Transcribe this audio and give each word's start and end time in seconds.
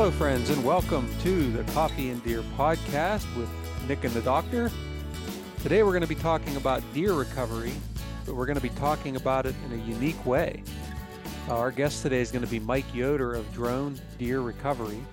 Hello, 0.00 0.10
friends, 0.10 0.48
and 0.48 0.64
welcome 0.64 1.06
to 1.20 1.52
the 1.52 1.62
Coffee 1.74 2.08
and 2.08 2.24
Deer 2.24 2.40
podcast 2.56 3.26
with 3.36 3.50
Nick 3.86 4.02
and 4.02 4.14
the 4.14 4.22
Doctor. 4.22 4.70
Today, 5.60 5.82
we're 5.82 5.90
going 5.90 6.00
to 6.00 6.08
be 6.08 6.14
talking 6.14 6.56
about 6.56 6.82
deer 6.94 7.12
recovery, 7.12 7.74
but 8.24 8.34
we're 8.34 8.46
going 8.46 8.56
to 8.56 8.62
be 8.62 8.70
talking 8.70 9.16
about 9.16 9.44
it 9.44 9.54
in 9.66 9.78
a 9.78 9.84
unique 9.84 10.24
way. 10.24 10.62
Our 11.50 11.70
guest 11.70 12.02
today 12.02 12.22
is 12.22 12.32
going 12.32 12.42
to 12.42 12.50
be 12.50 12.58
Mike 12.58 12.86
Yoder 12.94 13.34
of 13.34 13.52
Drone 13.52 14.00
Deer 14.16 14.40
Recovery. 14.40 15.04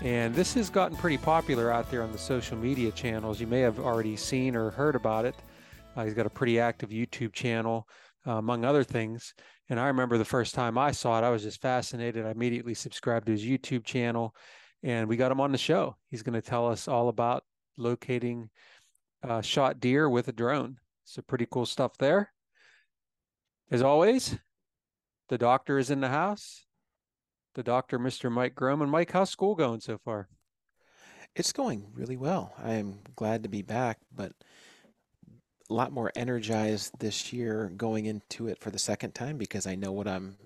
And 0.00 0.32
this 0.32 0.54
has 0.54 0.70
gotten 0.70 0.96
pretty 0.96 1.18
popular 1.18 1.72
out 1.72 1.90
there 1.90 2.04
on 2.04 2.12
the 2.12 2.18
social 2.18 2.56
media 2.56 2.92
channels. 2.92 3.40
You 3.40 3.48
may 3.48 3.62
have 3.62 3.80
already 3.80 4.14
seen 4.14 4.54
or 4.54 4.70
heard 4.70 4.94
about 4.94 5.24
it. 5.24 5.34
Uh, 5.96 6.04
he's 6.04 6.14
got 6.14 6.26
a 6.26 6.30
pretty 6.30 6.60
active 6.60 6.90
YouTube 6.90 7.32
channel, 7.32 7.88
uh, 8.26 8.32
among 8.32 8.64
other 8.64 8.84
things. 8.84 9.34
And 9.68 9.78
I 9.78 9.86
remember 9.88 10.18
the 10.18 10.24
first 10.24 10.54
time 10.54 10.76
I 10.76 10.90
saw 10.90 11.18
it, 11.18 11.24
I 11.24 11.30
was 11.30 11.42
just 11.42 11.60
fascinated. 11.60 12.26
I 12.26 12.30
immediately 12.30 12.74
subscribed 12.74 13.26
to 13.26 13.32
his 13.32 13.44
YouTube 13.44 13.84
channel 13.84 14.34
and 14.82 15.08
we 15.08 15.16
got 15.16 15.32
him 15.32 15.40
on 15.40 15.52
the 15.52 15.58
show. 15.58 15.96
He's 16.08 16.22
going 16.22 16.40
to 16.40 16.42
tell 16.42 16.68
us 16.68 16.88
all 16.88 17.08
about 17.08 17.44
locating 17.76 18.50
uh, 19.22 19.42
shot 19.42 19.78
deer 19.80 20.08
with 20.08 20.28
a 20.28 20.32
drone. 20.32 20.78
So, 21.04 21.22
pretty 21.22 21.46
cool 21.50 21.66
stuff 21.66 21.98
there. 21.98 22.32
As 23.70 23.82
always, 23.82 24.38
the 25.28 25.38
doctor 25.38 25.78
is 25.78 25.90
in 25.90 26.00
the 26.00 26.08
house 26.08 26.64
the 27.54 27.62
doctor, 27.62 27.98
Mr. 27.98 28.30
Mike 28.30 28.54
Groman. 28.54 28.88
Mike, 28.88 29.10
how's 29.12 29.30
school 29.30 29.54
going 29.54 29.80
so 29.80 29.98
far? 29.98 30.28
It's 31.34 31.52
going 31.52 31.86
really 31.92 32.16
well. 32.16 32.54
I 32.58 32.74
am 32.74 33.00
glad 33.16 33.42
to 33.42 33.48
be 33.48 33.62
back, 33.62 33.98
but 34.14 34.32
a 35.70 35.74
lot 35.74 35.92
more 35.92 36.12
energized 36.16 36.98
this 36.98 37.32
year 37.32 37.72
going 37.76 38.06
into 38.06 38.48
it 38.48 38.58
for 38.58 38.70
the 38.70 38.78
second 38.78 39.14
time 39.14 39.38
because 39.38 39.66
I 39.66 39.76
know 39.76 39.92
what 39.92 40.08
I'm 40.08 40.36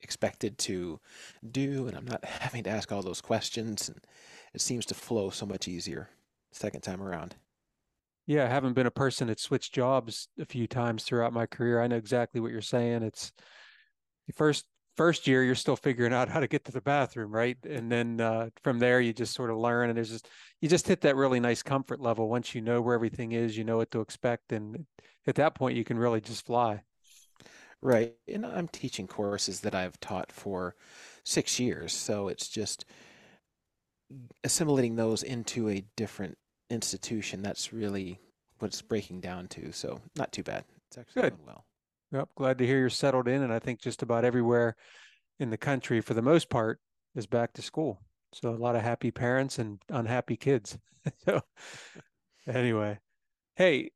expected 0.00 0.58
to 0.58 1.00
do 1.48 1.86
and 1.86 1.96
I'm 1.96 2.04
not 2.04 2.24
having 2.24 2.64
to 2.64 2.70
ask 2.70 2.92
all 2.92 3.02
those 3.02 3.20
questions 3.20 3.88
and 3.88 4.00
it 4.52 4.60
seems 4.60 4.84
to 4.86 4.94
flow 4.94 5.30
so 5.30 5.46
much 5.46 5.68
easier 5.68 6.10
second 6.52 6.80
time 6.80 7.02
around. 7.02 7.36
Yeah, 8.26 8.44
I 8.44 8.48
haven't 8.48 8.74
been 8.74 8.86
a 8.86 8.90
person 8.90 9.28
that 9.28 9.40
switched 9.40 9.72
jobs 9.72 10.28
a 10.38 10.44
few 10.44 10.66
times 10.66 11.04
throughout 11.04 11.32
my 11.32 11.46
career. 11.46 11.80
I 11.80 11.86
know 11.86 11.96
exactly 11.96 12.40
what 12.40 12.52
you're 12.52 12.60
saying. 12.60 13.02
It's 13.02 13.32
the 14.26 14.34
first 14.34 14.66
first 14.98 15.28
year 15.28 15.44
you're 15.44 15.54
still 15.54 15.76
figuring 15.76 16.12
out 16.12 16.28
how 16.28 16.40
to 16.40 16.48
get 16.48 16.64
to 16.64 16.72
the 16.72 16.80
bathroom 16.80 17.30
right? 17.30 17.56
And 17.64 17.90
then 17.90 18.20
uh, 18.20 18.50
from 18.64 18.80
there 18.80 19.00
you 19.00 19.12
just 19.12 19.32
sort 19.32 19.48
of 19.48 19.56
learn 19.56 19.88
and 19.88 19.96
there's 19.96 20.10
just 20.10 20.28
you 20.60 20.68
just 20.68 20.88
hit 20.88 21.00
that 21.02 21.14
really 21.14 21.38
nice 21.38 21.62
comfort 21.62 22.00
level 22.00 22.28
once 22.28 22.54
you 22.54 22.60
know 22.60 22.82
where 22.82 22.96
everything 22.96 23.32
is 23.32 23.56
you 23.56 23.62
know 23.64 23.76
what 23.76 23.92
to 23.92 24.00
expect 24.00 24.52
and 24.52 24.84
at 25.26 25.36
that 25.36 25.54
point 25.54 25.76
you 25.76 25.84
can 25.84 25.98
really 25.98 26.20
just 26.20 26.44
fly. 26.44 26.82
Right 27.80 28.12
and 28.26 28.44
i'm 28.44 28.66
teaching 28.66 29.06
courses 29.06 29.60
that 29.60 29.72
i've 29.72 30.00
taught 30.00 30.32
for 30.32 30.74
six 31.22 31.60
years 31.60 31.92
so 31.92 32.26
it's 32.26 32.48
just 32.48 32.84
assimilating 34.42 34.96
those 34.96 35.22
into 35.22 35.68
a 35.68 35.84
different 35.96 36.36
institution 36.70 37.40
that's 37.40 37.72
really 37.72 38.18
what 38.58 38.68
it's 38.68 38.82
breaking 38.82 39.20
down 39.20 39.46
to 39.46 39.70
so 39.70 40.00
not 40.16 40.32
too 40.32 40.42
bad. 40.42 40.64
It's 40.88 40.98
actually 40.98 41.22
Good. 41.22 41.36
going 41.36 41.46
well 41.46 41.64
Yep, 42.12 42.28
glad 42.36 42.58
to 42.58 42.66
hear 42.66 42.78
you're 42.78 42.90
settled 42.90 43.28
in, 43.28 43.42
and 43.42 43.52
I 43.52 43.58
think 43.58 43.80
just 43.80 44.02
about 44.02 44.24
everywhere 44.24 44.76
in 45.38 45.50
the 45.50 45.58
country, 45.58 46.00
for 46.00 46.14
the 46.14 46.22
most 46.22 46.48
part, 46.48 46.80
is 47.14 47.26
back 47.26 47.52
to 47.54 47.62
school. 47.62 48.00
So 48.32 48.50
a 48.50 48.56
lot 48.56 48.76
of 48.76 48.82
happy 48.82 49.10
parents 49.10 49.58
and 49.58 49.80
unhappy 49.90 50.36
kids. 50.36 50.78
so 51.24 51.42
anyway, 52.46 52.98
hey, 53.56 53.90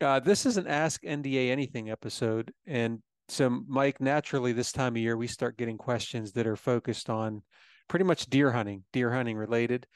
uh, 0.00 0.20
this 0.20 0.44
is 0.44 0.56
an 0.56 0.66
Ask 0.66 1.02
NDA 1.02 1.50
Anything 1.50 1.90
episode, 1.90 2.52
and 2.66 3.00
so 3.28 3.62
Mike, 3.66 4.00
naturally, 4.00 4.52
this 4.52 4.72
time 4.72 4.96
of 4.96 5.02
year 5.02 5.16
we 5.16 5.26
start 5.26 5.56
getting 5.56 5.78
questions 5.78 6.32
that 6.32 6.46
are 6.46 6.56
focused 6.56 7.08
on 7.08 7.42
pretty 7.88 8.04
much 8.04 8.26
deer 8.26 8.52
hunting, 8.52 8.84
deer 8.92 9.10
hunting 9.10 9.36
related. 9.36 9.86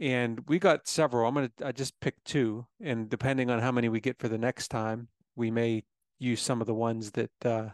And 0.00 0.40
we 0.48 0.58
got 0.58 0.88
several. 0.88 1.28
I'm 1.28 1.34
gonna 1.34 1.50
I 1.62 1.72
just 1.72 2.00
picked 2.00 2.24
two, 2.24 2.66
and 2.80 3.10
depending 3.10 3.50
on 3.50 3.58
how 3.58 3.70
many 3.70 3.90
we 3.90 4.00
get 4.00 4.18
for 4.18 4.28
the 4.28 4.38
next 4.38 4.68
time, 4.68 5.08
we 5.36 5.50
may 5.50 5.84
use 6.22 6.40
some 6.40 6.60
of 6.60 6.66
the 6.66 6.74
ones 6.74 7.10
that 7.12 7.30
uh, 7.44 7.68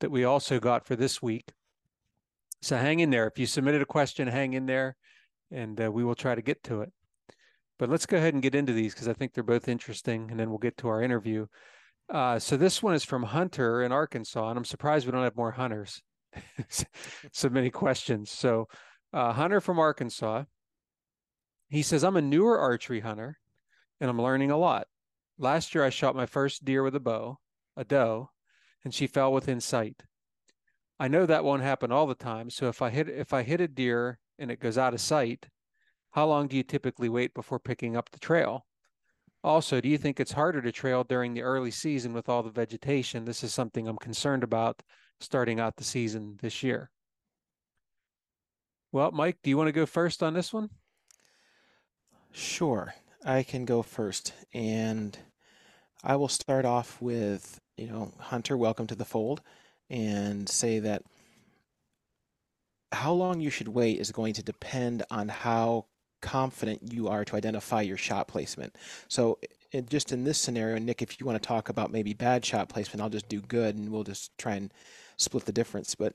that 0.00 0.10
we 0.10 0.24
also 0.24 0.60
got 0.60 0.86
for 0.86 0.96
this 0.96 1.22
week. 1.22 1.52
So 2.62 2.76
hang 2.76 3.00
in 3.00 3.10
there. 3.10 3.26
If 3.26 3.38
you 3.38 3.46
submitted 3.46 3.82
a 3.82 3.86
question, 3.86 4.28
hang 4.28 4.54
in 4.54 4.66
there, 4.66 4.96
and 5.50 5.80
uh, 5.80 5.90
we 5.90 6.04
will 6.04 6.14
try 6.14 6.34
to 6.34 6.42
get 6.42 6.62
to 6.64 6.82
it. 6.82 6.92
But 7.78 7.90
let's 7.90 8.06
go 8.06 8.16
ahead 8.16 8.34
and 8.34 8.42
get 8.42 8.54
into 8.54 8.72
these 8.72 8.94
because 8.94 9.08
I 9.08 9.12
think 9.12 9.32
they're 9.32 9.44
both 9.44 9.68
interesting, 9.68 10.30
and 10.30 10.40
then 10.40 10.48
we'll 10.48 10.58
get 10.58 10.76
to 10.78 10.88
our 10.88 11.02
interview. 11.02 11.46
Uh, 12.08 12.38
so 12.38 12.56
this 12.56 12.82
one 12.82 12.94
is 12.94 13.04
from 13.04 13.22
Hunter 13.22 13.82
in 13.82 13.92
Arkansas, 13.92 14.48
and 14.48 14.58
I'm 14.58 14.64
surprised 14.64 15.06
we 15.06 15.12
don't 15.12 15.24
have 15.24 15.36
more 15.36 15.52
hunters. 15.52 16.02
so 17.32 17.48
many 17.48 17.70
questions. 17.70 18.30
So 18.30 18.68
uh, 19.12 19.32
Hunter 19.32 19.60
from 19.60 19.78
Arkansas, 19.78 20.44
he 21.68 21.82
says, 21.82 22.04
I'm 22.04 22.16
a 22.16 22.22
newer 22.22 22.58
archery 22.58 23.00
hunter, 23.00 23.38
and 24.00 24.08
I'm 24.08 24.22
learning 24.22 24.50
a 24.50 24.56
lot. 24.56 24.86
Last 25.38 25.74
year, 25.74 25.84
I 25.84 25.90
shot 25.90 26.16
my 26.16 26.26
first 26.26 26.64
deer 26.64 26.82
with 26.82 26.94
a 26.94 27.00
bow 27.00 27.38
a 27.76 27.84
doe, 27.84 28.30
and 28.84 28.94
she 28.94 29.06
fell 29.06 29.32
within 29.32 29.60
sight. 29.60 30.02
I 30.98 31.08
know 31.08 31.26
that 31.26 31.44
won't 31.44 31.62
happen 31.62 31.92
all 31.92 32.06
the 32.06 32.14
time. 32.14 32.50
So 32.50 32.68
if 32.68 32.80
I 32.80 32.90
hit 32.90 33.08
if 33.08 33.32
I 33.32 33.42
hit 33.42 33.60
a 33.60 33.68
deer 33.68 34.18
and 34.38 34.50
it 34.50 34.60
goes 34.60 34.78
out 34.78 34.94
of 34.94 35.00
sight, 35.00 35.48
how 36.12 36.26
long 36.26 36.48
do 36.48 36.56
you 36.56 36.62
typically 36.62 37.08
wait 37.08 37.34
before 37.34 37.58
picking 37.58 37.96
up 37.96 38.10
the 38.10 38.18
trail? 38.18 38.66
Also, 39.44 39.80
do 39.80 39.88
you 39.88 39.98
think 39.98 40.18
it's 40.18 40.32
harder 40.32 40.60
to 40.62 40.72
trail 40.72 41.04
during 41.04 41.34
the 41.34 41.42
early 41.42 41.70
season 41.70 42.12
with 42.12 42.28
all 42.28 42.42
the 42.42 42.50
vegetation? 42.50 43.24
This 43.24 43.44
is 43.44 43.52
something 43.52 43.86
I'm 43.86 43.98
concerned 43.98 44.42
about 44.42 44.82
starting 45.20 45.60
out 45.60 45.76
the 45.76 45.84
season 45.84 46.38
this 46.40 46.62
year. 46.62 46.90
Well, 48.92 49.12
Mike, 49.12 49.38
do 49.42 49.50
you 49.50 49.56
want 49.56 49.68
to 49.68 49.72
go 49.72 49.86
first 49.86 50.22
on 50.22 50.34
this 50.34 50.52
one? 50.52 50.70
Sure, 52.32 52.94
I 53.24 53.42
can 53.42 53.64
go 53.64 53.82
first. 53.82 54.32
And 54.54 55.16
I 56.02 56.16
will 56.16 56.28
start 56.28 56.64
off 56.64 57.00
with 57.00 57.60
you 57.76 57.86
know, 57.86 58.12
Hunter, 58.18 58.56
welcome 58.56 58.86
to 58.86 58.94
the 58.94 59.04
fold, 59.04 59.42
and 59.90 60.48
say 60.48 60.78
that 60.80 61.02
how 62.92 63.12
long 63.12 63.40
you 63.40 63.50
should 63.50 63.68
wait 63.68 63.98
is 64.00 64.10
going 64.12 64.34
to 64.34 64.42
depend 64.42 65.02
on 65.10 65.28
how 65.28 65.86
confident 66.22 66.92
you 66.92 67.08
are 67.08 67.24
to 67.24 67.36
identify 67.36 67.82
your 67.82 67.96
shot 67.96 68.28
placement. 68.28 68.74
So, 69.08 69.38
just 69.88 70.12
in 70.12 70.24
this 70.24 70.38
scenario, 70.38 70.78
Nick, 70.78 71.02
if 71.02 71.20
you 71.20 71.26
want 71.26 71.40
to 71.40 71.46
talk 71.46 71.68
about 71.68 71.92
maybe 71.92 72.14
bad 72.14 72.44
shot 72.44 72.68
placement, 72.68 73.02
I'll 73.02 73.10
just 73.10 73.28
do 73.28 73.40
good 73.42 73.76
and 73.76 73.90
we'll 73.90 74.04
just 74.04 74.36
try 74.38 74.54
and 74.54 74.72
split 75.18 75.44
the 75.44 75.52
difference. 75.52 75.94
But 75.94 76.14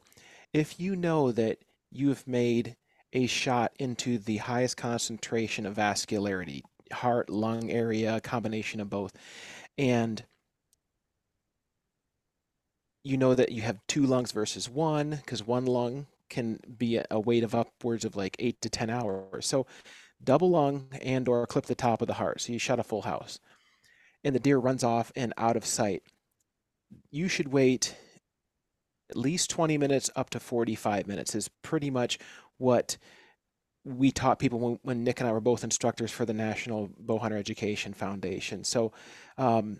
if 0.53 0.79
you 0.79 0.95
know 0.95 1.31
that 1.31 1.59
you've 1.91 2.27
made 2.27 2.75
a 3.13 3.27
shot 3.27 3.73
into 3.77 4.17
the 4.17 4.37
highest 4.37 4.77
concentration 4.77 5.65
of 5.65 5.75
vascularity, 5.75 6.61
heart, 6.91 7.29
lung 7.29 7.69
area, 7.69 8.19
combination 8.21 8.79
of 8.79 8.89
both, 8.89 9.13
and 9.77 10.23
you 13.03 13.17
know 13.17 13.33
that 13.33 13.51
you 13.51 13.61
have 13.61 13.79
two 13.87 14.05
lungs 14.05 14.31
versus 14.31 14.69
one 14.69 15.11
because 15.11 15.45
one 15.45 15.65
lung 15.65 16.07
can 16.29 16.59
be 16.77 17.01
a 17.09 17.19
weight 17.19 17.43
of 17.43 17.53
upwards 17.53 18.05
of 18.05 18.15
like 18.15 18.35
eight 18.39 18.61
to 18.61 18.69
10 18.69 18.89
hours. 18.89 19.45
So 19.45 19.65
double 20.23 20.51
lung 20.51 20.87
and 21.01 21.27
or 21.27 21.45
clip 21.45 21.65
the 21.65 21.75
top 21.75 22.01
of 22.01 22.07
the 22.07 22.15
heart. 22.15 22.41
So 22.41 22.53
you 22.53 22.59
shot 22.59 22.79
a 22.79 22.83
full 22.83 23.01
house 23.01 23.39
and 24.23 24.33
the 24.35 24.39
deer 24.39 24.57
runs 24.57 24.83
off 24.83 25.11
and 25.15 25.33
out 25.37 25.57
of 25.57 25.65
sight. 25.65 26.03
You 27.09 27.27
should 27.27 27.51
wait 27.51 27.95
at 29.09 29.17
least 29.17 29.49
20 29.49 29.77
minutes 29.77 30.09
up 30.15 30.29
to 30.31 30.39
45 30.39 31.05
minutes 31.05 31.35
is 31.35 31.49
pretty 31.61 31.89
much 31.89 32.17
what 32.57 32.97
we 33.83 34.11
taught 34.11 34.39
people 34.39 34.59
when, 34.59 34.79
when 34.83 35.03
Nick 35.03 35.19
and 35.19 35.27
I 35.27 35.33
were 35.33 35.41
both 35.41 35.63
instructors 35.63 36.11
for 36.11 36.25
the 36.25 36.33
National 36.33 36.89
Bowhunter 37.03 37.37
Education 37.37 37.93
Foundation. 37.93 38.63
So 38.63 38.93
um, 39.37 39.79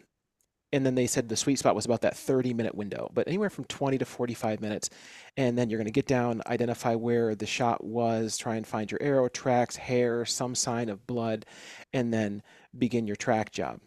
and 0.74 0.86
then 0.86 0.96
they 0.96 1.08
said 1.08 1.28
the 1.28 1.36
sweet 1.36 1.60
spot 1.60 1.76
was 1.76 1.86
about 1.86 2.02
that 2.02 2.16
30 2.16 2.54
minute 2.54 2.76
window 2.76 3.10
but 3.14 3.28
anywhere 3.28 3.50
from 3.50 3.66
20 3.66 3.98
to 3.98 4.06
45 4.06 4.62
minutes. 4.62 4.90
And 5.38 5.58
then 5.58 5.70
you're 5.70 5.78
going 5.78 5.86
to 5.86 5.92
get 5.92 6.08
down 6.08 6.42
identify 6.48 6.96
where 6.96 7.36
the 7.36 7.46
shot 7.46 7.84
was 7.84 8.38
try 8.38 8.56
and 8.56 8.66
find 8.66 8.92
your 8.92 9.02
arrow 9.02 9.28
tracks 9.28 9.76
hair 9.76 10.26
some 10.26 10.56
sign 10.56 10.90
of 10.90 11.08
blood 11.08 11.46
and 11.94 12.14
then 12.14 12.42
begin 12.78 13.08
your 13.08 13.16
track 13.16 13.52
job. 13.52 13.80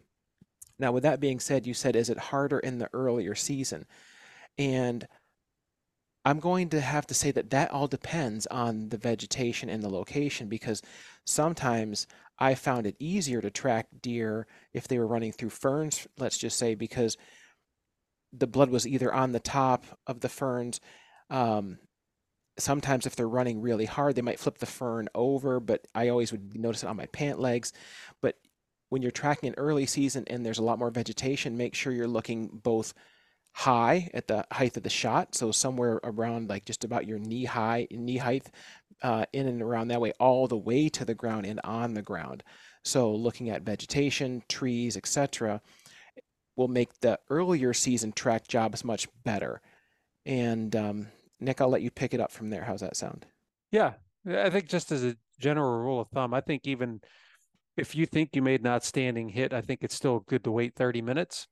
Now 0.78 0.92
with 0.92 1.02
that 1.04 1.20
being 1.20 1.40
said 1.40 1.66
you 1.66 1.74
said 1.74 1.96
is 1.96 2.10
it 2.10 2.18
harder 2.18 2.58
in 2.58 2.78
the 2.78 2.90
earlier 2.92 3.34
season? 3.34 3.86
And 4.58 5.06
I'm 6.26 6.40
going 6.40 6.70
to 6.70 6.80
have 6.80 7.06
to 7.08 7.14
say 7.14 7.30
that 7.32 7.50
that 7.50 7.70
all 7.70 7.86
depends 7.86 8.46
on 8.46 8.88
the 8.88 8.96
vegetation 8.96 9.68
and 9.68 9.82
the 9.82 9.90
location 9.90 10.48
because 10.48 10.80
sometimes 11.26 12.06
I 12.38 12.54
found 12.54 12.86
it 12.86 12.96
easier 12.98 13.40
to 13.40 13.50
track 13.50 13.86
deer 14.00 14.46
if 14.72 14.88
they 14.88 14.98
were 14.98 15.06
running 15.06 15.32
through 15.32 15.50
ferns, 15.50 16.06
let's 16.18 16.38
just 16.38 16.58
say, 16.58 16.74
because 16.74 17.16
the 18.32 18.46
blood 18.46 18.70
was 18.70 18.86
either 18.86 19.12
on 19.12 19.32
the 19.32 19.40
top 19.40 19.84
of 20.06 20.20
the 20.20 20.28
ferns. 20.28 20.80
Um, 21.30 21.78
sometimes 22.58 23.06
if 23.06 23.16
they're 23.16 23.28
running 23.28 23.60
really 23.60 23.84
hard, 23.84 24.16
they 24.16 24.22
might 24.22 24.40
flip 24.40 24.58
the 24.58 24.66
fern 24.66 25.08
over, 25.14 25.60
but 25.60 25.86
I 25.94 26.08
always 26.08 26.32
would 26.32 26.58
notice 26.58 26.82
it 26.82 26.88
on 26.88 26.96
my 26.96 27.06
pant 27.06 27.38
legs. 27.38 27.72
But 28.20 28.36
when 28.88 29.02
you're 29.02 29.10
tracking 29.10 29.48
an 29.48 29.54
early 29.56 29.86
season 29.86 30.24
and 30.26 30.44
there's 30.44 30.58
a 30.58 30.64
lot 30.64 30.78
more 30.78 30.90
vegetation, 30.90 31.56
make 31.56 31.74
sure 31.74 31.92
you're 31.92 32.06
looking 32.06 32.48
both 32.48 32.94
high 33.54 34.10
at 34.12 34.26
the 34.26 34.44
height 34.50 34.76
of 34.76 34.82
the 34.82 34.90
shot, 34.90 35.34
so 35.34 35.52
somewhere 35.52 36.00
around 36.02 36.48
like 36.48 36.64
just 36.64 36.84
about 36.84 37.06
your 37.06 37.18
knee 37.18 37.44
high, 37.44 37.86
knee 37.90 38.16
height, 38.16 38.50
uh, 39.02 39.24
in 39.32 39.46
and 39.46 39.62
around 39.62 39.88
that 39.88 40.00
way, 40.00 40.12
all 40.18 40.48
the 40.48 40.56
way 40.56 40.88
to 40.88 41.04
the 41.04 41.14
ground 41.14 41.46
and 41.46 41.60
on 41.62 41.94
the 41.94 42.02
ground. 42.02 42.42
So 42.82 43.14
looking 43.14 43.50
at 43.50 43.62
vegetation, 43.62 44.42
trees, 44.48 44.96
etc., 44.96 45.60
will 46.56 46.68
make 46.68 47.00
the 47.00 47.18
earlier 47.30 47.72
season 47.72 48.12
track 48.12 48.48
jobs 48.48 48.84
much 48.84 49.08
better. 49.24 49.60
And 50.26 50.74
um, 50.74 51.08
Nick, 51.40 51.60
I'll 51.60 51.68
let 51.68 51.82
you 51.82 51.90
pick 51.90 52.12
it 52.12 52.20
up 52.20 52.32
from 52.32 52.50
there. 52.50 52.64
How's 52.64 52.80
that 52.80 52.96
sound? 52.96 53.24
Yeah, 53.70 53.94
I 54.28 54.50
think 54.50 54.68
just 54.68 54.90
as 54.90 55.04
a 55.04 55.16
general 55.38 55.78
rule 55.78 56.00
of 56.00 56.08
thumb, 56.08 56.34
I 56.34 56.40
think 56.40 56.66
even 56.66 57.00
if 57.76 57.94
you 57.94 58.06
think 58.06 58.30
you 58.34 58.42
made 58.42 58.60
an 58.60 58.66
outstanding 58.66 59.28
hit, 59.28 59.52
I 59.52 59.60
think 59.60 59.80
it's 59.82 59.94
still 59.94 60.20
good 60.20 60.44
to 60.44 60.50
wait 60.50 60.74
30 60.74 61.02
minutes. 61.02 61.46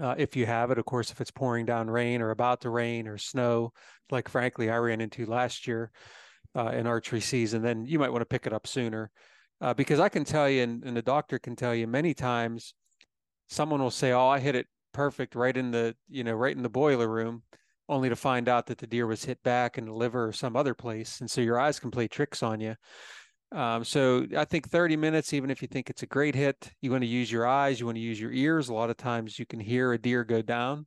Uh, 0.00 0.14
if 0.18 0.36
you 0.36 0.46
have 0.46 0.70
it, 0.70 0.78
of 0.78 0.84
course, 0.84 1.10
if 1.10 1.20
it's 1.20 1.30
pouring 1.30 1.66
down 1.66 1.88
rain 1.88 2.20
or 2.20 2.30
about 2.30 2.60
to 2.62 2.70
rain 2.70 3.06
or 3.08 3.18
snow, 3.18 3.72
like 4.10 4.28
frankly 4.28 4.70
I 4.70 4.76
ran 4.76 5.00
into 5.00 5.26
last 5.26 5.66
year 5.66 5.90
uh, 6.54 6.68
in 6.68 6.86
archery 6.86 7.20
season, 7.20 7.62
then 7.62 7.84
you 7.86 7.98
might 7.98 8.10
want 8.10 8.22
to 8.22 8.26
pick 8.26 8.46
it 8.46 8.52
up 8.52 8.66
sooner. 8.66 9.10
Uh, 9.60 9.72
because 9.74 10.00
I 10.00 10.08
can 10.08 10.24
tell 10.24 10.50
you, 10.50 10.62
and, 10.62 10.84
and 10.84 10.96
the 10.96 11.02
doctor 11.02 11.38
can 11.38 11.56
tell 11.56 11.74
you 11.74 11.86
many 11.86 12.12
times, 12.12 12.74
someone 13.48 13.80
will 13.80 13.90
say, 13.90 14.12
"Oh, 14.12 14.28
I 14.28 14.38
hit 14.38 14.54
it 14.54 14.66
perfect 14.92 15.34
right 15.34 15.56
in 15.56 15.70
the 15.70 15.94
you 16.08 16.24
know 16.24 16.34
right 16.34 16.54
in 16.54 16.62
the 16.62 16.68
boiler 16.68 17.08
room," 17.08 17.42
only 17.88 18.10
to 18.10 18.16
find 18.16 18.48
out 18.48 18.66
that 18.66 18.78
the 18.78 18.86
deer 18.86 19.06
was 19.06 19.24
hit 19.24 19.42
back 19.42 19.78
in 19.78 19.86
the 19.86 19.94
liver 19.94 20.28
or 20.28 20.32
some 20.32 20.56
other 20.56 20.74
place, 20.74 21.20
and 21.20 21.30
so 21.30 21.40
your 21.40 21.58
eyes 21.58 21.80
can 21.80 21.90
play 21.90 22.06
tricks 22.06 22.42
on 22.42 22.60
you. 22.60 22.76
Um, 23.52 23.84
so 23.84 24.26
I 24.36 24.44
think 24.44 24.68
30 24.68 24.96
minutes, 24.96 25.32
even 25.32 25.50
if 25.50 25.62
you 25.62 25.68
think 25.68 25.88
it's 25.88 26.02
a 26.02 26.06
great 26.06 26.34
hit, 26.34 26.72
you 26.80 26.90
want 26.90 27.02
to 27.02 27.08
use 27.08 27.30
your 27.30 27.46
eyes, 27.46 27.78
you 27.78 27.86
want 27.86 27.96
to 27.96 28.02
use 28.02 28.20
your 28.20 28.32
ears. 28.32 28.68
A 28.68 28.74
lot 28.74 28.90
of 28.90 28.96
times 28.96 29.38
you 29.38 29.46
can 29.46 29.60
hear 29.60 29.92
a 29.92 29.98
deer 29.98 30.24
go 30.24 30.42
down. 30.42 30.86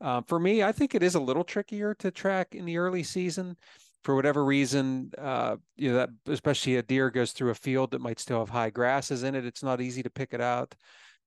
Um, 0.00 0.24
for 0.24 0.38
me, 0.38 0.62
I 0.62 0.72
think 0.72 0.94
it 0.94 1.02
is 1.02 1.14
a 1.14 1.20
little 1.20 1.44
trickier 1.44 1.94
to 1.96 2.10
track 2.10 2.54
in 2.54 2.64
the 2.64 2.78
early 2.78 3.02
season. 3.02 3.56
For 4.02 4.16
whatever 4.16 4.46
reason, 4.46 5.10
uh, 5.18 5.56
you 5.76 5.90
know, 5.90 5.98
that 5.98 6.08
especially 6.26 6.76
a 6.76 6.82
deer 6.82 7.10
goes 7.10 7.32
through 7.32 7.50
a 7.50 7.54
field 7.54 7.90
that 7.90 8.00
might 8.00 8.18
still 8.18 8.38
have 8.38 8.48
high 8.48 8.70
grasses 8.70 9.24
in 9.24 9.34
it. 9.34 9.44
It's 9.44 9.62
not 9.62 9.82
easy 9.82 10.02
to 10.02 10.08
pick 10.08 10.32
it 10.32 10.40
out. 10.40 10.74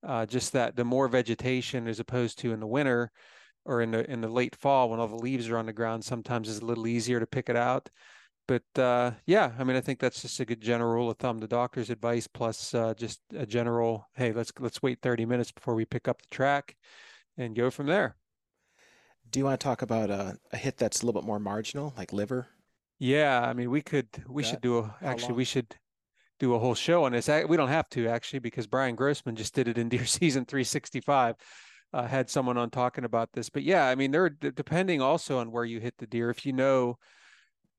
Uh, 0.02 0.26
just 0.26 0.52
that 0.52 0.74
the 0.74 0.84
more 0.84 1.06
vegetation 1.06 1.86
as 1.86 2.00
opposed 2.00 2.36
to 2.40 2.52
in 2.52 2.58
the 2.58 2.66
winter 2.66 3.12
or 3.64 3.80
in 3.80 3.92
the 3.92 4.10
in 4.10 4.20
the 4.20 4.28
late 4.28 4.56
fall 4.56 4.90
when 4.90 4.98
all 4.98 5.06
the 5.06 5.14
leaves 5.14 5.48
are 5.48 5.56
on 5.56 5.66
the 5.66 5.72
ground, 5.72 6.04
sometimes 6.04 6.48
it's 6.48 6.58
a 6.58 6.64
little 6.64 6.88
easier 6.88 7.20
to 7.20 7.26
pick 7.26 7.48
it 7.48 7.56
out 7.56 7.88
but 8.46 8.62
uh, 8.76 9.12
yeah, 9.26 9.52
I 9.58 9.64
mean, 9.64 9.76
I 9.76 9.80
think 9.80 9.98
that's 9.98 10.22
just 10.22 10.40
a 10.40 10.44
good 10.44 10.60
general 10.60 10.92
rule 10.92 11.10
of 11.10 11.18
thumb. 11.18 11.38
The 11.38 11.48
doctor's 11.48 11.90
advice 11.90 12.26
plus 12.26 12.74
uh, 12.74 12.94
just 12.94 13.20
a 13.34 13.46
general, 13.46 14.08
hey, 14.14 14.32
let's 14.32 14.52
let's 14.58 14.82
wait 14.82 15.00
30 15.02 15.26
minutes 15.26 15.52
before 15.52 15.74
we 15.74 15.84
pick 15.84 16.08
up 16.08 16.20
the 16.20 16.28
track, 16.30 16.76
and 17.36 17.56
go 17.56 17.70
from 17.70 17.86
there. 17.86 18.16
Do 19.30 19.40
you 19.40 19.44
want 19.44 19.58
to 19.58 19.64
talk 19.64 19.82
about 19.82 20.10
a, 20.10 20.38
a 20.52 20.56
hit 20.56 20.76
that's 20.76 21.02
a 21.02 21.06
little 21.06 21.20
bit 21.20 21.26
more 21.26 21.40
marginal, 21.40 21.94
like 21.96 22.12
liver? 22.12 22.48
Yeah, 22.98 23.40
I 23.40 23.52
mean, 23.52 23.70
we 23.70 23.82
could 23.82 24.08
we 24.28 24.42
that, 24.42 24.48
should 24.48 24.60
do 24.60 24.78
a 24.78 24.94
actually 25.02 25.34
we 25.34 25.44
should 25.44 25.74
do 26.38 26.54
a 26.54 26.58
whole 26.58 26.74
show 26.74 27.04
on 27.04 27.12
this. 27.12 27.28
We 27.28 27.56
don't 27.56 27.68
have 27.68 27.88
to 27.90 28.08
actually 28.08 28.40
because 28.40 28.66
Brian 28.66 28.94
Grossman 28.94 29.36
just 29.36 29.54
did 29.54 29.68
it 29.68 29.78
in 29.78 29.88
Deer 29.88 30.04
Season 30.06 30.44
365. 30.44 31.36
Uh, 31.92 32.08
had 32.08 32.28
someone 32.28 32.58
on 32.58 32.70
talking 32.70 33.04
about 33.04 33.32
this, 33.32 33.48
but 33.48 33.62
yeah, 33.62 33.86
I 33.86 33.94
mean, 33.94 34.10
they're 34.10 34.28
depending 34.28 35.00
also 35.00 35.38
on 35.38 35.52
where 35.52 35.64
you 35.64 35.78
hit 35.78 35.94
the 35.98 36.08
deer. 36.08 36.28
If 36.28 36.44
you 36.44 36.52
know 36.52 36.98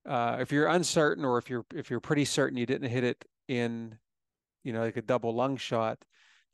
uh, 0.07 0.37
if 0.39 0.51
you're 0.51 0.67
uncertain 0.67 1.25
or 1.25 1.37
if 1.37 1.49
you're 1.49 1.65
if 1.73 1.89
you're 1.89 1.99
pretty 1.99 2.25
certain 2.25 2.57
you 2.57 2.65
didn't 2.65 2.89
hit 2.89 3.03
it 3.03 3.25
in 3.47 3.97
you 4.63 4.73
know 4.73 4.81
like 4.81 4.97
a 4.97 5.01
double 5.01 5.33
lung 5.33 5.57
shot 5.57 5.97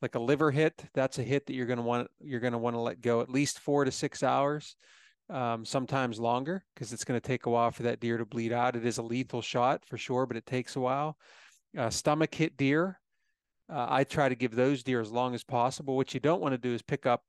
like 0.01 0.15
a 0.15 0.19
liver 0.19 0.51
hit 0.51 0.83
that's 0.93 1.19
a 1.19 1.23
hit 1.23 1.45
that 1.45 1.53
you're 1.53 1.65
going 1.65 1.77
to 1.77 1.83
want 1.83 2.09
you're 2.19 2.39
going 2.39 2.53
to 2.53 2.59
want 2.59 2.75
to 2.75 2.79
let 2.79 3.01
go 3.01 3.21
at 3.21 3.29
least 3.29 3.59
four 3.59 3.85
to 3.85 3.91
six 3.91 4.23
hours 4.23 4.75
um, 5.31 5.63
sometimes 5.63 6.19
longer 6.19 6.63
because 6.73 6.91
it's 6.91 7.05
going 7.05 7.19
to 7.19 7.25
take 7.25 7.45
a 7.45 7.49
while 7.49 7.71
for 7.71 7.83
that 7.83 7.99
deer 7.99 8.17
to 8.17 8.25
bleed 8.25 8.51
out. 8.51 8.75
It 8.75 8.85
is 8.85 8.97
a 8.97 9.03
lethal 9.03 9.41
shot 9.41 9.83
for 9.85 9.97
sure 9.97 10.25
but 10.25 10.37
it 10.37 10.45
takes 10.45 10.75
a 10.75 10.79
while. 10.79 11.17
Uh, 11.77 11.89
stomach 11.89 12.35
hit 12.35 12.57
deer. 12.57 12.99
Uh, 13.71 13.87
i 13.89 14.03
try 14.03 14.27
to 14.27 14.35
give 14.35 14.53
those 14.53 14.83
deer 14.83 14.99
as 14.99 15.11
long 15.11 15.33
as 15.33 15.43
possible. 15.43 15.95
What 15.95 16.13
you 16.13 16.19
don't 16.19 16.41
want 16.41 16.53
to 16.53 16.57
do 16.57 16.73
is 16.73 16.81
pick 16.81 17.05
up 17.05 17.23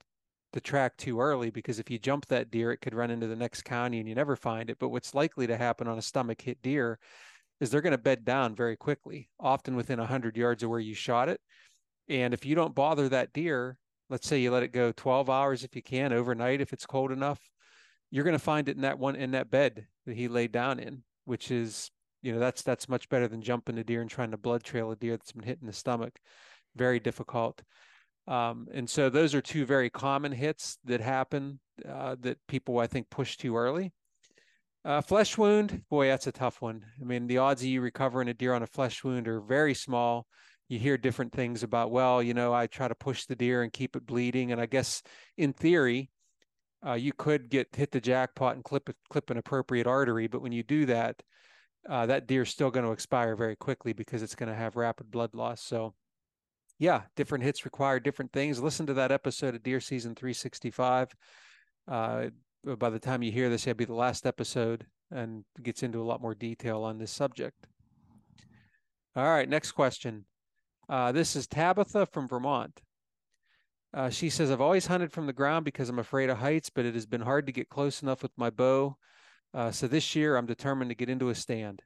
the 0.53 0.61
track 0.61 0.97
too 0.97 1.21
early 1.21 1.51
because 1.51 1.79
if 1.79 1.91
you 1.91 1.99
jump 1.99 2.27
that 2.27 2.51
deer, 2.51 2.73
it 2.73 2.81
could 2.81 2.95
run 2.95 3.11
into 3.11 3.27
the 3.27 3.37
next 3.37 3.65
county 3.65 3.99
and 3.99 4.09
you 4.09 4.15
never 4.15 4.37
find 4.37 4.71
it. 4.71 4.79
But 4.79 4.91
what's 4.91 5.15
likely 5.15 5.47
to 5.47 5.57
happen 5.57 5.89
on 5.89 5.99
a 5.99 6.03
stomach 6.03 6.41
hit 6.43 6.63
deer 6.63 6.99
is 7.61 7.71
they're 7.71 7.81
going 7.81 7.93
to 7.93 7.99
bed 7.99 8.25
down 8.25 8.55
very 8.55 8.77
quickly, 8.77 9.29
often 9.39 9.77
within 9.77 9.99
100 9.99 10.37
yards 10.37 10.63
of 10.63 10.71
where 10.71 10.81
you 10.81 10.95
shot 10.95 11.29
it. 11.29 11.41
And 12.09 12.35
if 12.35 12.45
you 12.45 12.55
don't 12.55 12.75
bother 12.75 13.09
that 13.09 13.33
deer, 13.33 13.79
let's 14.11 14.27
say 14.27 14.41
you 14.41 14.51
let 14.51 14.63
it 14.63 14.73
go 14.73 14.93
12 14.93 15.31
hours 15.31 15.65
if 15.65 15.75
you 15.77 15.83
can 15.83 16.13
overnight, 16.13 16.61
if 16.61 16.73
it's 16.73 16.87
cold 16.87 17.13
enough, 17.13 17.41
you're 18.11 18.25
going 18.25 18.35
to 18.35 18.39
find 18.39 18.69
it 18.69 18.77
in 18.77 18.83
that 18.83 18.99
one 18.99 19.17
in 19.17 19.31
that 19.31 19.51
bed 19.51 19.87
that 20.07 20.17
he 20.17 20.29
laid 20.29 20.53
down 20.53 20.79
in, 20.79 21.03
which 21.25 21.51
is, 21.51 21.91
you 22.21 22.33
know, 22.33 22.39
that's 22.39 22.63
that's 22.63 22.89
much 22.89 23.09
better 23.09 23.27
than 23.27 23.41
jumping 23.41 23.79
a 23.79 23.85
deer 23.85 24.03
and 24.03 24.11
trying 24.11 24.33
to 24.33 24.37
blood 24.37 24.63
trail 24.63 24.91
a 24.91 24.97
deer 24.97 25.17
that's 25.17 25.33
been 25.33 25.45
hit 25.45 25.59
in 25.61 25.67
the 25.67 25.73
stomach. 25.73 26.19
Very 26.77 27.01
difficult. 27.01 27.63
Um, 28.29 28.69
and 28.73 28.89
so 28.89 29.11
those 29.11 29.35
are 29.35 29.41
two 29.41 29.67
very 29.67 29.91
common 29.91 30.33
hits 30.33 30.79
that 30.85 31.01
happen 31.01 31.59
uh, 31.89 32.17
that 32.21 32.39
people 32.47 32.79
I 32.79 32.87
think 32.87 33.11
push 33.11 33.37
too 33.37 33.57
early. 33.57 33.93
Uh, 34.85 35.01
flesh 35.01 35.39
wound, 35.39 35.83
boy, 35.91 36.09
that's 36.09 36.27
a 36.27 36.33
tough 36.33 36.61
one. 36.61 36.85
I 37.01 37.05
mean, 37.05 37.27
the 37.27 37.39
odds 37.39 37.63
of 37.63 37.69
you 37.69 37.81
recovering 37.81 38.29
a 38.29 38.35
deer 38.35 38.53
on 38.53 38.63
a 38.63 38.67
flesh 38.67 39.05
wound 39.05 39.29
are 39.29 39.41
very 39.41 39.75
small. 39.75 40.27
You 40.69 40.79
hear 40.79 40.97
different 40.97 41.33
things 41.33 41.63
about, 41.63 41.93
well, 41.93 42.23
you 42.23 42.35
know, 42.35 42.53
I 42.53 42.67
try 42.67 42.89
to 42.89 42.95
push 42.95 43.27
the 43.27 43.37
deer 43.37 43.63
and 43.63 43.73
keep 43.73 43.95
it 43.95 44.07
bleeding, 44.07 44.51
and 44.51 44.61
I 44.61 44.67
guess 44.67 45.03
in 45.37 45.53
theory, 45.53 46.11
uh, 46.85 46.95
you 46.95 47.13
could 47.13 47.49
get 47.49 47.69
hit 47.77 47.93
the 47.93 48.01
jackpot 48.01 48.57
and 48.57 48.65
clip 48.65 48.91
clip 49.09 49.31
an 49.31 49.37
appropriate 49.37 49.87
artery, 49.87 50.27
but 50.27 50.43
when 50.43 50.51
you 50.51 50.65
do 50.65 50.87
that, 50.87 51.23
uh, 51.89 52.07
that 52.07 52.27
deer's 52.27 52.51
still 52.51 52.71
going 52.71 52.87
to 52.87 52.93
expire 52.93 53.37
very 53.37 53.55
quickly 53.55 53.93
because 53.93 54.23
it's 54.23 54.35
going 54.35 54.49
to 54.49 54.55
have 54.55 54.75
rapid 54.75 55.11
blood 55.11 55.35
loss. 55.35 55.63
So 55.63 55.95
yeah, 56.83 57.03
different 57.15 57.45
hits 57.45 57.65
require 57.65 58.01
different 58.01 58.33
things. 58.33 58.61
Listen 58.61 58.87
to 58.87 58.95
that 58.95 59.13
episode 59.13 59.55
of 59.55 59.63
Deer 59.63 59.79
Season 59.79 60.17
365. 60.17 61.15
Uh, 61.87 62.27
by 62.77 62.91
the 62.91 62.99
time 62.99 63.23
you 63.23 63.31
hear 63.31 63.49
this, 63.49 63.69
it'll 63.69 63.79
be 63.79 63.85
the 63.85 63.95
last 63.95 64.27
episode 64.27 64.85
and 65.13 65.45
gets 65.63 65.85
into 65.85 66.03
a 66.03 66.03
lot 66.03 66.21
more 66.21 66.35
detail 66.35 66.83
on 66.83 66.99
this 66.99 67.13
subject. 67.13 67.69
All 69.15 69.23
right, 69.25 69.49
next 69.49 69.73
question. 69.73 70.25
Uh, 70.89 71.13
this 71.13 71.37
is 71.37 71.47
Tabitha 71.47 72.07
from 72.07 72.27
Vermont. 72.27 72.81
Uh, 73.95 74.11
she 74.11 74.29
says, 74.29 74.51
I've 74.51 74.61
always 74.61 74.87
hunted 74.87 75.13
from 75.13 75.29
the 75.29 75.33
ground 75.33 75.65
because 75.65 75.89
I'm 75.89 76.01
afraid 76.01 76.31
of 76.31 76.39
heights, 76.39 76.69
but 76.69 76.85
it 76.85 76.95
has 76.95 77.07
been 77.07 77.21
hard 77.21 77.47
to 77.47 77.53
get 77.53 77.69
close 77.69 78.03
enough 78.03 78.25
with 78.25 78.33
my 78.37 78.51
bow. 78.51 78.97
Uh, 79.55 79.71
so 79.71 79.87
this 79.87 80.17
year, 80.17 80.37
I'm 80.37 80.47
determined 80.47 80.91
to 80.91 80.97
get 80.97 81.11
into 81.11 81.29
a 81.29 81.35
stand. 81.37 81.81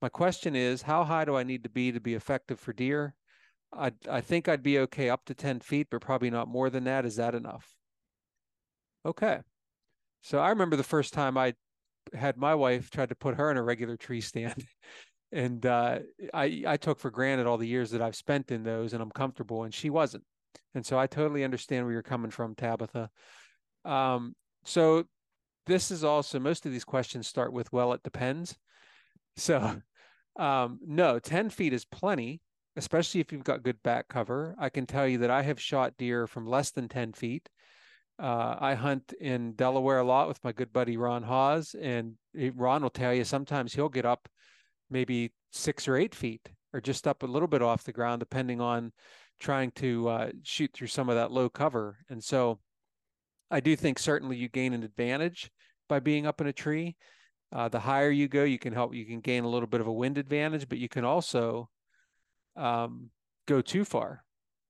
My 0.00 0.08
question 0.08 0.56
is, 0.56 0.80
how 0.80 1.04
high 1.04 1.26
do 1.26 1.36
I 1.36 1.42
need 1.42 1.64
to 1.64 1.68
be 1.68 1.92
to 1.92 2.00
be 2.00 2.14
effective 2.14 2.58
for 2.58 2.72
deer? 2.72 3.14
I 3.76 3.92
I 4.08 4.20
think 4.20 4.48
I'd 4.48 4.62
be 4.62 4.78
okay 4.80 5.10
up 5.10 5.24
to 5.26 5.34
10 5.34 5.60
feet, 5.60 5.88
but 5.90 6.00
probably 6.00 6.30
not 6.30 6.48
more 6.48 6.70
than 6.70 6.84
that. 6.84 7.04
Is 7.04 7.16
that 7.16 7.34
enough? 7.34 7.74
Okay. 9.04 9.40
So 10.22 10.38
I 10.38 10.50
remember 10.50 10.76
the 10.76 10.82
first 10.82 11.12
time 11.12 11.36
I 11.36 11.54
had 12.12 12.36
my 12.36 12.54
wife 12.54 12.90
tried 12.90 13.10
to 13.10 13.14
put 13.14 13.36
her 13.36 13.50
in 13.50 13.56
a 13.56 13.62
regular 13.62 13.96
tree 13.96 14.20
stand. 14.20 14.64
and 15.32 15.64
uh, 15.66 15.98
I 16.32 16.62
I 16.66 16.76
took 16.76 16.98
for 16.98 17.10
granted 17.10 17.46
all 17.46 17.58
the 17.58 17.68
years 17.68 17.90
that 17.90 18.02
I've 18.02 18.16
spent 18.16 18.50
in 18.50 18.62
those 18.62 18.92
and 18.92 19.02
I'm 19.02 19.10
comfortable 19.10 19.64
and 19.64 19.74
she 19.74 19.90
wasn't. 19.90 20.24
And 20.74 20.84
so 20.84 20.98
I 20.98 21.06
totally 21.06 21.44
understand 21.44 21.84
where 21.84 21.92
you're 21.92 22.02
coming 22.02 22.30
from, 22.30 22.54
Tabitha. 22.54 23.10
Um, 23.84 24.34
so 24.64 25.04
this 25.66 25.90
is 25.90 26.04
also 26.04 26.38
most 26.38 26.66
of 26.66 26.72
these 26.72 26.84
questions 26.84 27.26
start 27.26 27.52
with 27.52 27.72
well, 27.72 27.92
it 27.92 28.02
depends. 28.02 28.56
So 29.36 29.80
um, 30.38 30.78
no, 30.86 31.18
10 31.18 31.50
feet 31.50 31.72
is 31.72 31.84
plenty 31.84 32.40
especially 32.76 33.20
if 33.20 33.32
you've 33.32 33.44
got 33.44 33.62
good 33.62 33.82
back 33.82 34.08
cover. 34.08 34.54
I 34.58 34.68
can 34.68 34.86
tell 34.86 35.06
you 35.06 35.18
that 35.18 35.30
I 35.30 35.42
have 35.42 35.60
shot 35.60 35.94
deer 35.96 36.26
from 36.26 36.46
less 36.46 36.70
than 36.70 36.88
10 36.88 37.12
feet. 37.12 37.48
Uh, 38.18 38.56
I 38.60 38.74
hunt 38.74 39.12
in 39.20 39.52
Delaware 39.54 39.98
a 39.98 40.04
lot 40.04 40.28
with 40.28 40.42
my 40.44 40.52
good 40.52 40.72
buddy 40.72 40.96
Ron 40.96 41.22
Hawes, 41.22 41.74
and 41.80 42.14
Ron 42.54 42.82
will 42.82 42.90
tell 42.90 43.12
you 43.12 43.24
sometimes 43.24 43.74
he'll 43.74 43.88
get 43.88 44.06
up 44.06 44.28
maybe 44.90 45.32
six 45.50 45.88
or 45.88 45.96
eight 45.96 46.14
feet 46.14 46.48
or 46.72 46.80
just 46.80 47.06
up 47.06 47.22
a 47.22 47.26
little 47.26 47.48
bit 47.48 47.62
off 47.62 47.84
the 47.84 47.92
ground, 47.92 48.20
depending 48.20 48.60
on 48.60 48.92
trying 49.40 49.70
to 49.72 50.08
uh, 50.08 50.30
shoot 50.42 50.70
through 50.72 50.86
some 50.86 51.08
of 51.08 51.16
that 51.16 51.32
low 51.32 51.48
cover. 51.48 51.98
And 52.08 52.22
so 52.22 52.60
I 53.50 53.60
do 53.60 53.76
think 53.76 53.98
certainly 53.98 54.36
you 54.36 54.48
gain 54.48 54.72
an 54.72 54.82
advantage 54.82 55.50
by 55.88 56.00
being 56.00 56.26
up 56.26 56.40
in 56.40 56.46
a 56.46 56.52
tree. 56.52 56.96
Uh, 57.52 57.68
the 57.68 57.80
higher 57.80 58.10
you 58.10 58.26
go, 58.26 58.44
you 58.44 58.58
can 58.58 58.72
help, 58.72 58.94
you 58.94 59.06
can 59.06 59.20
gain 59.20 59.44
a 59.44 59.48
little 59.48 59.68
bit 59.68 59.80
of 59.80 59.86
a 59.86 59.92
wind 59.92 60.18
advantage, 60.18 60.68
but 60.68 60.78
you 60.78 60.88
can 60.88 61.04
also 61.04 61.68
um, 62.56 63.10
go 63.46 63.60
too 63.60 63.84
far 63.84 64.24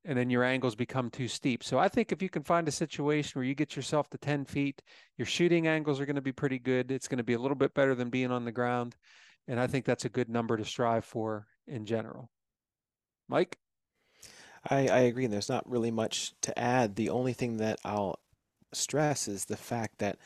and 0.05 0.19
then 0.19 0.31
your 0.31 0.45
angles 0.45 0.75
become 0.75 1.11
too 1.11 1.29
steep. 1.29 1.65
So 1.65 1.79
I 1.79 1.89
think 1.89 2.13
if 2.13 2.21
you 2.21 2.29
can 2.29 2.43
find 2.43 2.69
a 2.69 2.73
situation 2.73 3.39
where 3.39 3.47
you 3.47 3.55
get 3.55 3.75
yourself 3.75 4.11
to 4.11 4.19
10 4.19 4.45
feet, 4.45 4.83
your 5.17 5.27
shooting 5.27 5.67
angles 5.67 5.99
are 5.99 6.07
going 6.07 6.17
to 6.17 6.23
be 6.23 6.33
pretty 6.33 6.59
good. 6.59 6.91
It's 6.91 7.09
going 7.09 7.19
to 7.19 7.25
be 7.25 7.33
a 7.33 7.39
little 7.39 7.57
bit 7.57 7.75
better 7.75 7.95
than 7.95 8.11
being 8.11 8.31
on 8.31 8.45
the 8.45 8.53
ground. 8.53 8.97
And 9.49 9.59
I 9.59 9.67
think 9.67 9.85
that's 9.85 10.05
a 10.05 10.11
good 10.11 10.29
number 10.29 10.57
to 10.57 10.65
strive 10.65 11.05
for 11.05 11.47
in 11.67 11.87
general. 11.87 12.31
Mike? 13.29 13.57
I, 14.69 14.89
I 14.89 14.99
agree. 15.01 15.25
And 15.25 15.33
there's 15.33 15.49
not 15.49 15.69
really 15.69 15.91
much 15.91 16.35
to 16.43 16.59
add. 16.59 16.97
The 16.97 17.11
only 17.11 17.33
thing 17.33 17.59
that 17.59 17.79
I'll 17.85 18.19
stress 18.73 19.29
is 19.29 19.47
the 19.47 19.57
fact 19.57 19.99
that 19.99 20.19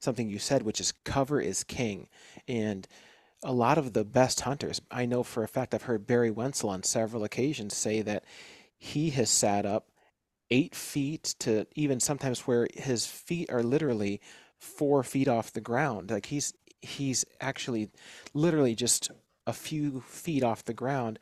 something 0.00 0.28
you 0.28 0.38
said, 0.38 0.62
which 0.62 0.80
is 0.80 0.92
cover 1.04 1.40
is 1.40 1.62
king. 1.62 2.08
And 2.48 2.86
a 3.42 3.52
lot 3.52 3.78
of 3.78 3.92
the 3.92 4.04
best 4.04 4.42
hunters, 4.42 4.80
I 4.90 5.06
know 5.06 5.22
for 5.22 5.42
a 5.42 5.48
fact, 5.48 5.74
I've 5.74 5.84
heard 5.84 6.06
Barry 6.06 6.30
Wensel 6.30 6.68
on 6.68 6.82
several 6.82 7.24
occasions 7.24 7.76
say 7.76 8.02
that 8.02 8.24
he 8.76 9.10
has 9.10 9.30
sat 9.30 9.64
up 9.66 9.88
eight 10.50 10.74
feet 10.74 11.34
to 11.38 11.66
even 11.74 12.00
sometimes 12.00 12.40
where 12.40 12.66
his 12.74 13.06
feet 13.06 13.50
are 13.50 13.62
literally 13.62 14.20
four 14.58 15.02
feet 15.02 15.28
off 15.28 15.52
the 15.52 15.60
ground. 15.60 16.10
Like 16.10 16.26
he's 16.26 16.52
he's 16.82 17.24
actually 17.40 17.90
literally 18.34 18.74
just 18.74 19.10
a 19.46 19.52
few 19.52 20.00
feet 20.02 20.42
off 20.42 20.64
the 20.64 20.74
ground, 20.74 21.18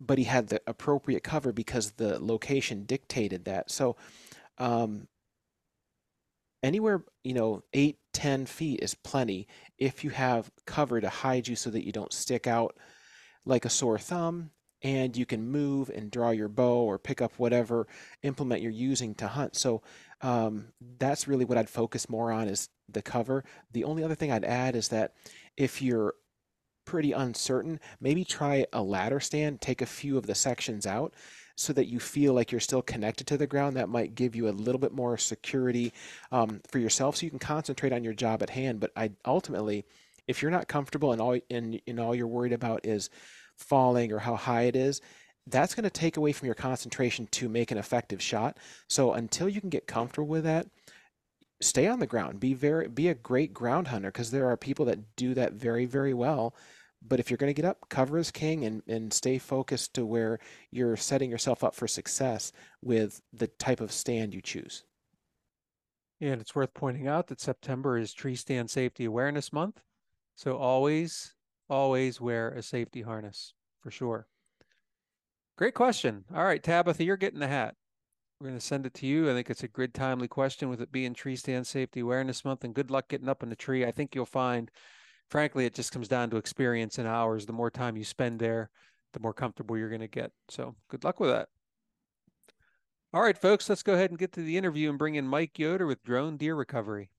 but 0.00 0.18
he 0.18 0.24
had 0.24 0.48
the 0.48 0.60
appropriate 0.66 1.22
cover 1.22 1.52
because 1.52 1.92
the 1.92 2.18
location 2.22 2.84
dictated 2.84 3.44
that. 3.44 3.70
So 3.70 3.96
um, 4.58 5.08
anywhere 6.62 7.04
you 7.22 7.34
know 7.34 7.62
eight 7.72 7.98
ten 8.12 8.46
feet 8.46 8.80
is 8.82 8.94
plenty 8.94 9.46
if 9.78 10.04
you 10.04 10.10
have 10.10 10.50
cover 10.66 11.00
to 11.00 11.08
hide 11.08 11.48
you 11.48 11.56
so 11.56 11.70
that 11.70 11.84
you 11.84 11.92
don't 11.92 12.12
stick 12.12 12.46
out 12.46 12.76
like 13.44 13.64
a 13.64 13.70
sore 13.70 13.98
thumb 13.98 14.50
and 14.82 15.16
you 15.16 15.24
can 15.24 15.50
move 15.50 15.90
and 15.90 16.10
draw 16.10 16.30
your 16.30 16.48
bow 16.48 16.82
or 16.82 16.98
pick 16.98 17.22
up 17.22 17.32
whatever 17.38 17.86
implement 18.22 18.60
you're 18.60 18.70
using 18.70 19.14
to 19.14 19.26
hunt. 19.26 19.56
So 19.56 19.82
um, 20.20 20.68
that's 20.98 21.26
really 21.26 21.44
what 21.44 21.58
i'd 21.58 21.68
focus 21.68 22.08
more 22.08 22.30
on 22.30 22.48
is 22.48 22.68
the 22.88 23.02
cover. 23.02 23.44
The 23.72 23.84
only 23.84 24.04
other 24.04 24.14
thing 24.14 24.30
i'd 24.30 24.44
add 24.44 24.76
is 24.76 24.88
that 24.88 25.14
if 25.56 25.82
you're 25.82 26.14
pretty 26.84 27.12
uncertain 27.12 27.80
maybe 27.98 28.24
try 28.24 28.66
a 28.74 28.82
ladder 28.82 29.18
stand 29.18 29.58
take 29.62 29.80
a 29.80 29.86
few 29.86 30.18
of 30.18 30.26
the 30.26 30.34
sections 30.34 30.86
out 30.86 31.14
so 31.56 31.72
that 31.72 31.86
you 31.86 32.00
feel 32.00 32.34
like 32.34 32.50
you're 32.50 32.60
still 32.60 32.82
connected 32.82 33.26
to 33.28 33.36
the 33.36 33.46
ground. 33.46 33.76
That 33.76 33.88
might 33.88 34.14
give 34.14 34.34
you 34.34 34.48
a 34.48 34.50
little 34.50 34.80
bit 34.80 34.92
more 34.92 35.16
security 35.16 35.92
um, 36.32 36.60
for 36.68 36.78
yourself, 36.78 37.16
so 37.16 37.24
you 37.24 37.30
can 37.30 37.38
concentrate 37.38 37.92
on 37.92 38.04
your 38.04 38.14
job 38.14 38.42
at 38.42 38.50
hand. 38.50 38.80
But 38.80 38.92
I 38.96 39.10
ultimately, 39.24 39.84
if 40.26 40.42
you're 40.42 40.50
not 40.50 40.68
comfortable 40.68 41.12
and 41.12 41.20
all 41.20 41.38
and, 41.50 41.80
and 41.86 42.00
all 42.00 42.14
you're 42.14 42.26
worried 42.26 42.52
about 42.52 42.84
is 42.84 43.10
falling 43.56 44.12
or 44.12 44.18
how 44.18 44.36
high 44.36 44.62
it 44.62 44.76
is, 44.76 45.00
that's 45.46 45.74
going 45.74 45.84
to 45.84 45.90
take 45.90 46.16
away 46.16 46.32
from 46.32 46.46
your 46.46 46.54
concentration 46.54 47.26
to 47.32 47.48
make 47.48 47.70
an 47.70 47.78
effective 47.78 48.22
shot. 48.22 48.58
So 48.88 49.12
until 49.12 49.48
you 49.48 49.60
can 49.60 49.70
get 49.70 49.86
comfortable 49.86 50.28
with 50.28 50.44
that, 50.44 50.66
stay 51.60 51.86
on 51.86 51.98
the 52.00 52.06
ground. 52.06 52.40
Be 52.40 52.54
very 52.54 52.88
be 52.88 53.08
a 53.08 53.14
great 53.14 53.54
ground 53.54 53.88
hunter 53.88 54.10
because 54.10 54.30
there 54.30 54.48
are 54.48 54.56
people 54.56 54.86
that 54.86 55.16
do 55.16 55.34
that 55.34 55.52
very 55.52 55.84
very 55.84 56.14
well 56.14 56.54
but 57.06 57.20
if 57.20 57.30
you're 57.30 57.36
going 57.36 57.52
to 57.52 57.60
get 57.60 57.68
up, 57.68 57.88
cover 57.90 58.18
as 58.18 58.30
king 58.30 58.64
and, 58.64 58.82
and 58.86 59.12
stay 59.12 59.38
focused 59.38 59.94
to 59.94 60.06
where 60.06 60.38
you're 60.70 60.96
setting 60.96 61.30
yourself 61.30 61.62
up 61.62 61.74
for 61.74 61.86
success 61.86 62.52
with 62.82 63.20
the 63.32 63.46
type 63.46 63.80
of 63.80 63.92
stand 63.92 64.34
you 64.34 64.40
choose. 64.40 64.84
And 66.20 66.40
it's 66.40 66.54
worth 66.54 66.72
pointing 66.72 67.06
out 67.06 67.26
that 67.26 67.40
September 67.40 67.98
is 67.98 68.14
Tree 68.14 68.36
Stand 68.36 68.70
Safety 68.70 69.04
Awareness 69.04 69.52
Month. 69.52 69.82
So 70.36 70.56
always, 70.56 71.34
always 71.68 72.20
wear 72.20 72.50
a 72.50 72.62
safety 72.62 73.02
harness 73.02 73.52
for 73.80 73.90
sure. 73.90 74.26
Great 75.56 75.74
question. 75.74 76.24
All 76.34 76.44
right, 76.44 76.62
Tabitha, 76.62 77.04
you're 77.04 77.16
getting 77.16 77.40
the 77.40 77.48
hat. 77.48 77.74
We're 78.40 78.48
going 78.48 78.58
to 78.58 78.64
send 78.64 78.86
it 78.86 78.94
to 78.94 79.06
you. 79.06 79.30
I 79.30 79.34
think 79.34 79.50
it's 79.50 79.62
a 79.62 79.68
good, 79.68 79.94
timely 79.94 80.26
question 80.26 80.68
with 80.68 80.80
it 80.80 80.90
being 80.90 81.14
Tree 81.14 81.36
Stand 81.36 81.66
Safety 81.66 82.00
Awareness 82.00 82.44
Month. 82.44 82.64
And 82.64 82.74
good 82.74 82.90
luck 82.90 83.08
getting 83.08 83.28
up 83.28 83.42
in 83.42 83.50
the 83.50 83.56
tree. 83.56 83.84
I 83.84 83.92
think 83.92 84.14
you'll 84.14 84.26
find 84.26 84.70
frankly, 85.28 85.66
it 85.66 85.74
just 85.74 85.92
comes 85.92 86.08
down 86.08 86.30
to 86.30 86.36
experience 86.36 86.98
and 86.98 87.08
hours. 87.08 87.46
The 87.46 87.52
more 87.52 87.70
time 87.70 87.96
you 87.96 88.04
spend 88.04 88.40
there, 88.40 88.70
the 89.12 89.20
more 89.20 89.34
comfortable 89.34 89.76
you're 89.76 89.88
going 89.88 90.00
to 90.00 90.08
get. 90.08 90.32
So 90.48 90.74
good 90.88 91.04
luck 91.04 91.20
with 91.20 91.30
that. 91.30 91.48
All 93.12 93.22
right, 93.22 93.38
folks, 93.38 93.68
let's 93.68 93.84
go 93.84 93.94
ahead 93.94 94.10
and 94.10 94.18
get 94.18 94.32
to 94.32 94.42
the 94.42 94.56
interview 94.56 94.88
and 94.90 94.98
bring 94.98 95.14
in 95.14 95.28
Mike 95.28 95.58
Yoder 95.58 95.86
with 95.86 96.02
Drone 96.02 96.36
Deer 96.36 96.54
Recovery. 96.54 97.10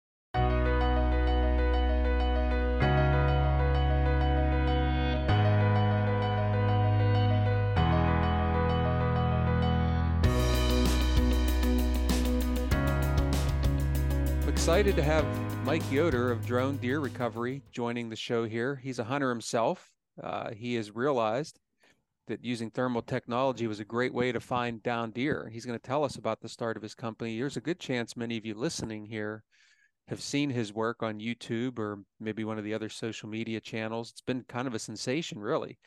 excited 14.66 14.96
to 14.96 15.04
have 15.04 15.45
Mike 15.66 15.92
Yoder 15.92 16.32
of 16.32 16.46
Drone 16.46 16.78
Deer 16.78 17.00
Recovery 17.00 17.64
joining 17.72 18.08
the 18.08 18.16
show 18.16 18.46
here. 18.46 18.76
He's 18.76 19.00
a 19.00 19.04
hunter 19.04 19.30
himself. 19.30 19.90
Uh, 20.22 20.52
he 20.52 20.76
has 20.76 20.96
realized 20.96 21.60
that 22.28 22.46
using 22.46 22.70
thermal 22.70 23.02
technology 23.02 23.66
was 23.66 23.80
a 23.80 23.86
great 23.86 24.14
way 24.14 24.32
to 24.32 24.40
find 24.40 24.84
down 24.84 25.10
deer. 25.10 25.50
He's 25.52 25.66
going 25.66 25.78
to 25.78 25.84
tell 25.84 26.04
us 26.04 26.18
about 26.18 26.40
the 26.40 26.50
start 26.50 26.78
of 26.78 26.84
his 26.84 26.94
company. 26.94 27.40
There's 27.40 27.58
a 27.58 27.62
good 27.62 27.80
chance 27.80 28.16
many 28.16 28.38
of 28.38 28.46
you 28.46 28.54
listening 28.54 29.08
here 29.08 29.44
have 30.08 30.22
seen 30.22 30.52
his 30.52 30.72
work 30.72 31.02
on 31.02 31.20
YouTube 31.20 31.80
or 31.80 32.04
maybe 32.20 32.44
one 32.44 32.60
of 32.60 32.64
the 32.64 32.76
other 32.76 32.88
social 32.88 33.28
media 33.28 33.60
channels. 33.60 34.12
It's 34.12 34.22
been 34.22 34.44
kind 34.48 34.68
of 34.68 34.76
a 34.76 34.80
sensation, 34.80 35.40
really. 35.40 35.80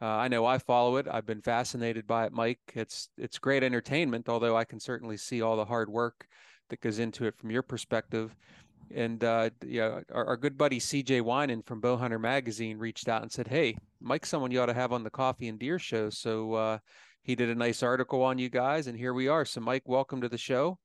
Uh, 0.00 0.06
I 0.06 0.28
know 0.28 0.46
I 0.46 0.58
follow 0.58 0.96
it. 0.96 1.08
I've 1.10 1.26
been 1.26 1.42
fascinated 1.42 2.06
by 2.06 2.26
it, 2.26 2.32
Mike. 2.32 2.60
It's 2.74 3.08
it's 3.18 3.38
great 3.38 3.64
entertainment, 3.64 4.28
although 4.28 4.56
I 4.56 4.64
can 4.64 4.78
certainly 4.78 5.16
see 5.16 5.42
all 5.42 5.56
the 5.56 5.64
hard 5.64 5.90
work 5.90 6.28
that 6.70 6.80
goes 6.80 7.00
into 7.00 7.26
it 7.26 7.36
from 7.36 7.50
your 7.50 7.62
perspective 7.62 8.36
and 8.92 9.22
uh, 9.22 9.50
yeah, 9.64 10.00
our, 10.12 10.26
our, 10.26 10.36
good 10.36 10.58
buddy 10.58 10.78
CJ 10.78 11.22
Winand 11.22 11.66
from 11.66 11.80
Bowhunter 11.80 12.20
Magazine 12.20 12.78
reached 12.78 13.08
out 13.08 13.22
and 13.22 13.30
said, 13.30 13.48
"Hey, 13.48 13.76
Mike's 14.00 14.28
someone 14.28 14.50
you 14.50 14.60
ought 14.60 14.66
to 14.66 14.74
have 14.74 14.92
on 14.92 15.04
the 15.04 15.10
Coffee 15.10 15.48
and 15.48 15.58
Deer 15.58 15.78
show." 15.78 16.10
So 16.10 16.54
uh, 16.54 16.78
he 17.22 17.34
did 17.34 17.48
a 17.48 17.54
nice 17.54 17.82
article 17.82 18.22
on 18.22 18.38
you 18.38 18.48
guys, 18.48 18.86
and 18.86 18.98
here 18.98 19.14
we 19.14 19.28
are. 19.28 19.44
So, 19.44 19.60
Mike, 19.60 19.82
welcome 19.86 20.20
to 20.20 20.28
the 20.28 20.38
show. 20.38 20.78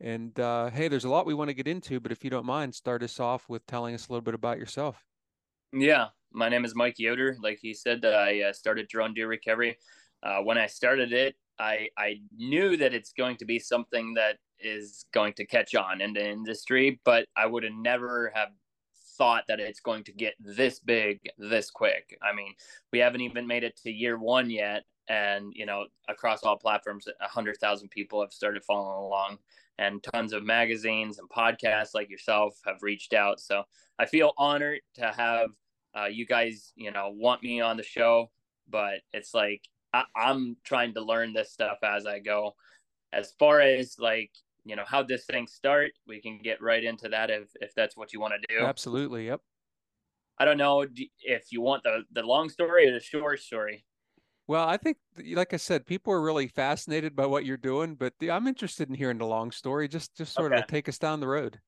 And 0.00 0.38
uh, 0.38 0.70
hey, 0.70 0.88
there's 0.88 1.04
a 1.04 1.08
lot 1.08 1.26
we 1.26 1.34
want 1.34 1.48
to 1.48 1.54
get 1.54 1.68
into, 1.68 2.00
but 2.00 2.12
if 2.12 2.22
you 2.22 2.30
don't 2.30 2.44
mind, 2.44 2.74
start 2.74 3.02
us 3.02 3.18
off 3.18 3.48
with 3.48 3.64
telling 3.66 3.94
us 3.94 4.08
a 4.08 4.12
little 4.12 4.24
bit 4.24 4.34
about 4.34 4.58
yourself. 4.58 5.02
Yeah, 5.72 6.08
my 6.32 6.48
name 6.48 6.64
is 6.64 6.74
Mike 6.74 6.98
Yoder. 6.98 7.36
Like 7.42 7.58
he 7.60 7.72
said, 7.72 8.02
that 8.02 8.14
I 8.14 8.42
uh, 8.42 8.52
started 8.52 8.88
Drone 8.88 9.14
Deer 9.14 9.28
Recovery. 9.28 9.78
Uh, 10.22 10.38
when 10.38 10.58
I 10.58 10.66
started 10.66 11.12
it, 11.12 11.36
I 11.58 11.88
I 11.96 12.20
knew 12.36 12.76
that 12.76 12.94
it's 12.94 13.12
going 13.12 13.36
to 13.38 13.44
be 13.44 13.58
something 13.58 14.14
that 14.14 14.36
is 14.60 15.04
going 15.12 15.32
to 15.34 15.46
catch 15.46 15.74
on 15.74 16.00
in 16.00 16.12
the 16.12 16.28
industry, 16.28 17.00
but 17.04 17.26
I 17.36 17.46
would 17.46 17.64
have 17.64 17.72
never 17.72 18.32
have 18.34 18.50
thought 19.16 19.44
that 19.48 19.60
it's 19.60 19.80
going 19.80 20.04
to 20.04 20.12
get 20.12 20.34
this 20.38 20.78
big 20.80 21.20
this 21.38 21.70
quick. 21.70 22.18
I 22.22 22.34
mean, 22.34 22.54
we 22.92 22.98
haven't 22.98 23.22
even 23.22 23.46
made 23.46 23.64
it 23.64 23.76
to 23.82 23.90
year 23.90 24.18
one 24.18 24.50
yet, 24.50 24.84
and 25.08 25.52
you 25.54 25.66
know, 25.66 25.86
across 26.08 26.42
all 26.42 26.56
platforms, 26.56 27.06
a 27.20 27.28
hundred 27.28 27.56
thousand 27.58 27.90
people 27.90 28.20
have 28.20 28.32
started 28.32 28.64
following 28.64 29.04
along, 29.04 29.38
and 29.78 30.02
tons 30.02 30.32
of 30.32 30.44
magazines 30.44 31.18
and 31.18 31.28
podcasts 31.28 31.94
like 31.94 32.10
yourself 32.10 32.60
have 32.66 32.82
reached 32.82 33.14
out. 33.14 33.40
So 33.40 33.64
I 33.98 34.06
feel 34.06 34.32
honored 34.38 34.80
to 34.94 35.12
have 35.16 35.50
uh, 35.96 36.06
you 36.06 36.26
guys, 36.26 36.72
you 36.76 36.90
know, 36.90 37.10
want 37.14 37.42
me 37.42 37.60
on 37.60 37.76
the 37.76 37.82
show, 37.82 38.30
but 38.68 39.00
it's 39.12 39.32
like 39.32 39.62
I- 39.94 40.04
I'm 40.14 40.56
trying 40.64 40.94
to 40.94 41.00
learn 41.00 41.32
this 41.32 41.52
stuff 41.52 41.78
as 41.82 42.06
I 42.06 42.18
go. 42.18 42.54
As 43.12 43.32
far 43.38 43.60
as 43.60 43.98
like 43.98 44.32
you 44.66 44.76
know 44.76 44.84
how 44.86 45.02
this 45.02 45.24
thing 45.24 45.46
start? 45.46 45.92
We 46.06 46.20
can 46.20 46.38
get 46.42 46.60
right 46.60 46.82
into 46.82 47.08
that 47.08 47.30
if 47.30 47.48
if 47.60 47.74
that's 47.74 47.96
what 47.96 48.12
you 48.12 48.20
want 48.20 48.34
to 48.34 48.54
do. 48.54 48.64
Absolutely 48.64 49.26
yep. 49.26 49.40
I 50.38 50.44
don't 50.44 50.58
know 50.58 50.82
if 50.82 51.44
you 51.50 51.60
want 51.60 51.82
the 51.84 52.02
the 52.12 52.22
long 52.22 52.48
story 52.50 52.88
or 52.88 52.92
the 52.92 53.00
short 53.00 53.40
story? 53.40 53.84
Well 54.48 54.68
i 54.68 54.76
think 54.76 54.98
like 55.32 55.52
i 55.52 55.56
said 55.56 55.86
people 55.86 56.12
are 56.12 56.22
really 56.22 56.46
fascinated 56.46 57.16
by 57.16 57.26
what 57.26 57.44
you're 57.44 57.56
doing 57.56 57.96
but 57.96 58.12
i'm 58.30 58.46
interested 58.46 58.88
in 58.88 58.94
hearing 58.94 59.18
the 59.18 59.26
long 59.26 59.50
story 59.50 59.88
just 59.88 60.16
just 60.16 60.34
sort 60.34 60.52
okay. 60.52 60.62
of 60.62 60.68
take 60.68 60.88
us 60.88 60.98
down 60.98 61.20
the 61.20 61.26
road. 61.26 61.58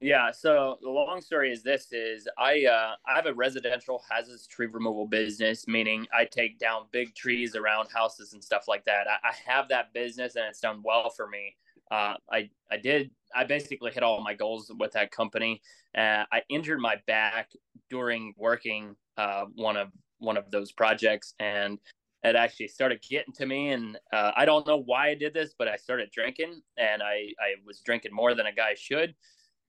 Yeah 0.00 0.30
so 0.32 0.76
the 0.82 0.90
long 0.90 1.22
story 1.22 1.50
is 1.50 1.62
this 1.62 1.92
is 1.92 2.28
i 2.36 2.66
uh 2.66 2.94
i 3.06 3.14
have 3.14 3.24
a 3.24 3.32
residential 3.32 4.02
hazardous 4.10 4.46
tree 4.46 4.66
removal 4.66 5.06
business 5.06 5.66
meaning 5.66 6.06
i 6.12 6.26
take 6.26 6.58
down 6.58 6.82
big 6.92 7.14
trees 7.14 7.56
around 7.56 7.88
houses 7.90 8.34
and 8.34 8.44
stuff 8.44 8.68
like 8.68 8.84
that. 8.84 9.06
I, 9.08 9.28
I 9.28 9.50
have 9.50 9.70
that 9.70 9.94
business 9.94 10.36
and 10.36 10.44
it's 10.44 10.60
done 10.60 10.82
well 10.84 11.08
for 11.08 11.26
me 11.28 11.56
uh, 11.90 12.14
I 12.30 12.50
I 12.70 12.76
did 12.76 13.10
I 13.34 13.44
basically 13.44 13.90
hit 13.92 14.02
all 14.02 14.22
my 14.22 14.34
goals 14.34 14.70
with 14.78 14.92
that 14.92 15.10
company. 15.10 15.60
Uh, 15.96 16.24
I 16.32 16.42
injured 16.48 16.80
my 16.80 16.96
back 17.06 17.50
during 17.90 18.34
working 18.36 18.96
uh, 19.16 19.44
one 19.54 19.76
of 19.76 19.88
one 20.18 20.36
of 20.36 20.50
those 20.50 20.72
projects, 20.72 21.34
and 21.38 21.78
it 22.22 22.36
actually 22.36 22.68
started 22.68 23.02
getting 23.08 23.34
to 23.34 23.46
me. 23.46 23.70
And 23.70 23.98
uh, 24.12 24.32
I 24.36 24.44
don't 24.44 24.66
know 24.66 24.82
why 24.82 25.08
I 25.08 25.14
did 25.14 25.34
this, 25.34 25.54
but 25.58 25.68
I 25.68 25.76
started 25.76 26.10
drinking, 26.12 26.60
and 26.76 27.02
I 27.02 27.28
I 27.38 27.54
was 27.64 27.80
drinking 27.80 28.14
more 28.14 28.34
than 28.34 28.46
a 28.46 28.52
guy 28.52 28.74
should. 28.74 29.14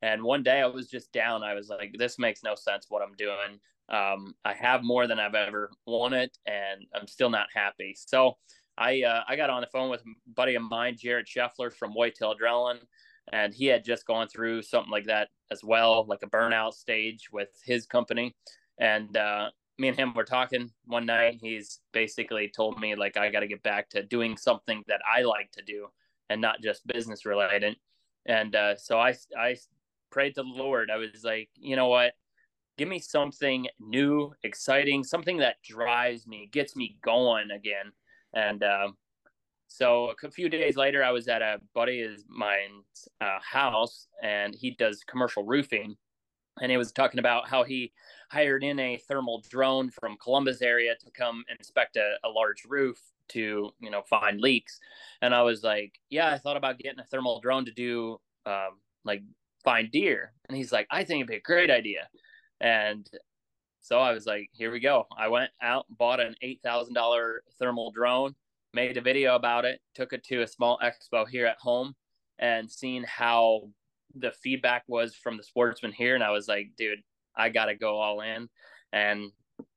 And 0.02 0.24
one 0.24 0.44
day 0.44 0.62
I 0.62 0.68
was 0.68 0.88
just 0.90 1.12
down. 1.12 1.44
I 1.44 1.56
was 1.56 1.70
like, 1.70 1.96
this 1.98 2.20
makes 2.20 2.44
no 2.44 2.54
sense 2.56 2.86
what 2.90 3.02
I'm 3.02 3.16
doing. 3.18 3.60
Um, 3.90 4.36
I 4.46 4.54
have 4.54 4.84
more 4.84 5.08
than 5.08 5.20
I've 5.20 5.34
ever 5.34 5.72
wanted, 5.86 6.30
and 6.46 6.86
I'm 6.94 7.08
still 7.08 7.30
not 7.30 7.48
happy. 7.54 7.96
So 7.98 8.38
I 8.78 9.02
uh, 9.02 9.24
I 9.28 9.36
got 9.36 9.50
on 9.50 9.62
the 9.62 9.68
phone 9.68 9.90
with 9.90 10.02
a 10.02 10.32
buddy 10.36 10.56
of 10.56 10.64
mine, 10.64 10.98
Jared 10.98 11.28
Scheffler 11.28 11.74
from 11.74 11.94
Whitetail 11.94 12.36
Adrenaline, 12.36 12.80
and 13.34 13.54
he 13.54 13.66
had 13.66 13.84
just 13.84 14.06
gone 14.06 14.28
through 14.28 14.62
something 14.62 14.92
like 14.92 15.06
that 15.06 15.30
as 15.52 15.64
well, 15.64 16.06
like 16.08 16.24
a 16.24 16.30
burnout 16.30 16.74
stage 16.74 17.30
with 17.32 17.50
his 17.64 17.86
company. 17.86 18.36
And 18.80 19.16
uh, 19.18 19.50
me 19.78 19.88
and 19.88 19.98
him 19.98 20.14
were 20.14 20.24
talking 20.24 20.72
one 20.86 21.06
night. 21.06 21.40
He's 21.42 21.80
basically 21.92 22.52
told 22.56 22.80
me 22.80 22.96
like 22.96 23.18
I 23.18 23.30
got 23.30 23.42
to 23.42 23.48
get 23.48 23.64
back 23.64 23.90
to 23.92 24.04
doing 24.04 24.38
something 24.38 24.84
that 24.88 25.02
I 25.06 25.22
like 25.22 25.52
to 25.54 25.64
do 25.64 25.88
and 26.30 26.42
not 26.42 26.62
just 26.62 26.88
business 26.88 27.26
related. 27.26 27.76
And 28.26 28.56
uh, 28.56 28.76
so 28.76 29.00
I 29.00 29.16
I 29.38 29.58
prayed 30.12 30.36
to 30.36 30.44
the 30.44 30.50
Lord. 30.50 30.90
I 30.92 30.98
was 30.98 31.24
like, 31.24 31.50
you 31.56 31.76
know 31.76 31.88
what? 31.88 32.14
Give 32.78 32.88
me 32.88 33.00
something 33.00 33.68
new, 33.80 34.34
exciting, 34.44 35.04
something 35.04 35.38
that 35.38 35.56
drives 35.64 36.28
me, 36.28 36.48
gets 36.52 36.76
me 36.76 36.98
going 37.02 37.50
again. 37.50 37.92
And 38.34 38.64
uh, 38.64 38.90
so 39.68 40.14
a 40.24 40.32
few 40.32 40.50
days 40.50 40.78
later, 40.78 41.04
I 41.04 41.12
was 41.12 41.28
at 41.28 41.42
a 41.42 41.60
buddy 41.74 42.02
of 42.02 42.12
mine's 42.30 43.08
uh, 43.22 43.40
house, 43.42 44.08
and 44.24 44.56
he 44.56 44.72
does 44.72 45.04
commercial 45.04 45.44
roofing, 45.44 45.96
and 46.62 46.72
he 46.72 46.78
was 46.78 46.92
talking 46.92 47.20
about 47.20 47.48
how 47.48 47.64
he 47.64 47.92
hired 48.32 48.64
in 48.64 48.80
a 48.80 48.98
thermal 48.98 49.44
drone 49.50 49.90
from 49.90 50.18
Columbus 50.18 50.62
area 50.62 50.96
to 51.00 51.12
come 51.12 51.44
inspect 51.50 51.98
a, 51.98 52.16
a 52.24 52.30
large 52.30 52.64
roof 52.68 53.00
to 53.30 53.72
you 53.80 53.92
know 53.92 54.02
find 54.10 54.40
leaks, 54.40 54.80
and 55.22 55.36
I 55.36 55.44
was 55.44 55.64
like, 55.64 56.00
yeah, 56.10 56.30
I 56.30 56.38
thought 56.38 56.58
about 56.58 56.80
getting 56.80 57.00
a 57.00 57.06
thermal 57.06 57.42
drone 57.42 57.66
to 57.66 57.72
do 57.72 58.20
um, 58.46 58.80
like 59.04 59.22
find 59.64 59.92
deer, 59.92 60.34
and 60.48 60.58
he's 60.58 60.72
like, 60.72 60.88
I 60.90 61.04
think 61.04 61.20
it'd 61.20 61.28
be 61.28 61.36
a 61.36 61.42
great 61.42 61.70
idea, 61.70 62.08
and 62.62 63.08
so 63.82 64.00
I 64.00 64.12
was 64.12 64.26
like, 64.26 64.50
here 64.52 64.72
we 64.72 64.80
go. 64.80 65.06
I 65.18 65.28
went 65.28 65.52
out, 65.62 65.86
bought 65.90 66.20
an 66.20 66.36
eight 66.42 66.60
thousand 66.64 66.94
dollar 66.94 67.44
thermal 67.60 67.92
drone 67.92 68.36
made 68.78 68.96
a 68.98 69.02
video 69.02 69.36
about 69.36 69.66
it, 69.66 69.82
took 69.96 70.14
it 70.14 70.24
to 70.26 70.44
a 70.44 70.48
small 70.48 70.80
expo 70.84 71.28
here 71.28 71.48
at 71.48 71.58
home, 71.60 71.96
and 72.40 72.70
seen 72.70 73.04
how 73.08 73.70
the 74.16 74.32
feedback 74.32 74.84
was 74.88 75.16
from 75.16 75.36
the 75.36 75.44
sportsmen 75.44 75.92
here. 75.92 76.14
And 76.14 76.24
I 76.24 76.30
was 76.30 76.48
like, 76.48 76.70
dude, 76.78 77.00
I 77.36 77.50
got 77.50 77.66
to 77.66 77.76
go 77.76 77.98
all 77.98 78.22
in. 78.22 78.48
And 78.94 79.32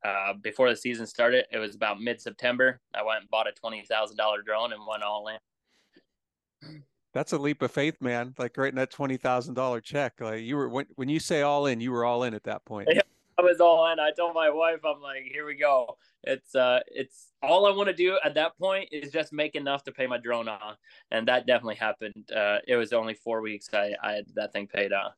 uh, 0.04 0.34
before 0.42 0.68
the 0.68 0.76
season 0.76 1.06
started, 1.06 1.46
it 1.50 1.58
was 1.58 1.74
about 1.74 2.00
mid 2.00 2.20
September. 2.20 2.80
I 2.94 3.02
went 3.02 3.22
and 3.22 3.30
bought 3.30 3.46
a 3.48 3.66
$20,000 3.66 4.44
drone 4.44 4.72
and 4.72 4.82
went 4.86 5.02
all 5.02 5.28
in. 5.28 6.82
That's 7.14 7.32
a 7.32 7.38
leap 7.38 7.62
of 7.62 7.72
faith, 7.72 7.96
man. 8.00 8.34
Like 8.38 8.56
writing 8.58 8.76
that 8.76 8.92
$20,000 8.92 9.82
check. 9.82 10.20
Like 10.20 10.42
you 10.42 10.56
were, 10.56 10.68
when, 10.68 10.86
when 10.96 11.08
you 11.08 11.18
say 11.18 11.40
all 11.40 11.66
in, 11.66 11.80
you 11.80 11.90
were 11.90 12.04
all 12.04 12.24
in 12.24 12.34
at 12.34 12.44
that 12.44 12.64
point. 12.66 12.88
Yeah, 12.92 13.00
was 13.40 13.60
all 13.60 13.90
in. 13.90 13.98
I 13.98 14.10
told 14.12 14.34
my 14.34 14.50
wife, 14.50 14.80
I'm 14.84 15.00
like, 15.00 15.24
here 15.32 15.46
we 15.46 15.54
go. 15.54 15.96
It's 16.22 16.54
uh, 16.54 16.80
it's 16.86 17.32
all 17.42 17.66
I 17.66 17.70
want 17.70 17.88
to 17.88 17.94
do 17.94 18.18
at 18.24 18.34
that 18.34 18.58
point 18.58 18.88
is 18.92 19.10
just 19.10 19.32
make 19.32 19.54
enough 19.54 19.84
to 19.84 19.92
pay 19.92 20.06
my 20.06 20.18
drone 20.18 20.48
off, 20.48 20.76
and 21.10 21.26
that 21.28 21.46
definitely 21.46 21.76
happened. 21.76 22.30
Uh, 22.34 22.58
it 22.68 22.76
was 22.76 22.92
only 22.92 23.14
four 23.14 23.40
weeks 23.40 23.68
I 23.72 23.94
I 24.02 24.12
had 24.12 24.26
that 24.34 24.52
thing 24.52 24.66
paid 24.66 24.92
off. 24.92 25.14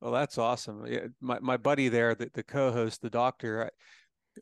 Well, 0.00 0.12
that's 0.12 0.38
awesome. 0.38 0.86
My 1.20 1.38
my 1.40 1.56
buddy 1.56 1.88
there, 1.88 2.14
the, 2.14 2.30
the 2.32 2.42
co-host, 2.42 3.00
the 3.02 3.10
doctor. 3.10 3.70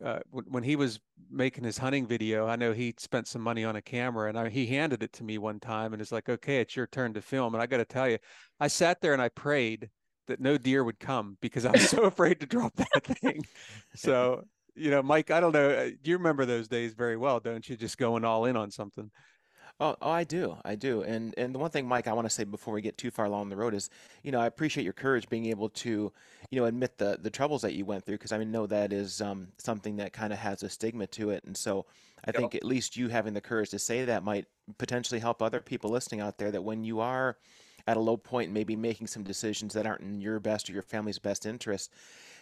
Uh, 0.02 0.20
when 0.30 0.62
he 0.62 0.74
was 0.74 0.98
making 1.30 1.64
his 1.64 1.76
hunting 1.76 2.06
video, 2.06 2.46
I 2.46 2.56
know 2.56 2.72
he 2.72 2.94
spent 2.96 3.28
some 3.28 3.42
money 3.42 3.62
on 3.62 3.76
a 3.76 3.82
camera, 3.82 4.30
and 4.30 4.38
I, 4.38 4.48
he 4.48 4.64
handed 4.64 5.02
it 5.02 5.12
to 5.12 5.22
me 5.22 5.36
one 5.36 5.60
time, 5.60 5.92
and 5.92 6.00
it's 6.00 6.10
like, 6.10 6.30
okay, 6.30 6.62
it's 6.62 6.74
your 6.74 6.86
turn 6.86 7.12
to 7.12 7.20
film. 7.20 7.54
And 7.54 7.62
I 7.62 7.66
got 7.66 7.76
to 7.76 7.84
tell 7.84 8.08
you, 8.08 8.18
I 8.58 8.68
sat 8.68 9.02
there 9.02 9.12
and 9.12 9.20
I 9.20 9.28
prayed 9.28 9.90
that 10.32 10.40
no 10.40 10.56
deer 10.56 10.82
would 10.82 10.98
come 10.98 11.36
because 11.40 11.64
I 11.66 11.72
was 11.72 11.88
so 11.88 12.02
afraid 12.12 12.40
to 12.40 12.46
drop 12.46 12.74
that 12.76 13.04
thing. 13.04 13.46
So 13.94 14.44
you 14.74 14.90
know, 14.90 15.02
Mike, 15.02 15.30
I 15.30 15.40
don't 15.40 15.52
know. 15.52 15.70
Uh, 15.70 15.90
you 16.02 16.16
remember 16.16 16.46
those 16.46 16.66
days 16.66 16.94
very 16.94 17.16
well, 17.16 17.40
don't 17.40 17.68
you? 17.68 17.76
Just 17.76 17.98
going 17.98 18.24
all 18.24 18.46
in 18.46 18.56
on 18.56 18.70
something. 18.70 19.10
Oh, 19.80 19.96
oh, 20.00 20.10
I 20.10 20.24
do, 20.24 20.56
I 20.64 20.74
do, 20.74 21.02
and 21.02 21.34
and 21.36 21.54
the 21.54 21.58
one 21.58 21.70
thing, 21.70 21.86
Mike, 21.88 22.06
I 22.06 22.12
want 22.12 22.26
to 22.26 22.30
say 22.30 22.44
before 22.44 22.72
we 22.72 22.82
get 22.82 22.98
too 22.98 23.10
far 23.10 23.24
along 23.24 23.48
the 23.48 23.56
road 23.56 23.74
is, 23.74 23.90
you 24.22 24.30
know, 24.30 24.40
I 24.40 24.46
appreciate 24.46 24.84
your 24.84 24.92
courage 24.92 25.28
being 25.28 25.46
able 25.46 25.70
to, 25.70 26.12
you 26.50 26.60
know, 26.60 26.66
admit 26.66 26.98
the 26.98 27.18
the 27.20 27.30
troubles 27.30 27.62
that 27.62 27.74
you 27.74 27.84
went 27.84 28.04
through 28.04 28.16
because 28.16 28.32
I 28.32 28.38
mean, 28.38 28.52
know 28.52 28.66
that 28.66 28.92
is 28.92 29.20
um, 29.20 29.48
something 29.58 29.96
that 29.96 30.12
kind 30.12 30.32
of 30.32 30.38
has 30.38 30.62
a 30.62 30.68
stigma 30.68 31.06
to 31.08 31.30
it, 31.30 31.44
and 31.44 31.56
so 31.56 31.86
I 32.24 32.28
yep. 32.28 32.36
think 32.36 32.54
at 32.54 32.64
least 32.64 32.96
you 32.96 33.08
having 33.08 33.34
the 33.34 33.40
courage 33.40 33.70
to 33.70 33.78
say 33.78 34.04
that 34.04 34.22
might 34.22 34.46
potentially 34.78 35.20
help 35.20 35.42
other 35.42 35.60
people 35.60 35.90
listening 35.90 36.20
out 36.20 36.38
there 36.38 36.50
that 36.50 36.62
when 36.62 36.84
you 36.84 37.00
are 37.00 37.36
at 37.86 37.96
a 37.96 38.00
low 38.00 38.16
point, 38.16 38.52
maybe 38.52 38.76
making 38.76 39.06
some 39.06 39.22
decisions 39.22 39.74
that 39.74 39.86
aren't 39.86 40.02
in 40.02 40.20
your 40.20 40.40
best 40.40 40.68
or 40.68 40.72
your 40.72 40.82
family's 40.82 41.18
best 41.18 41.46
interest, 41.46 41.92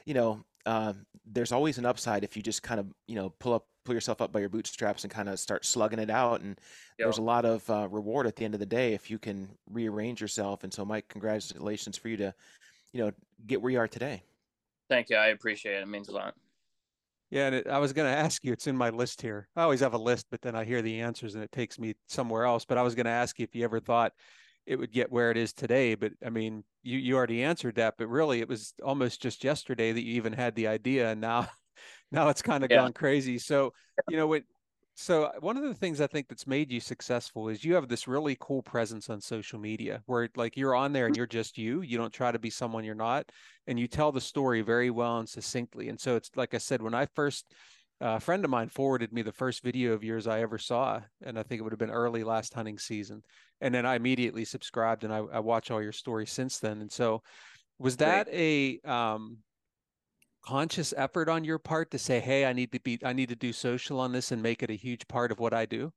you 0.05 0.15
know, 0.15 0.45
uh, 0.67 0.93
there's 1.27 1.53
always 1.53 1.79
an 1.79 1.87
upside 1.87 2.25
if 2.25 2.37
you 2.37 2.43
just 2.43 2.63
kind 2.63 2.81
of 2.81 2.87
you 3.07 3.15
know 3.15 3.31
pull 3.39 3.55
up 3.55 3.67
pull 3.85 3.95
yourself 3.95 4.21
up 4.21 4.31
by 4.31 4.41
your 4.41 4.49
bootstraps 4.49 5.05
and 5.05 5.13
kind 5.13 5.29
of 5.29 5.39
start 5.41 5.65
slugging 5.65 5.99
it 5.99 6.11
out 6.11 6.43
and 6.43 6.51
yep. 6.51 7.07
there's 7.07 7.19
a 7.19 7.23
lot 7.23 7.45
of 7.45 7.69
uh, 7.71 7.89
reward 7.91 8.27
at 8.27 8.37
the 8.37 8.45
end 8.45 8.53
of 8.53 8.61
the 8.61 8.67
day 8.67 8.93
if 8.93 9.11
you 9.11 9.19
can 9.19 9.49
rearrange 9.71 10.21
yourself 10.21 10.65
and 10.65 10.73
so 10.73 10.85
mike 10.85 11.09
congratulations 11.09 11.97
for 11.97 12.09
you 12.09 12.17
to 12.17 12.35
you 12.93 13.03
know 13.03 13.11
get 13.47 13.61
where 13.63 13.73
you 13.73 13.79
are 13.79 13.89
today. 13.89 14.23
Thank 14.89 15.09
you 15.09 15.17
i 15.17 15.29
appreciate 15.29 15.77
it 15.77 15.83
it 15.83 15.89
means 15.89 16.09
a 16.09 16.13
lot. 16.13 16.35
Yeah 17.31 17.47
and 17.47 17.55
it, 17.55 17.67
i 17.69 17.79
was 17.79 17.93
going 17.93 18.11
to 18.11 18.17
ask 18.17 18.45
you 18.45 18.53
it's 18.53 18.67
in 18.67 18.77
my 18.77 18.91
list 18.91 19.23
here. 19.23 19.49
I 19.57 19.63
always 19.63 19.81
have 19.81 19.95
a 19.95 19.99
list 19.99 20.27
but 20.31 20.43
then 20.43 20.55
i 20.55 20.65
hear 20.65 20.83
the 20.83 21.01
answers 21.01 21.35
and 21.35 21.45
it 21.45 21.53
takes 21.53 21.79
me 21.79 21.95
somewhere 22.07 22.45
else 22.45 22.67
but 22.67 22.77
i 22.77 22.83
was 22.83 22.95
going 22.95 23.07
to 23.07 23.11
ask 23.11 23.39
you 23.39 23.45
if 23.45 23.55
you 23.55 23.65
ever 23.65 23.81
thought 23.81 24.13
it 24.67 24.77
would 24.77 24.93
get 24.93 25.11
where 25.11 25.31
it 25.31 25.37
is 25.37 25.53
today. 25.53 25.95
But 25.95 26.13
I 26.25 26.31
mean, 26.31 26.65
you 26.83 26.99
you 26.99 27.17
already 27.17 27.43
answered 27.43 27.77
that. 27.77 27.95
But 27.99 28.09
really, 28.09 28.41
it 28.41 28.49
was 28.49 28.75
almost 28.83 29.23
just 29.23 29.45
yesterday 29.45 29.93
that 29.93 30.03
you 30.03 30.15
even 30.15 30.33
had 30.33 30.55
the 30.55 30.67
idea, 30.67 31.11
and 31.11 31.21
now 31.21 31.49
now 32.13 32.29
it's 32.29 32.43
kind 32.43 32.65
of 32.65 32.71
yeah. 32.71 32.79
gone 32.79 32.93
crazy. 32.93 33.39
So 33.39 33.73
you 34.09 34.17
know 34.17 34.27
what? 34.27 34.43
So 34.95 35.25
uh, 35.25 35.33
one 35.41 35.57
of 35.57 35.63
the 35.63 35.75
things 35.75 36.01
I 36.01 36.07
think 36.07 36.29
that's 36.29 36.47
made 36.47 36.71
you 36.71 36.79
successful 36.79 37.49
is 37.49 37.65
you 37.65 37.75
have 37.75 37.89
this 37.89 38.07
really 38.07 38.37
cool 38.39 38.63
presence 38.63 39.09
on 39.09 39.21
social 39.21 39.59
media 39.59 40.03
where 40.07 40.29
like 40.37 40.57
you're 40.57 40.75
on 40.75 40.93
there 40.93 41.07
and 41.07 41.17
you're 41.17 41.27
just 41.27 41.57
you. 41.57 41.81
You 41.81 41.97
don't 41.97 42.13
try 42.13 42.33
to 42.33 42.39
be 42.39 42.51
someone 42.51 42.85
you're 42.85 42.95
not, 42.95 43.31
and 43.67 43.79
you 43.79 43.89
tell 43.89 44.13
the 44.13 44.21
story 44.21 44.61
very 44.61 44.91
well 44.91 45.19
and 45.19 45.29
succinctly. 45.29 45.89
And 45.89 45.99
so 45.99 46.17
it's 46.17 46.31
like 46.37 46.55
I 46.55 46.59
said 46.59 46.83
when 46.83 46.95
I 46.95 47.07
first 47.15 47.47
a 48.01 48.21
friend 48.21 48.45
of 48.45 48.51
mine 48.51 48.69
forwarded 48.69 49.13
me 49.13 49.23
the 49.23 49.33
first 49.33 49.63
video 49.63 49.93
of 49.93 50.03
yours 50.03 50.27
I 50.27 50.41
ever 50.41 50.59
saw, 50.59 51.01
and 51.23 51.39
I 51.39 51.43
think 51.43 51.61
it 51.61 51.63
would 51.63 51.73
have 51.73 51.79
been 51.79 51.91
early 51.91 52.25
last 52.25 52.55
hunting 52.55 52.79
season. 52.79 53.23
And 53.61 53.75
then 53.75 53.85
I 53.85 53.97
immediately 53.97 54.45
subscribed, 54.45 55.05
and 55.05 55.13
I, 55.13 55.19
I 55.19 55.41
watch 55.41 55.71
all 55.71 55.83
your 55.83 55.93
stories 55.93 56.31
since 56.31 56.59
then. 56.59 56.81
And 56.81 56.91
so, 56.91 57.23
was 57.79 57.97
that 57.99 58.29
a 58.31 58.81
um, 58.85 59.39
conscious 60.43 60.95
effort 60.97 61.29
on 61.29 61.45
your 61.45 61.59
part 61.59 61.91
to 61.91 61.99
say, 61.99 62.21
"Hey, 62.21 62.47
I 62.47 62.53
need 62.53 62.73
to 62.73 62.81
be, 62.81 62.99
I 63.05 63.13
need 63.13 63.29
to 63.29 63.37
do 63.37 63.53
social 63.53 64.01
on 64.01 64.13
this 64.13 64.33
and 64.33 64.43
make 64.43 64.63
it 64.63 64.71
a 64.71 64.75
huge 64.75 65.07
part 65.09 65.31
of 65.31 65.39
what 65.39 65.53
I 65.53 65.67
do"? 65.67 65.93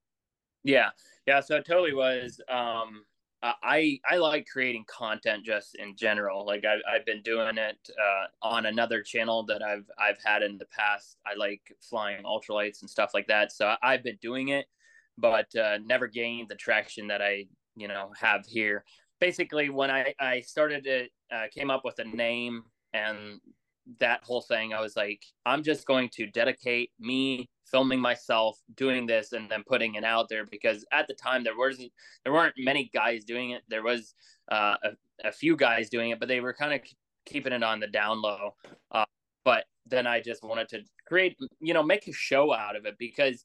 Yeah, 0.63 0.89
yeah. 1.25 1.39
So 1.39 1.55
it 1.57 1.65
totally 1.65 1.93
was. 1.93 2.41
Um, 2.49 3.05
I 3.43 3.99
I 4.09 4.17
like 4.17 4.47
creating 4.47 4.85
content 4.87 5.45
just 5.45 5.75
in 5.75 5.95
general. 5.95 6.45
Like 6.45 6.63
I've 6.65 6.81
I've 6.89 7.05
been 7.05 7.21
doing 7.21 7.57
it 7.57 7.89
uh, 7.99 8.27
on 8.41 8.65
another 8.67 9.01
channel 9.01 9.43
that 9.47 9.61
I've 9.61 9.89
I've 9.99 10.17
had 10.23 10.43
in 10.43 10.57
the 10.57 10.65
past. 10.65 11.17
I 11.25 11.35
like 11.35 11.61
flying 11.81 12.23
ultralights 12.23 12.81
and 12.81 12.89
stuff 12.89 13.11
like 13.13 13.27
that. 13.27 13.51
So 13.51 13.75
I've 13.83 14.03
been 14.03 14.17
doing 14.21 14.49
it, 14.49 14.65
but 15.17 15.53
uh, 15.55 15.79
never 15.85 16.07
gained 16.07 16.47
the 16.49 16.55
traction 16.55 17.07
that 17.07 17.21
I 17.21 17.45
you 17.75 17.89
know 17.89 18.11
have 18.19 18.45
here. 18.45 18.85
Basically, 19.19 19.69
when 19.69 19.91
I 19.91 20.13
I 20.19 20.41
started 20.41 20.87
it, 20.87 21.11
uh, 21.29 21.45
came 21.53 21.69
up 21.69 21.83
with 21.83 21.99
a 21.99 22.05
name 22.05 22.63
and 22.93 23.41
that 23.99 24.23
whole 24.23 24.41
thing. 24.41 24.73
I 24.73 24.81
was 24.81 24.95
like, 24.95 25.23
I'm 25.45 25.63
just 25.63 25.85
going 25.85 26.09
to 26.13 26.27
dedicate 26.27 26.91
me 26.99 27.49
filming 27.73 27.99
myself 27.99 28.59
doing 28.75 29.07
this 29.07 29.33
and 29.33 29.49
then 29.49 29.63
putting 29.65 29.95
it 29.95 30.03
out 30.03 30.29
there 30.29 30.45
because 30.45 30.85
at 30.91 31.07
the 31.07 31.13
time 31.13 31.43
there 31.43 31.57
wasn't 31.57 31.91
there 32.23 32.31
weren't 32.31 32.53
many 32.57 32.89
guys 32.93 33.23
doing 33.23 33.49
it 33.49 33.63
there 33.67 33.81
was 33.81 34.13
uh, 34.51 34.75
a, 34.83 35.27
a 35.27 35.31
few 35.31 35.55
guys 35.55 35.89
doing 35.89 36.11
it 36.11 36.19
but 36.19 36.27
they 36.27 36.39
were 36.39 36.53
kind 36.53 36.71
of 36.71 36.81
keeping 37.25 37.51
it 37.51 37.63
on 37.63 37.79
the 37.79 37.87
down 37.87 38.21
low 38.21 38.53
uh, 38.91 39.05
but 39.43 39.65
then 39.87 40.05
i 40.05 40.21
just 40.21 40.43
wanted 40.43 40.69
to 40.69 40.81
create 41.07 41.35
you 41.61 41.73
know 41.73 41.81
make 41.81 42.07
a 42.07 42.13
show 42.13 42.53
out 42.53 42.75
of 42.75 42.85
it 42.85 42.95
because 42.99 43.43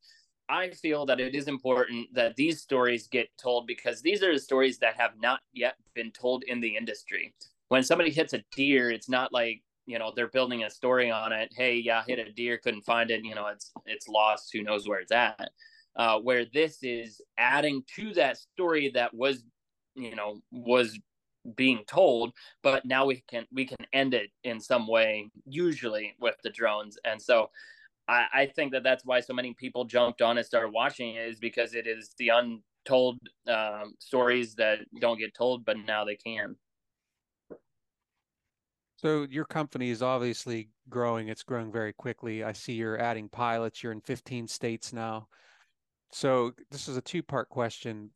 i 0.50 0.68
feel 0.68 1.06
that 1.06 1.20
it 1.20 1.34
is 1.34 1.48
important 1.48 2.06
that 2.12 2.36
these 2.36 2.60
stories 2.60 3.08
get 3.08 3.28
told 3.40 3.66
because 3.66 4.02
these 4.02 4.22
are 4.22 4.34
the 4.34 4.38
stories 4.38 4.78
that 4.78 4.94
have 4.94 5.12
not 5.18 5.40
yet 5.54 5.76
been 5.94 6.10
told 6.10 6.44
in 6.44 6.60
the 6.60 6.76
industry 6.76 7.32
when 7.68 7.82
somebody 7.82 8.10
hits 8.10 8.34
a 8.34 8.44
deer 8.54 8.90
it's 8.90 9.08
not 9.08 9.32
like 9.32 9.62
you 9.88 9.98
know 9.98 10.12
they're 10.14 10.28
building 10.28 10.64
a 10.64 10.70
story 10.70 11.10
on 11.10 11.32
it. 11.32 11.50
Hey 11.56 11.76
yeah 11.76 12.02
hit 12.06 12.18
a 12.18 12.30
deer 12.30 12.58
couldn't 12.58 12.82
find 12.82 13.10
it 13.10 13.24
you 13.24 13.34
know 13.34 13.46
it's 13.46 13.72
it's 13.86 14.06
lost 14.06 14.50
who 14.52 14.62
knows 14.62 14.86
where 14.86 15.00
it's 15.00 15.12
at. 15.12 15.50
Uh, 15.96 16.18
where 16.20 16.44
this 16.54 16.78
is 16.82 17.20
adding 17.38 17.82
to 17.96 18.14
that 18.14 18.36
story 18.36 18.90
that 18.94 19.12
was 19.14 19.44
you 19.96 20.14
know 20.14 20.40
was 20.52 20.98
being 21.56 21.82
told 21.86 22.32
but 22.62 22.84
now 22.84 23.06
we 23.06 23.24
can 23.28 23.46
we 23.50 23.64
can 23.64 23.78
end 23.94 24.12
it 24.12 24.28
in 24.44 24.60
some 24.60 24.86
way 24.86 25.30
usually 25.46 26.14
with 26.20 26.36
the 26.44 26.50
drones. 26.50 26.98
And 27.04 27.20
so 27.20 27.50
i 28.08 28.26
i 28.34 28.46
think 28.46 28.72
that 28.72 28.82
that's 28.82 29.04
why 29.06 29.20
so 29.20 29.32
many 29.32 29.54
people 29.54 29.84
jumped 29.84 30.20
on 30.20 30.36
and 30.36 30.46
started 30.46 30.72
watching 30.72 31.14
it 31.14 31.28
is 31.28 31.38
because 31.38 31.74
it 31.74 31.86
is 31.86 32.14
the 32.18 32.28
untold 32.28 33.18
um, 33.48 33.94
stories 33.98 34.54
that 34.56 34.80
don't 35.00 35.18
get 35.18 35.34
told 35.34 35.64
but 35.64 35.76
now 35.86 36.04
they 36.04 36.16
can 36.16 36.54
so 38.98 39.26
your 39.30 39.44
company 39.44 39.90
is 39.90 40.02
obviously 40.02 40.70
growing. 40.88 41.28
It's 41.28 41.44
growing 41.44 41.70
very 41.70 41.92
quickly. 41.92 42.42
I 42.42 42.52
see 42.52 42.72
you're 42.72 43.00
adding 43.00 43.28
pilots. 43.28 43.80
You're 43.80 43.92
in 43.92 44.00
15 44.00 44.48
states 44.48 44.92
now. 44.92 45.28
So 46.10 46.52
this 46.72 46.88
is 46.88 46.96
a 46.96 47.00
two-part 47.00 47.48
question. 47.48 48.10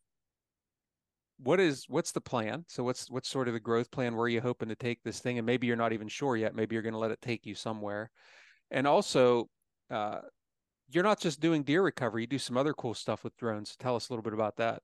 What 1.38 1.60
is 1.60 1.84
what's 1.88 2.10
the 2.10 2.20
plan? 2.20 2.64
So 2.66 2.82
what's 2.82 3.08
what's 3.10 3.28
sort 3.28 3.46
of 3.46 3.54
the 3.54 3.60
growth 3.60 3.92
plan? 3.92 4.16
Where 4.16 4.24
are 4.24 4.28
you 4.28 4.40
hoping 4.40 4.68
to 4.70 4.74
take 4.74 5.00
this 5.04 5.20
thing? 5.20 5.38
And 5.38 5.46
maybe 5.46 5.68
you're 5.68 5.76
not 5.76 5.92
even 5.92 6.08
sure 6.08 6.36
yet. 6.36 6.56
Maybe 6.56 6.74
you're 6.74 6.82
going 6.82 6.94
to 6.94 6.98
let 6.98 7.12
it 7.12 7.22
take 7.22 7.46
you 7.46 7.54
somewhere. 7.54 8.10
And 8.72 8.86
also, 8.86 9.48
uh, 9.88 10.20
you're 10.90 11.04
not 11.04 11.20
just 11.20 11.40
doing 11.40 11.62
deer 11.62 11.82
recovery. 11.82 12.22
You 12.22 12.26
do 12.26 12.38
some 12.38 12.56
other 12.56 12.74
cool 12.74 12.94
stuff 12.94 13.22
with 13.22 13.36
drones. 13.36 13.76
Tell 13.76 13.94
us 13.94 14.08
a 14.08 14.12
little 14.12 14.24
bit 14.24 14.34
about 14.34 14.56
that. 14.56 14.82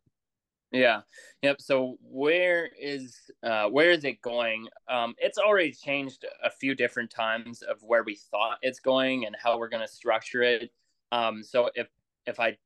Yeah. 0.71 1.01
Yep. 1.43 1.61
So 1.61 1.97
where 2.03 2.69
is 2.79 3.17
uh, 3.43 3.69
where 3.69 3.91
is 3.91 4.05
it 4.05 4.21
going? 4.21 4.69
Um, 4.89 5.15
it's 5.19 5.39
already 5.39 5.73
changed 5.73 6.27
a 6.45 6.51
few 6.51 6.75
different 6.75 7.11
times 7.11 7.63
of 7.63 7.83
where 7.83 8.03
we 8.03 8.17
thought 8.17 8.59
it's 8.61 8.81
going 8.81 9.25
and 9.25 9.35
how 9.43 9.59
we're 9.59 9.69
going 9.69 9.87
to 9.87 9.93
structure 9.93 10.43
it. 10.43 10.71
Um, 11.11 11.43
so 11.43 11.71
if 11.75 11.89
if 12.27 12.39
I 12.39 12.59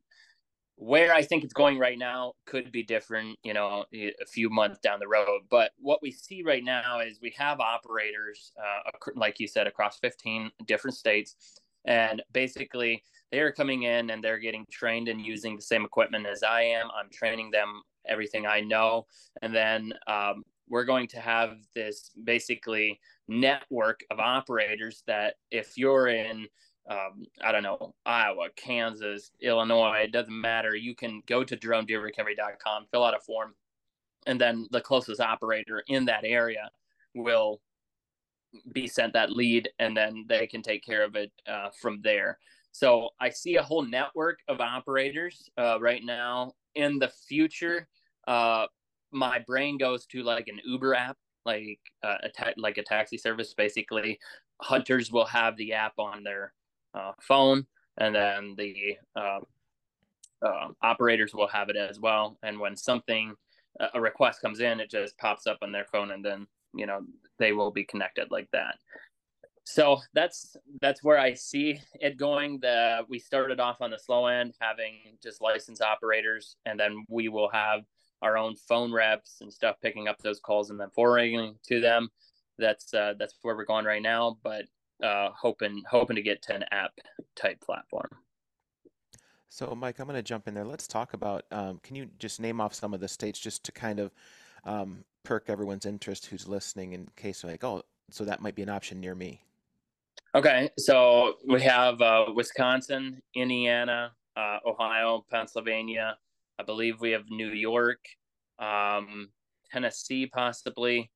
where 0.76 1.14
I 1.14 1.22
think 1.22 1.44
it's 1.44 1.52
going 1.52 1.78
right 1.78 1.98
now 1.98 2.32
could 2.46 2.72
be 2.72 2.82
different, 2.82 3.38
you 3.44 3.54
know, 3.54 3.84
a 3.94 4.26
few 4.26 4.50
months 4.50 4.80
down 4.80 4.98
the 4.98 5.06
road. 5.06 5.42
But 5.48 5.72
what 5.78 6.02
we 6.02 6.10
see 6.10 6.42
right 6.42 6.64
now 6.64 7.00
is 7.00 7.20
we 7.22 7.32
have 7.38 7.60
operators, 7.60 8.52
uh, 8.60 8.90
like 9.14 9.38
you 9.38 9.46
said, 9.46 9.68
across 9.68 9.98
15 10.00 10.50
different 10.66 10.96
states, 10.96 11.60
and 11.84 12.22
basically 12.32 13.04
they 13.30 13.40
are 13.40 13.52
coming 13.52 13.84
in 13.84 14.10
and 14.10 14.24
they're 14.24 14.38
getting 14.38 14.66
trained 14.72 15.08
and 15.08 15.24
using 15.24 15.56
the 15.56 15.62
same 15.62 15.84
equipment 15.84 16.26
as 16.26 16.42
I 16.42 16.62
am. 16.62 16.88
I'm 16.98 17.10
training 17.10 17.50
them 17.52 17.82
everything 18.06 18.46
I 18.46 18.60
know. 18.60 19.06
And 19.40 19.54
then 19.54 19.92
um, 20.06 20.44
we're 20.68 20.84
going 20.84 21.06
to 21.08 21.20
have 21.20 21.58
this 21.74 22.10
basically 22.24 23.00
network 23.28 24.00
of 24.10 24.18
operators 24.18 25.02
that 25.06 25.34
if 25.50 25.76
you're 25.76 26.08
in, 26.08 26.46
um, 26.90 27.24
I 27.42 27.52
don't 27.52 27.62
know, 27.62 27.94
Iowa, 28.06 28.48
Kansas, 28.56 29.30
Illinois, 29.40 30.02
it 30.04 30.12
doesn't 30.12 30.40
matter. 30.40 30.74
You 30.74 30.94
can 30.94 31.22
go 31.26 31.44
to 31.44 31.56
dronedeerrecovery.com, 31.56 32.86
fill 32.90 33.04
out 33.04 33.16
a 33.16 33.20
form, 33.20 33.54
and 34.26 34.40
then 34.40 34.66
the 34.70 34.80
closest 34.80 35.20
operator 35.20 35.82
in 35.88 36.04
that 36.06 36.24
area 36.24 36.70
will 37.14 37.60
be 38.72 38.86
sent 38.86 39.12
that 39.14 39.30
lead, 39.30 39.68
and 39.78 39.96
then 39.96 40.24
they 40.28 40.46
can 40.46 40.62
take 40.62 40.84
care 40.84 41.04
of 41.04 41.16
it 41.16 41.32
uh, 41.46 41.68
from 41.80 42.00
there. 42.02 42.38
So 42.72 43.10
I 43.20 43.30
see 43.30 43.56
a 43.56 43.62
whole 43.62 43.82
network 43.82 44.38
of 44.48 44.60
operators 44.60 45.50
uh, 45.58 45.78
right 45.80 46.02
now 46.02 46.54
in 46.74 46.98
the 46.98 47.08
future, 47.28 47.88
uh, 48.26 48.66
my 49.10 49.38
brain 49.40 49.78
goes 49.78 50.06
to 50.06 50.22
like 50.22 50.48
an 50.48 50.60
Uber 50.64 50.94
app, 50.94 51.16
like 51.44 51.80
uh, 52.02 52.16
a 52.22 52.28
ta- 52.28 52.54
like 52.56 52.78
a 52.78 52.82
taxi 52.82 53.18
service. 53.18 53.54
Basically, 53.54 54.18
hunters 54.60 55.10
will 55.12 55.26
have 55.26 55.56
the 55.56 55.72
app 55.72 55.94
on 55.98 56.22
their 56.22 56.52
uh, 56.94 57.12
phone, 57.20 57.66
and 57.98 58.14
then 58.14 58.54
the 58.56 58.96
um, 59.16 59.44
uh, 60.42 60.68
operators 60.82 61.34
will 61.34 61.48
have 61.48 61.68
it 61.68 61.76
as 61.76 62.00
well. 62.00 62.38
And 62.42 62.58
when 62.58 62.76
something 62.76 63.34
a 63.94 64.00
request 64.00 64.42
comes 64.42 64.60
in, 64.60 64.80
it 64.80 64.90
just 64.90 65.16
pops 65.18 65.46
up 65.46 65.58
on 65.62 65.72
their 65.72 65.86
phone, 65.86 66.10
and 66.10 66.24
then 66.24 66.46
you 66.74 66.86
know 66.86 67.00
they 67.38 67.52
will 67.52 67.70
be 67.70 67.84
connected 67.84 68.30
like 68.30 68.48
that 68.52 68.76
so 69.64 70.00
that's 70.12 70.56
that's 70.80 71.04
where 71.04 71.18
I 71.18 71.34
see 71.34 71.80
it 72.00 72.16
going. 72.16 72.58
The 72.60 73.06
we 73.08 73.18
started 73.18 73.60
off 73.60 73.80
on 73.80 73.90
the 73.90 73.98
slow 73.98 74.26
end, 74.26 74.54
having 74.60 74.94
just 75.22 75.40
licensed 75.40 75.82
operators, 75.82 76.56
and 76.66 76.78
then 76.78 77.04
we 77.08 77.28
will 77.28 77.48
have 77.50 77.82
our 78.22 78.36
own 78.36 78.54
phone 78.56 78.92
reps 78.92 79.38
and 79.40 79.52
stuff 79.52 79.76
picking 79.82 80.08
up 80.08 80.18
those 80.18 80.40
calls 80.40 80.70
and 80.70 80.78
then 80.78 80.90
forwarding 80.94 81.56
to 81.68 81.80
them. 81.80 82.08
That's 82.58 82.92
uh, 82.92 83.14
that's 83.18 83.34
where 83.42 83.56
we're 83.56 83.64
going 83.64 83.84
right 83.84 84.02
now, 84.02 84.38
but 84.42 84.64
uh, 85.02 85.30
hoping 85.30 85.82
hoping 85.88 86.16
to 86.16 86.22
get 86.22 86.42
to 86.42 86.54
an 86.54 86.64
app 86.72 86.92
type 87.36 87.60
platform. 87.60 88.08
So, 89.48 89.74
Mike, 89.74 89.98
I'm 89.98 90.06
going 90.06 90.16
to 90.16 90.22
jump 90.22 90.48
in 90.48 90.54
there. 90.54 90.64
Let's 90.64 90.86
talk 90.86 91.12
about. 91.12 91.44
Um, 91.50 91.78
can 91.82 91.94
you 91.94 92.08
just 92.18 92.40
name 92.40 92.60
off 92.60 92.72
some 92.72 92.94
of 92.94 93.00
the 93.00 93.08
states 93.08 93.38
just 93.38 93.64
to 93.64 93.72
kind 93.72 94.00
of 94.00 94.10
um, 94.64 95.04
perk 95.24 95.44
everyone's 95.48 95.86
interest 95.86 96.26
who's 96.26 96.48
listening 96.48 96.94
in 96.94 97.08
case 97.16 97.44
like, 97.44 97.62
oh, 97.62 97.82
so 98.10 98.24
that 98.24 98.40
might 98.40 98.54
be 98.54 98.62
an 98.62 98.68
option 98.68 99.00
near 99.00 99.14
me. 99.14 99.42
Okay, 100.34 100.70
so 100.78 101.34
we 101.46 101.60
have 101.60 102.00
uh, 102.00 102.24
Wisconsin, 102.34 103.20
Indiana, 103.34 104.12
uh, 104.34 104.60
Ohio, 104.64 105.26
Pennsylvania. 105.30 106.16
I 106.58 106.62
believe 106.62 107.02
we 107.02 107.10
have 107.10 107.28
New 107.28 107.50
York, 107.50 107.98
um, 108.58 109.28
Tennessee, 109.70 110.24
possibly. 110.24 111.10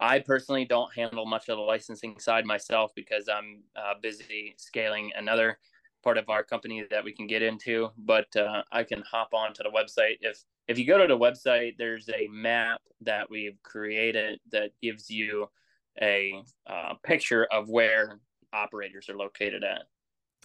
I 0.00 0.18
personally 0.18 0.66
don't 0.66 0.94
handle 0.94 1.24
much 1.24 1.48
of 1.48 1.56
the 1.56 1.62
licensing 1.62 2.20
side 2.20 2.44
myself 2.44 2.92
because 2.94 3.26
I'm 3.26 3.62
uh, 3.74 3.94
busy 4.02 4.54
scaling 4.58 5.12
another 5.16 5.58
part 6.04 6.18
of 6.18 6.28
our 6.28 6.44
company 6.44 6.84
that 6.90 7.02
we 7.02 7.14
can 7.14 7.26
get 7.26 7.40
into. 7.40 7.88
But 7.96 8.36
uh, 8.36 8.64
I 8.70 8.84
can 8.84 9.02
hop 9.10 9.30
on 9.32 9.54
to 9.54 9.62
the 9.62 9.70
website. 9.70 10.18
If 10.20 10.44
if 10.68 10.78
you 10.78 10.86
go 10.86 10.98
to 10.98 11.06
the 11.06 11.18
website, 11.18 11.78
there's 11.78 12.10
a 12.10 12.28
map 12.30 12.82
that 13.00 13.30
we've 13.30 13.56
created 13.62 14.40
that 14.52 14.72
gives 14.82 15.08
you 15.08 15.46
a 16.02 16.34
uh, 16.66 16.92
picture 17.02 17.46
of 17.50 17.70
where 17.70 18.20
operators 18.52 19.08
are 19.08 19.16
located 19.16 19.64
at. 19.64 19.82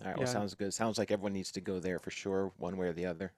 All 0.01 0.07
right. 0.07 0.17
Well, 0.17 0.27
yeah. 0.27 0.33
sounds 0.33 0.55
good. 0.55 0.73
Sounds 0.73 0.97
like 0.97 1.11
everyone 1.11 1.33
needs 1.33 1.51
to 1.51 1.61
go 1.61 1.79
there 1.79 1.99
for 1.99 2.11
sure, 2.11 2.51
one 2.57 2.77
way 2.77 2.87
or 2.87 2.93
the 2.93 3.05
other. 3.05 3.33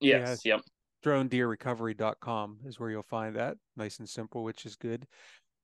Yes. 0.00 0.44
Yeah. 0.44 0.54
Yep. 0.54 0.64
DroneDeerRecovery.com 1.04 2.58
is 2.66 2.80
where 2.80 2.90
you'll 2.90 3.02
find 3.02 3.36
that. 3.36 3.56
Nice 3.76 3.98
and 3.98 4.08
simple, 4.08 4.42
which 4.42 4.66
is 4.66 4.76
good. 4.76 5.06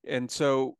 And 0.06 0.30
so, 0.30 0.76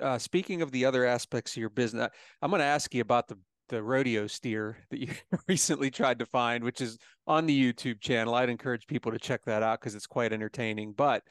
uh, 0.00 0.18
speaking 0.18 0.62
of 0.62 0.70
the 0.70 0.84
other 0.84 1.04
aspects 1.04 1.52
of 1.52 1.58
your 1.58 1.70
business, 1.70 2.08
I'm 2.40 2.50
going 2.50 2.60
to 2.60 2.66
ask 2.66 2.94
you 2.94 3.00
about 3.00 3.28
the 3.28 3.38
the 3.70 3.82
rodeo 3.82 4.26
steer 4.26 4.76
that 4.90 5.00
you 5.00 5.08
recently 5.48 5.90
tried 5.90 6.18
to 6.18 6.26
find, 6.26 6.62
which 6.62 6.80
is 6.80 6.98
on 7.26 7.46
the 7.46 7.72
YouTube 7.72 8.00
channel. 8.00 8.34
I'd 8.34 8.50
encourage 8.50 8.86
people 8.86 9.12
to 9.12 9.18
check 9.18 9.42
that 9.46 9.62
out 9.62 9.80
because 9.80 9.94
it's 9.94 10.06
quite 10.06 10.32
entertaining. 10.32 10.92
But 10.92 11.22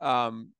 um, 0.00 0.50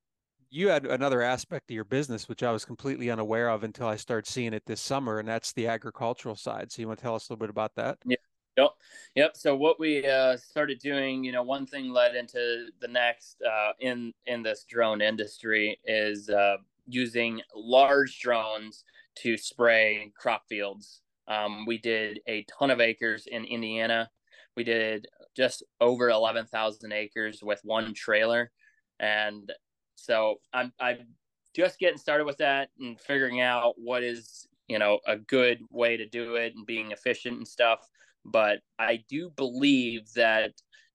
you 0.54 0.68
had 0.68 0.86
another 0.86 1.20
aspect 1.20 1.68
of 1.68 1.74
your 1.74 1.84
business 1.84 2.28
which 2.28 2.44
I 2.44 2.52
was 2.52 2.64
completely 2.64 3.10
unaware 3.10 3.50
of 3.50 3.64
until 3.64 3.88
I 3.88 3.96
started 3.96 4.30
seeing 4.30 4.54
it 4.54 4.64
this 4.66 4.80
summer, 4.80 5.18
and 5.18 5.28
that's 5.28 5.52
the 5.52 5.66
agricultural 5.66 6.36
side. 6.36 6.70
So 6.70 6.80
you 6.80 6.86
want 6.86 7.00
to 7.00 7.02
tell 7.02 7.16
us 7.16 7.28
a 7.28 7.32
little 7.32 7.40
bit 7.40 7.50
about 7.50 7.74
that? 7.74 7.98
Yeah. 8.06 8.16
Yep. 8.56 8.70
Yep. 9.16 9.36
So 9.36 9.56
what 9.56 9.80
we 9.80 10.06
uh, 10.06 10.36
started 10.36 10.78
doing, 10.78 11.24
you 11.24 11.32
know, 11.32 11.42
one 11.42 11.66
thing 11.66 11.90
led 11.90 12.14
into 12.14 12.68
the 12.80 12.86
next 12.86 13.42
uh, 13.42 13.72
in 13.80 14.12
in 14.26 14.44
this 14.44 14.64
drone 14.68 15.00
industry 15.00 15.80
is 15.84 16.30
uh, 16.30 16.58
using 16.86 17.40
large 17.52 18.20
drones 18.20 18.84
to 19.16 19.36
spray 19.36 20.12
crop 20.16 20.44
fields. 20.48 21.00
Um, 21.26 21.66
we 21.66 21.78
did 21.78 22.20
a 22.28 22.44
ton 22.44 22.70
of 22.70 22.80
acres 22.80 23.26
in 23.26 23.44
Indiana. 23.44 24.08
We 24.56 24.62
did 24.62 25.08
just 25.36 25.64
over 25.80 26.10
eleven 26.10 26.46
thousand 26.46 26.92
acres 26.92 27.40
with 27.42 27.58
one 27.64 27.92
trailer, 27.92 28.52
and 29.00 29.50
so 29.94 30.36
I'm 30.52 30.72
I'm 30.80 31.06
just 31.54 31.78
getting 31.78 31.98
started 31.98 32.24
with 32.24 32.38
that 32.38 32.70
and 32.80 33.00
figuring 33.00 33.40
out 33.40 33.74
what 33.76 34.02
is 34.02 34.46
you 34.68 34.78
know 34.78 34.98
a 35.06 35.16
good 35.16 35.60
way 35.70 35.96
to 35.96 36.06
do 36.06 36.36
it 36.36 36.54
and 36.54 36.66
being 36.66 36.92
efficient 36.92 37.36
and 37.36 37.48
stuff. 37.48 37.88
But 38.24 38.60
I 38.78 39.04
do 39.08 39.30
believe 39.36 40.12
that 40.14 40.52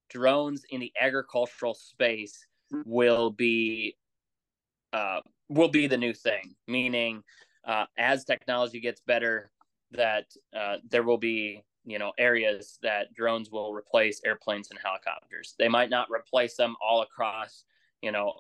drones 0.10 0.64
in 0.72 0.80
the 0.80 0.92
agricultural 1.00 1.76
space 1.76 2.48
will 2.86 3.30
be 3.30 3.96
uh, 4.94 5.22
will 5.50 5.70
be 5.70 5.88
the 5.88 5.98
new 5.98 6.14
thing. 6.14 6.56
Meaning, 6.68 7.24
uh, 7.66 7.86
as 7.98 8.26
technology 8.26 8.80
gets 8.80 9.02
better, 9.02 9.52
that 9.92 10.26
uh, 10.56 10.78
there 10.90 11.04
will 11.04 11.18
be 11.18 11.64
you 11.86 12.00
know 12.00 12.12
areas 12.18 12.80
that 12.82 13.14
drones 13.14 13.50
will 13.52 13.74
replace 13.74 14.22
airplanes 14.26 14.70
and 14.72 14.80
helicopters. 14.84 15.56
They 15.58 15.70
might 15.70 15.90
not 15.90 16.08
replace 16.12 16.56
them 16.56 16.76
all 16.82 17.02
across 17.02 17.64
you 18.02 18.12
know 18.12 18.40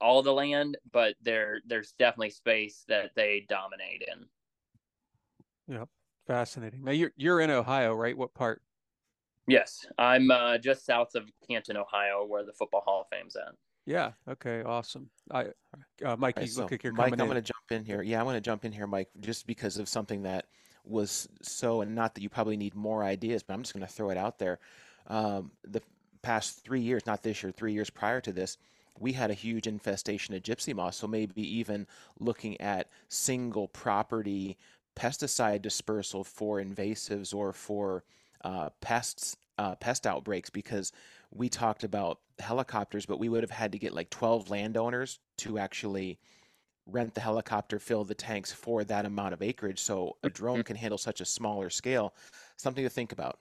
all 0.00 0.22
the 0.22 0.32
land, 0.32 0.76
but 0.92 1.14
there 1.22 1.60
there's 1.66 1.92
definitely 1.98 2.30
space 2.30 2.84
that 2.88 3.10
they 3.14 3.46
dominate 3.48 4.02
in. 4.06 5.74
Yep, 5.74 5.88
fascinating. 6.26 6.84
Now 6.84 6.92
you're 6.92 7.12
you're 7.16 7.40
in 7.40 7.50
Ohio, 7.50 7.94
right? 7.94 8.16
What 8.16 8.34
part? 8.34 8.62
Yes, 9.46 9.86
I'm 9.96 10.30
uh, 10.30 10.58
just 10.58 10.84
south 10.84 11.14
of 11.14 11.30
Canton, 11.48 11.76
Ohio, 11.76 12.24
where 12.26 12.44
the 12.44 12.52
Football 12.52 12.82
Hall 12.82 13.00
of 13.00 13.06
Fame's 13.08 13.34
at. 13.34 13.54
Yeah. 13.88 14.10
Okay. 14.28 14.62
Awesome. 14.62 15.08
I, 15.30 15.46
uh, 16.04 16.14
Mike, 16.18 16.36
right, 16.36 16.44
you 16.44 16.52
so, 16.52 16.60
look 16.60 16.70
like 16.72 16.84
you're 16.84 16.92
Mike, 16.92 17.10
I'm 17.12 17.18
going 17.18 17.34
to 17.36 17.40
jump 17.40 17.64
in 17.70 17.86
here. 17.86 18.02
Yeah, 18.02 18.20
I 18.20 18.22
want 18.22 18.36
to 18.36 18.40
jump 18.42 18.66
in 18.66 18.72
here, 18.72 18.86
Mike, 18.86 19.08
just 19.20 19.46
because 19.46 19.78
of 19.78 19.88
something 19.88 20.24
that 20.24 20.44
was 20.84 21.26
so, 21.40 21.80
and 21.80 21.94
not 21.94 22.14
that 22.14 22.20
you 22.20 22.28
probably 22.28 22.58
need 22.58 22.74
more 22.74 23.02
ideas, 23.02 23.42
but 23.42 23.54
I'm 23.54 23.62
just 23.62 23.72
going 23.72 23.86
to 23.86 23.90
throw 23.90 24.10
it 24.10 24.18
out 24.18 24.38
there. 24.38 24.58
Um, 25.06 25.52
the 25.66 25.80
past 26.20 26.62
three 26.62 26.82
years, 26.82 27.06
not 27.06 27.22
this 27.22 27.42
year, 27.42 27.50
three 27.50 27.72
years 27.72 27.88
prior 27.88 28.20
to 28.20 28.32
this, 28.32 28.58
we 29.00 29.12
had 29.12 29.30
a 29.30 29.34
huge 29.34 29.66
infestation 29.66 30.34
of 30.34 30.42
gypsy 30.42 30.74
moth. 30.74 30.94
So 30.94 31.06
maybe 31.06 31.42
even 31.42 31.86
looking 32.18 32.60
at 32.60 32.88
single 33.08 33.68
property 33.68 34.56
pesticide 34.96 35.62
dispersal 35.62 36.24
for 36.24 36.60
invasives 36.60 37.34
or 37.34 37.52
for 37.52 38.04
uh, 38.44 38.70
pests, 38.80 39.36
uh, 39.58 39.74
pest 39.76 40.06
outbreaks, 40.06 40.50
because 40.50 40.92
we 41.30 41.48
talked 41.48 41.84
about 41.84 42.20
helicopters, 42.38 43.06
but 43.06 43.18
we 43.18 43.28
would 43.28 43.42
have 43.42 43.50
had 43.50 43.72
to 43.72 43.78
get 43.78 43.94
like 43.94 44.10
12 44.10 44.50
landowners 44.50 45.20
to 45.38 45.58
actually 45.58 46.18
rent 46.86 47.14
the 47.14 47.20
helicopter, 47.20 47.78
fill 47.78 48.04
the 48.04 48.14
tanks 48.14 48.52
for 48.52 48.82
that 48.84 49.04
amount 49.04 49.34
of 49.34 49.42
acreage. 49.42 49.80
So 49.80 50.16
a 50.22 50.30
drone 50.30 50.62
can 50.62 50.76
handle 50.76 50.98
such 50.98 51.20
a 51.20 51.24
smaller 51.24 51.70
scale. 51.70 52.14
Something 52.56 52.84
to 52.84 52.90
think 52.90 53.12
about. 53.12 53.38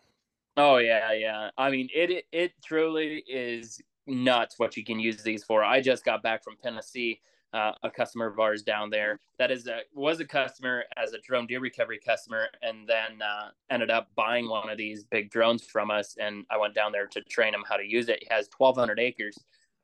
Oh 0.58 0.78
yeah, 0.78 1.14
yeah. 1.14 1.52
I 1.58 1.70
mean, 1.70 1.88
it 1.94 2.26
it 2.32 2.52
truly 2.64 3.24
is 3.28 3.80
nuts 4.08 4.56
what 4.58 4.78
you 4.78 4.84
can 4.84 5.00
use 5.00 5.24
these 5.24 5.44
for. 5.44 5.64
I 5.64 5.82
just 5.82 6.06
got 6.06 6.24
back 6.24 6.44
from 6.44 6.56
Tennessee 6.62 7.22
uh, 7.54 7.72
a 7.84 7.90
customer 7.90 8.28
of 8.28 8.40
ours 8.40 8.62
down 8.62 8.90
there 8.90 9.20
that 9.40 9.52
is 9.52 9.68
a 9.68 9.80
was 9.94 10.20
a 10.20 10.26
customer 10.26 10.84
as 10.98 11.14
a 11.14 11.20
drone 11.22 11.48
deer 11.48 11.60
recovery 11.60 12.00
customer, 12.06 12.48
and 12.62 12.88
then 12.88 13.22
uh, 13.22 13.50
ended 13.70 13.90
up 13.90 14.10
buying 14.16 14.50
one 14.50 14.70
of 14.70 14.78
these 14.78 15.06
big 15.06 15.30
drones 15.30 15.64
from 15.64 15.90
us. 15.90 16.16
And 16.20 16.46
I 16.52 16.58
went 16.58 16.76
down 16.76 16.92
there 16.92 17.08
to 17.08 17.22
train 17.22 17.54
him 17.54 17.64
how 17.68 17.78
to 17.78 17.86
use 17.86 18.10
it. 18.10 18.20
He 18.22 18.28
has 18.30 18.50
1,200 18.58 19.00
acres, 19.00 19.38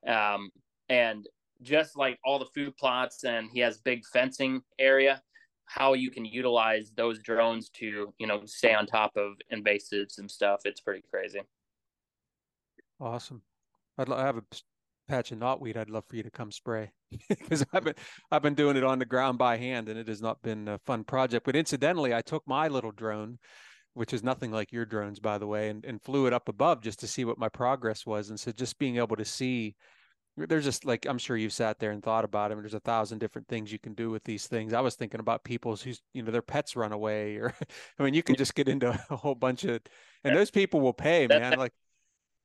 um, 0.06 0.50
and 0.90 1.28
just 1.62 1.98
like 1.98 2.20
all 2.26 2.40
the 2.40 2.46
food 2.46 2.76
plots, 2.78 3.24
and 3.24 3.50
he 3.52 3.60
has 3.62 3.78
big 3.78 4.06
fencing 4.06 4.62
area. 4.80 5.22
How 5.66 5.94
you 5.94 6.12
can 6.12 6.26
utilize 6.26 6.92
those 6.96 7.20
drones 7.20 7.70
to 7.76 8.14
you 8.18 8.28
know 8.28 8.42
stay 8.46 8.74
on 8.74 8.86
top 8.86 9.16
of 9.16 9.34
invasives 9.54 10.18
and 10.18 10.30
stuff. 10.30 10.62
It's 10.66 10.82
pretty 10.82 11.04
crazy. 11.10 11.42
Awesome. 13.00 13.42
I'd 13.98 14.10
I 14.10 14.26
have 14.26 14.38
a 14.38 14.44
patch 15.08 15.32
of 15.32 15.40
knotweed. 15.40 15.78
I'd 15.78 15.90
love 15.90 16.06
for 16.08 16.16
you 16.16 16.24
to 16.24 16.32
come 16.32 16.52
spray 16.52 16.92
because 17.30 17.66
I've 17.74 17.84
been 17.84 17.96
I've 18.32 18.42
been 18.42 18.56
doing 18.56 18.78
it 18.78 18.84
on 18.84 19.00
the 19.00 19.06
ground 19.06 19.38
by 19.38 19.58
hand, 19.58 19.90
and 19.90 20.00
it 20.00 20.08
has 20.08 20.22
not 20.22 20.42
been 20.42 20.68
a 20.68 20.80
fun 20.80 21.04
project. 21.04 21.46
But 21.46 21.56
incidentally, 21.56 22.14
I 22.14 22.22
took 22.22 22.44
my 22.48 22.68
little 22.68 22.92
drone, 22.92 23.40
which 23.94 24.14
is 24.14 24.24
nothing 24.24 24.52
like 24.52 24.72
your 24.72 24.86
drones, 24.86 25.20
by 25.20 25.38
the 25.38 25.48
way, 25.48 25.70
and, 25.70 25.86
and 25.86 26.02
flew 26.02 26.26
it 26.28 26.34
up 26.34 26.50
above 26.50 26.82
just 26.82 27.00
to 27.02 27.08
see 27.08 27.26
what 27.26 27.38
my 27.38 27.50
progress 27.50 28.06
was. 28.06 28.30
And 28.30 28.40
so 28.40 28.52
just 28.52 28.80
being 28.80 28.98
able 28.98 29.16
to 29.16 29.26
see, 29.26 29.76
there's 30.36 30.66
just 30.66 30.86
like 30.86 31.06
I'm 31.06 31.20
sure 31.20 31.38
you've 31.38 31.54
sat 31.54 31.80
there 31.80 31.92
and 31.92 32.02
thought 32.02 32.26
about 32.26 32.52
it. 32.52 32.58
there's 32.58 32.74
a 32.74 32.80
thousand 32.80 33.20
different 33.20 33.48
things 33.48 33.72
you 33.72 33.80
can 33.80 33.94
do 33.94 34.10
with 34.10 34.24
these 34.24 34.48
things. 34.48 34.74
I 34.74 34.82
was 34.82 34.96
thinking 34.96 35.20
about 35.20 35.44
people's 35.44 35.82
who's 35.82 36.02
you 36.14 36.24
know 36.24 36.32
their 36.32 36.42
pets 36.42 36.76
run 36.76 36.92
away, 36.92 37.36
or 37.36 37.54
I 38.00 38.04
mean, 38.04 38.14
you 38.14 38.24
can 38.24 38.36
just 38.36 38.56
get 38.56 38.68
into 38.68 38.90
a 39.10 39.16
whole 39.16 39.36
bunch 39.36 39.64
of, 39.66 39.82
and 40.24 40.36
those 40.36 40.50
people 40.50 40.82
will 40.82 40.94
pay, 40.94 41.28
man. 41.28 41.60
Like 41.60 41.74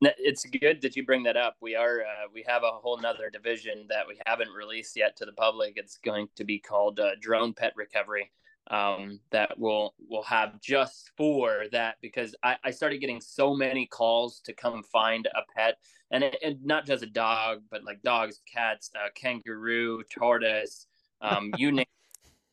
it's 0.01 0.45
good 0.45 0.81
that 0.83 0.97
you 0.97 1.05
bring 1.05 1.23
that 1.25 1.37
up. 1.37 1.57
We 1.61 1.75
are 1.75 2.01
uh, 2.01 2.29
we 2.33 2.45
have 2.47 2.63
a 2.63 2.71
whole 2.71 2.99
nother 2.99 3.31
division 3.31 3.87
that 3.89 4.07
we 4.07 4.19
haven't 4.27 4.51
released 4.51 4.97
yet 4.97 5.17
to 5.17 5.25
the 5.25 5.33
public. 5.33 5.75
It's 5.77 5.99
going 5.99 6.29
to 6.37 6.45
be 6.45 6.59
called 6.59 7.01
uh, 7.01 7.13
drone 7.21 7.53
pet 7.53 7.73
recovery. 7.77 8.31
Um, 8.71 9.21
that 9.31 9.59
will 9.59 9.95
will 10.11 10.23
have 10.25 10.61
just 10.61 11.11
for 11.17 11.65
that 11.73 11.97
because 12.03 12.35
I, 12.43 12.57
I 12.63 12.71
started 12.71 12.99
getting 12.99 13.21
so 13.21 13.55
many 13.55 13.87
calls 13.87 14.41
to 14.41 14.53
come 14.53 14.83
find 14.83 15.27
a 15.27 15.41
pet 15.57 15.79
and, 16.11 16.23
it, 16.23 16.37
and 16.45 16.63
not 16.63 16.85
just 16.85 17.03
a 17.03 17.07
dog 17.07 17.63
but 17.71 17.83
like 17.83 18.03
dogs, 18.03 18.43
cats, 18.45 18.91
uh, 18.95 19.09
kangaroo, 19.15 20.03
tortoise, 20.15 20.87
um, 21.23 21.51
you 21.57 21.73
name 21.73 21.87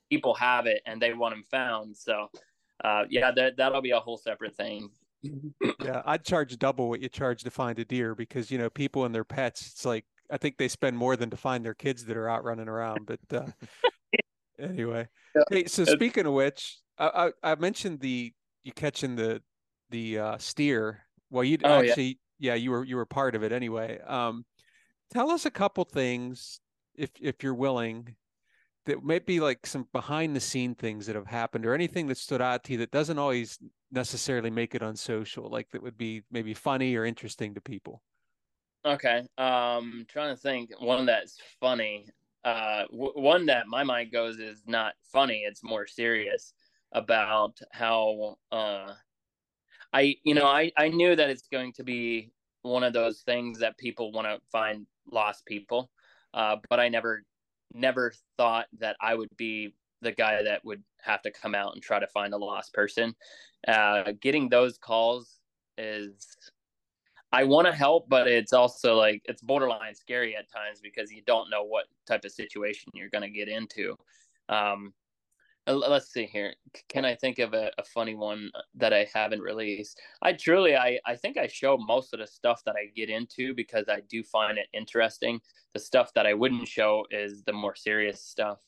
people 0.09 0.33
have 0.35 0.67
it 0.67 0.81
and 0.85 1.01
they 1.01 1.13
want 1.13 1.35
them 1.35 1.43
found. 1.51 1.97
So 1.97 2.29
uh, 2.81 3.03
yeah, 3.09 3.31
that 3.31 3.57
that'll 3.57 3.81
be 3.81 3.91
a 3.91 3.99
whole 3.99 4.17
separate 4.17 4.55
thing 4.55 4.91
yeah, 5.83 6.01
I'd 6.05 6.23
charge 6.23 6.57
double 6.57 6.89
what 6.89 7.01
you 7.01 7.09
charge 7.09 7.43
to 7.43 7.51
find 7.51 7.77
a 7.79 7.85
deer 7.85 8.15
because 8.15 8.51
you 8.51 8.57
know 8.57 8.69
people 8.69 9.05
and 9.05 9.13
their 9.13 9.23
pets. 9.23 9.71
It's 9.73 9.85
like 9.85 10.05
I 10.31 10.37
think 10.37 10.57
they 10.57 10.67
spend 10.67 10.97
more 10.97 11.15
than 11.15 11.29
to 11.29 11.37
find 11.37 11.63
their 11.63 11.73
kids 11.73 12.05
that 12.05 12.17
are 12.17 12.29
out 12.29 12.43
running 12.43 12.67
around. 12.67 13.05
But 13.05 13.19
uh, 13.31 13.47
anyway, 14.59 15.07
yeah. 15.35 15.43
hey, 15.49 15.65
so 15.65 15.85
speaking 15.85 16.25
of 16.25 16.33
which, 16.33 16.79
I, 16.97 17.31
I, 17.43 17.51
I 17.51 17.55
mentioned 17.55 17.99
the 17.99 18.33
you 18.63 18.71
catching 18.71 19.15
the 19.15 19.41
the 19.89 20.19
uh, 20.19 20.37
steer. 20.37 21.05
Well, 21.29 21.43
you 21.43 21.57
oh, 21.63 21.79
actually, 21.79 22.19
yeah. 22.39 22.53
yeah, 22.53 22.55
you 22.55 22.71
were 22.71 22.83
you 22.83 22.95
were 22.95 23.05
part 23.05 23.35
of 23.35 23.43
it 23.43 23.51
anyway. 23.51 23.99
Um, 24.05 24.45
tell 25.11 25.31
us 25.31 25.45
a 25.45 25.51
couple 25.51 25.83
things 25.83 26.59
if 26.95 27.11
if 27.21 27.43
you're 27.43 27.53
willing 27.53 28.15
that 28.85 29.03
might 29.03 29.25
be 29.25 29.39
like 29.39 29.65
some 29.65 29.87
behind 29.91 30.35
the 30.35 30.39
scene 30.39 30.75
things 30.75 31.05
that 31.07 31.15
have 31.15 31.27
happened 31.27 31.65
or 31.65 31.73
anything 31.73 32.07
that 32.07 32.17
stood 32.17 32.41
out 32.41 32.63
to 32.63 32.73
you 32.73 32.77
that 32.79 32.91
doesn't 32.91 33.19
always 33.19 33.59
necessarily 33.91 34.49
make 34.49 34.75
it 34.75 34.81
unsocial 34.81 35.49
like 35.49 35.69
that 35.71 35.81
would 35.81 35.97
be 35.97 36.23
maybe 36.31 36.53
funny 36.53 36.95
or 36.95 37.05
interesting 37.05 37.53
to 37.53 37.61
people? 37.61 38.03
Okay 38.85 39.27
um 39.37 40.05
trying 40.07 40.35
to 40.35 40.39
think 40.39 40.71
one 40.79 41.05
that's 41.05 41.39
funny 41.59 42.07
uh 42.43 42.83
w- 42.91 43.13
one 43.15 43.47
that 43.47 43.67
my 43.67 43.83
mind 43.83 44.11
goes 44.11 44.37
is 44.39 44.63
not 44.67 44.93
funny 45.11 45.41
it's 45.41 45.63
more 45.63 45.87
serious 45.87 46.53
about 46.91 47.59
how 47.71 48.37
uh 48.51 48.93
i 49.93 50.15
you 50.23 50.33
know 50.33 50.45
i 50.45 50.71
i 50.77 50.87
knew 50.89 51.15
that 51.15 51.29
it's 51.29 51.47
going 51.47 51.73
to 51.73 51.83
be 51.83 52.31
one 52.61 52.83
of 52.83 52.93
those 52.93 53.21
things 53.21 53.59
that 53.59 53.77
people 53.77 54.11
want 54.11 54.27
to 54.27 54.39
find 54.51 54.85
lost 55.11 55.45
people 55.45 55.91
uh 56.33 56.57
but 56.69 56.79
i 56.79 56.87
never 56.89 57.23
never 57.73 58.13
thought 58.37 58.67
that 58.79 58.95
I 59.01 59.15
would 59.15 59.35
be 59.37 59.73
the 60.01 60.11
guy 60.11 60.43
that 60.43 60.63
would 60.63 60.83
have 61.01 61.21
to 61.23 61.31
come 61.31 61.55
out 61.55 61.73
and 61.73 61.81
try 61.81 61.99
to 61.99 62.07
find 62.07 62.33
a 62.33 62.37
lost 62.37 62.73
person. 62.73 63.15
Uh, 63.67 64.13
getting 64.21 64.49
those 64.49 64.77
calls 64.77 65.39
is, 65.77 66.27
I 67.31 67.43
want 67.43 67.67
to 67.67 67.73
help, 67.73 68.07
but 68.07 68.27
it's 68.27 68.53
also 68.53 68.95
like 68.95 69.21
it's 69.25 69.41
borderline 69.41 69.95
scary 69.95 70.35
at 70.35 70.51
times 70.51 70.79
because 70.81 71.11
you 71.11 71.21
don't 71.25 71.49
know 71.49 71.63
what 71.63 71.85
type 72.07 72.23
of 72.23 72.31
situation 72.31 72.91
you're 72.93 73.09
going 73.09 73.23
to 73.23 73.29
get 73.29 73.49
into. 73.49 73.97
Um, 74.47 74.93
let's 75.73 76.11
see 76.11 76.25
here. 76.25 76.53
Can 76.89 77.05
i 77.05 77.15
think 77.15 77.39
of 77.39 77.53
a, 77.53 77.71
a, 77.77 77.83
funny 77.83 78.15
one 78.15 78.51
that 78.75 78.93
i 78.93 79.07
haven't 79.13 79.41
released? 79.41 79.99
I 80.21 80.33
truly 80.33 80.75
I, 80.75 80.99
I 81.05 81.15
think 81.15 81.37
i 81.37 81.47
show 81.47 81.77
most 81.77 82.13
of 82.13 82.19
the 82.19 82.27
stuff 82.27 82.61
that 82.65 82.75
i 82.75 82.91
get 82.95 83.09
into 83.09 83.53
because 83.55 83.85
i 83.89 84.01
do 84.09 84.23
find 84.23 84.57
it 84.57 84.67
interesting. 84.73 85.39
The 85.73 85.79
stuff 85.79 86.13
that 86.13 86.27
i 86.27 86.33
wouldn't 86.33 86.67
show 86.67 87.05
is 87.09 87.43
the 87.43 87.53
more 87.53 87.75
serious 87.75 88.21
stuff. 88.21 88.59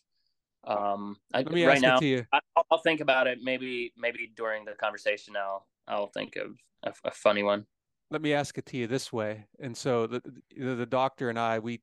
Um 0.66 1.18
I, 1.34 1.44
right 1.44 1.82
now 1.82 2.00
I, 2.02 2.40
will 2.70 2.80
think 2.80 3.02
about 3.02 3.28
it. 3.28 3.40
Maybe 3.44 3.94
maybe 3.98 4.32
during 4.36 4.66
the 4.66 4.74
conversation 4.74 5.36
i'll 5.38 5.68
i'll 5.88 6.08
think 6.08 6.36
of 6.36 6.58
a, 6.84 6.94
a, 7.08 7.12
funny 7.12 7.44
one. 7.44 7.66
Let 8.12 8.22
me 8.22 8.34
ask 8.34 8.58
it 8.58 8.66
to 8.68 8.78
you 8.78 8.88
this 8.88 9.14
way 9.14 9.46
and 9.60 9.76
so 9.76 10.08
the, 10.08 10.22
the 10.58 10.76
the 10.76 10.86
doctor 10.86 11.30
and 11.30 11.38
i 11.38 11.60
we 11.60 11.82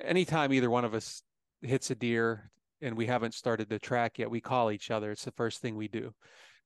anytime 0.00 0.52
either 0.52 0.70
one 0.70 0.84
of 0.84 0.94
us 0.94 1.22
hits 1.62 1.90
a 1.90 1.94
deer 1.94 2.50
and 2.86 2.96
we 2.96 3.06
haven't 3.06 3.34
started 3.34 3.68
the 3.68 3.80
track 3.80 4.18
yet, 4.18 4.30
we 4.30 4.40
call 4.40 4.70
each 4.70 4.92
other. 4.92 5.10
It's 5.10 5.24
the 5.24 5.32
first 5.32 5.60
thing 5.60 5.74
we 5.74 5.88
do. 5.88 6.14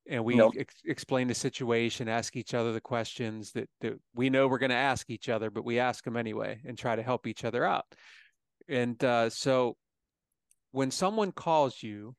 And 0.07 0.23
we 0.23 0.35
nope. 0.35 0.53
ex- 0.59 0.83
explain 0.85 1.29
the 1.29 1.35
situation, 1.35 2.09
ask 2.09 2.37
each 2.37 2.53
other 2.53 2.73
the 2.73 2.81
questions 2.81 3.53
that, 3.53 3.71
that 3.81 3.99
we 4.15 4.29
know 4.29 4.47
we're 4.47 4.59
going 4.59 4.71
to 4.71 4.77
ask 4.77 5.09
each 5.09 5.31
other, 5.31 5.51
but 5.51 5.65
we 5.65 5.79
ask 5.79 6.05
them 6.05 6.19
anyway 6.19 6.61
and 6.67 6.77
try 6.77 6.95
to 6.95 7.03
help 7.03 7.27
each 7.27 7.45
other 7.45 7.65
out. 7.65 7.87
And 8.69 9.03
uh, 9.03 9.31
so 9.31 9.77
when 10.73 10.91
someone 10.91 11.33
calls 11.33 11.83
you, 11.83 12.15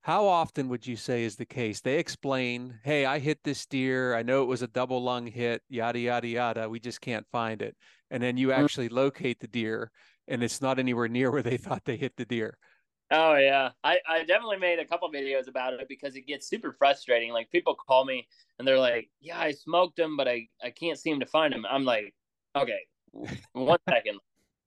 how 0.00 0.26
often 0.26 0.70
would 0.70 0.86
you 0.86 0.96
say 0.96 1.24
is 1.24 1.36
the 1.36 1.44
case? 1.44 1.80
They 1.80 1.98
explain, 1.98 2.78
hey, 2.82 3.04
I 3.04 3.18
hit 3.18 3.40
this 3.44 3.66
deer. 3.66 4.14
I 4.14 4.22
know 4.22 4.42
it 4.42 4.48
was 4.48 4.62
a 4.62 4.68
double 4.68 5.02
lung 5.02 5.26
hit, 5.26 5.60
yada, 5.68 5.98
yada, 5.98 6.28
yada. 6.28 6.68
We 6.68 6.80
just 6.80 7.02
can't 7.02 7.26
find 7.30 7.60
it. 7.60 7.76
And 8.10 8.22
then 8.22 8.38
you 8.38 8.48
mm. 8.48 8.58
actually 8.58 8.88
locate 8.88 9.40
the 9.40 9.48
deer 9.48 9.90
and 10.28 10.42
it's 10.42 10.62
not 10.62 10.78
anywhere 10.78 11.08
near 11.08 11.30
where 11.30 11.42
they 11.42 11.56
thought 11.58 11.84
they 11.84 11.96
hit 11.96 12.16
the 12.16 12.24
deer. 12.24 12.56
Oh 13.10 13.36
yeah, 13.36 13.70
I, 13.84 13.98
I 14.08 14.24
definitely 14.24 14.56
made 14.56 14.78
a 14.78 14.86
couple 14.86 15.10
videos 15.10 15.46
about 15.46 15.74
it 15.74 15.88
because 15.88 16.16
it 16.16 16.26
gets 16.26 16.48
super 16.48 16.72
frustrating. 16.72 17.32
Like 17.32 17.50
people 17.50 17.74
call 17.74 18.04
me 18.04 18.26
and 18.58 18.66
they're 18.66 18.78
like, 18.78 19.10
"Yeah, 19.20 19.38
I 19.38 19.52
smoked 19.52 19.96
them, 19.96 20.16
but 20.16 20.26
I 20.26 20.48
I 20.62 20.70
can't 20.70 20.98
seem 20.98 21.20
to 21.20 21.26
find 21.26 21.52
them." 21.52 21.66
I'm 21.68 21.84
like, 21.84 22.14
"Okay, 22.56 22.80
one 23.52 23.78
second, 23.88 24.20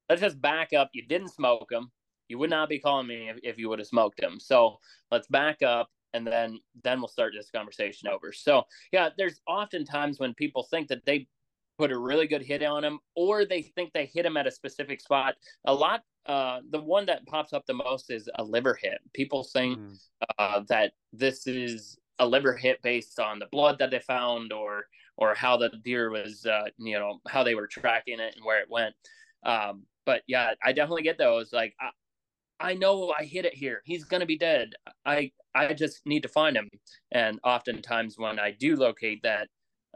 let's 0.09 0.21
just 0.21 0.39
back 0.41 0.73
up. 0.73 0.89
You 0.93 1.05
didn't 1.07 1.29
smoke 1.29 1.69
them. 1.69 1.91
You 2.29 2.37
would 2.39 2.49
not 2.49 2.69
be 2.69 2.79
calling 2.79 3.07
me 3.07 3.29
if, 3.29 3.37
if 3.43 3.57
you 3.57 3.69
would 3.69 3.79
have 3.79 3.87
smoked 3.87 4.19
them. 4.21 4.39
So 4.39 4.77
let's 5.11 5.27
back 5.27 5.61
up." 5.63 5.89
And 6.13 6.25
then, 6.25 6.59
then 6.83 6.99
we'll 6.99 7.09
start 7.09 7.33
this 7.35 7.51
conversation 7.51 8.07
over. 8.07 8.31
So, 8.31 8.63
yeah, 8.91 9.09
there's 9.17 9.41
often 9.45 9.85
times 9.85 10.19
when 10.19 10.33
people 10.33 10.63
think 10.63 10.87
that 10.87 11.05
they 11.05 11.27
put 11.77 11.91
a 11.91 11.97
really 11.97 12.27
good 12.27 12.41
hit 12.41 12.63
on 12.63 12.83
him, 12.83 12.99
or 13.15 13.45
they 13.45 13.61
think 13.61 13.93
they 13.93 14.05
hit 14.05 14.25
him 14.25 14.37
at 14.37 14.47
a 14.47 14.51
specific 14.51 15.01
spot. 15.01 15.35
A 15.65 15.73
lot, 15.73 16.01
uh, 16.25 16.59
the 16.71 16.81
one 16.81 17.05
that 17.05 17.25
pops 17.27 17.53
up 17.53 17.65
the 17.65 17.73
most 17.73 18.11
is 18.11 18.29
a 18.35 18.43
liver 18.43 18.77
hit. 18.81 18.99
People 19.13 19.43
think 19.43 19.77
mm. 19.77 19.97
uh, 20.39 20.61
that 20.69 20.93
this 21.13 21.47
is 21.47 21.97
a 22.19 22.27
liver 22.27 22.53
hit 22.53 22.81
based 22.81 23.19
on 23.19 23.39
the 23.39 23.47
blood 23.51 23.77
that 23.79 23.91
they 23.91 23.99
found, 23.99 24.51
or 24.51 24.85
or 25.17 25.33
how 25.33 25.57
the 25.57 25.69
deer 25.83 26.11
was, 26.11 26.45
uh, 26.45 26.65
you 26.77 26.97
know, 26.97 27.19
how 27.27 27.43
they 27.43 27.55
were 27.55 27.67
tracking 27.67 28.19
it 28.19 28.35
and 28.35 28.45
where 28.45 28.61
it 28.61 28.69
went. 28.69 28.93
Um, 29.43 29.83
but 30.05 30.21
yeah, 30.27 30.51
I 30.63 30.73
definitely 30.73 31.03
get 31.03 31.17
those. 31.17 31.51
Like, 31.51 31.73
I, 31.81 31.89
I 32.59 32.73
know 32.73 33.13
I 33.17 33.23
hit 33.23 33.45
it 33.45 33.53
here. 33.53 33.81
He's 33.85 34.03
gonna 34.03 34.25
be 34.25 34.37
dead. 34.37 34.73
I 35.05 35.31
I 35.53 35.73
just 35.73 36.05
need 36.05 36.23
to 36.23 36.29
find 36.29 36.55
him. 36.55 36.69
And 37.11 37.39
oftentimes 37.43 38.17
when 38.17 38.39
I 38.39 38.51
do 38.51 38.75
locate 38.75 39.21
that 39.23 39.47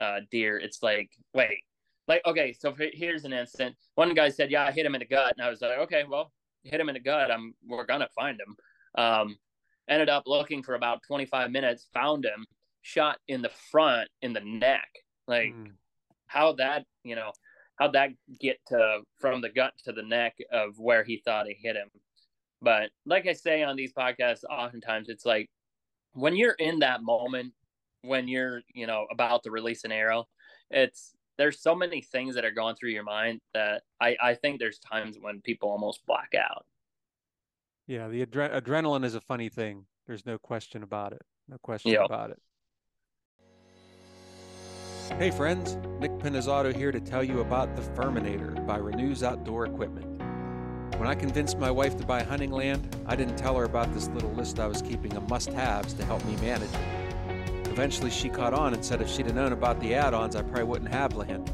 uh, 0.01 0.19
deer, 0.31 0.57
it's 0.57 0.81
like, 0.83 1.09
wait, 1.33 1.63
like 2.07 2.21
okay 2.25 2.53
so 2.53 2.75
here's 2.93 3.25
an 3.25 3.33
instant 3.33 3.75
one 3.95 4.13
guy 4.13 4.29
said 4.29 4.51
yeah 4.51 4.65
i 4.65 4.71
hit 4.71 4.85
him 4.85 4.95
in 4.95 4.99
the 4.99 5.05
gut. 5.05 5.33
And 5.37 5.45
i 5.45 5.49
was 5.49 5.61
like 5.61 5.77
okay 5.79 6.03
well 6.07 6.31
hit 6.63 6.79
him 6.79 6.89
in 6.89 6.93
the 6.93 6.99
gut. 6.99 7.31
I'm 7.31 7.53
we're 7.67 7.85
gonna 7.85 8.09
find 8.15 8.39
him. 8.39 8.55
Um 8.95 9.37
ended 9.89 10.09
up 10.09 10.23
looking 10.25 10.63
for 10.63 10.75
about 10.75 11.01
25 11.07 11.51
minutes 11.51 11.87
found 11.93 12.25
him 12.25 12.45
shot 12.81 13.17
in 13.27 13.41
the 13.41 13.51
front 13.71 14.09
in 14.21 14.33
the 14.33 14.41
neck. 14.41 14.87
Like 15.27 15.53
mm. 15.53 15.71
how 16.27 16.53
that 16.53 16.85
you 17.03 17.15
know 17.15 17.31
how'd 17.77 17.93
that 17.93 18.11
get 18.39 18.57
to 18.67 19.01
from 19.19 19.41
the 19.41 19.49
gut 19.49 19.73
to 19.85 19.91
the 19.91 20.03
neck 20.03 20.35
of 20.51 20.77
where 20.77 21.03
he 21.03 21.21
thought 21.23 21.47
he 21.47 21.55
hit 21.61 21.75
him? 21.75 21.89
But 22.61 22.91
like 23.05 23.27
i 23.27 23.33
say 23.33 23.63
on 23.63 23.75
these 23.75 23.93
podcasts 23.93 24.43
oftentimes 24.49 25.09
it's 25.09 25.25
like 25.25 25.49
when 26.13 26.35
you're 26.35 26.55
in 26.59 26.79
that 26.79 27.01
moment 27.01 27.53
when 28.03 28.27
you're 28.27 28.61
you 28.73 28.85
know 28.85 29.07
about 29.11 29.43
to 29.43 29.51
release 29.51 29.83
an 29.83 29.91
arrow 29.91 30.27
it's 30.69 31.15
there's 31.41 31.59
so 31.59 31.73
many 31.73 32.01
things 32.01 32.35
that 32.35 32.45
are 32.45 32.51
going 32.51 32.75
through 32.75 32.91
your 32.91 33.03
mind 33.03 33.41
that 33.55 33.81
I, 33.99 34.15
I 34.21 34.33
think 34.35 34.59
there's 34.59 34.77
times 34.77 35.17
when 35.19 35.41
people 35.41 35.71
almost 35.71 36.05
black 36.05 36.33
out. 36.37 36.67
Yeah, 37.87 38.09
the 38.09 38.23
adre- 38.23 38.61
adrenaline 38.61 39.03
is 39.03 39.15
a 39.15 39.21
funny 39.21 39.49
thing. 39.49 39.85
There's 40.05 40.23
no 40.23 40.37
question 40.37 40.83
about 40.83 41.13
it. 41.13 41.23
No 41.49 41.57
question 41.57 41.93
Yep. 41.93 42.01
about 42.05 42.29
it. 42.29 42.39
Hey 45.17 45.31
friends, 45.31 45.77
Nick 45.99 46.11
Pinizzotto 46.19 46.75
here 46.75 46.91
to 46.91 46.99
tell 46.99 47.23
you 47.23 47.39
about 47.39 47.75
the 47.75 47.81
Firminator 47.81 48.63
by 48.67 48.77
Ranew's 48.77 49.23
Outdoor 49.23 49.65
Equipment. 49.65 50.21
When 50.99 51.07
I 51.09 51.15
convinced 51.15 51.57
my 51.57 51.71
wife 51.71 51.97
to 51.97 52.05
buy 52.05 52.21
hunting 52.21 52.51
land, 52.51 52.95
I 53.07 53.15
didn't 53.15 53.35
tell 53.37 53.55
her 53.57 53.63
about 53.63 53.91
this 53.95 54.09
little 54.09 54.31
list 54.33 54.59
I 54.59 54.67
was 54.67 54.83
keeping 54.83 55.17
of 55.17 55.27
must-haves 55.27 55.93
to 55.95 56.05
help 56.05 56.23
me 56.25 56.35
manage 56.35 56.69
it. 56.71 57.00
Eventually 57.71 58.11
she 58.11 58.27
caught 58.27 58.53
on 58.53 58.73
and 58.73 58.83
said 58.83 59.01
if 59.01 59.09
she'd 59.09 59.27
have 59.27 59.35
known 59.35 59.53
about 59.53 59.79
the 59.79 59.95
add-ons, 59.95 60.35
I 60.35 60.41
probably 60.41 60.65
wouldn't 60.65 60.91
have 60.91 61.15
land. 61.15 61.49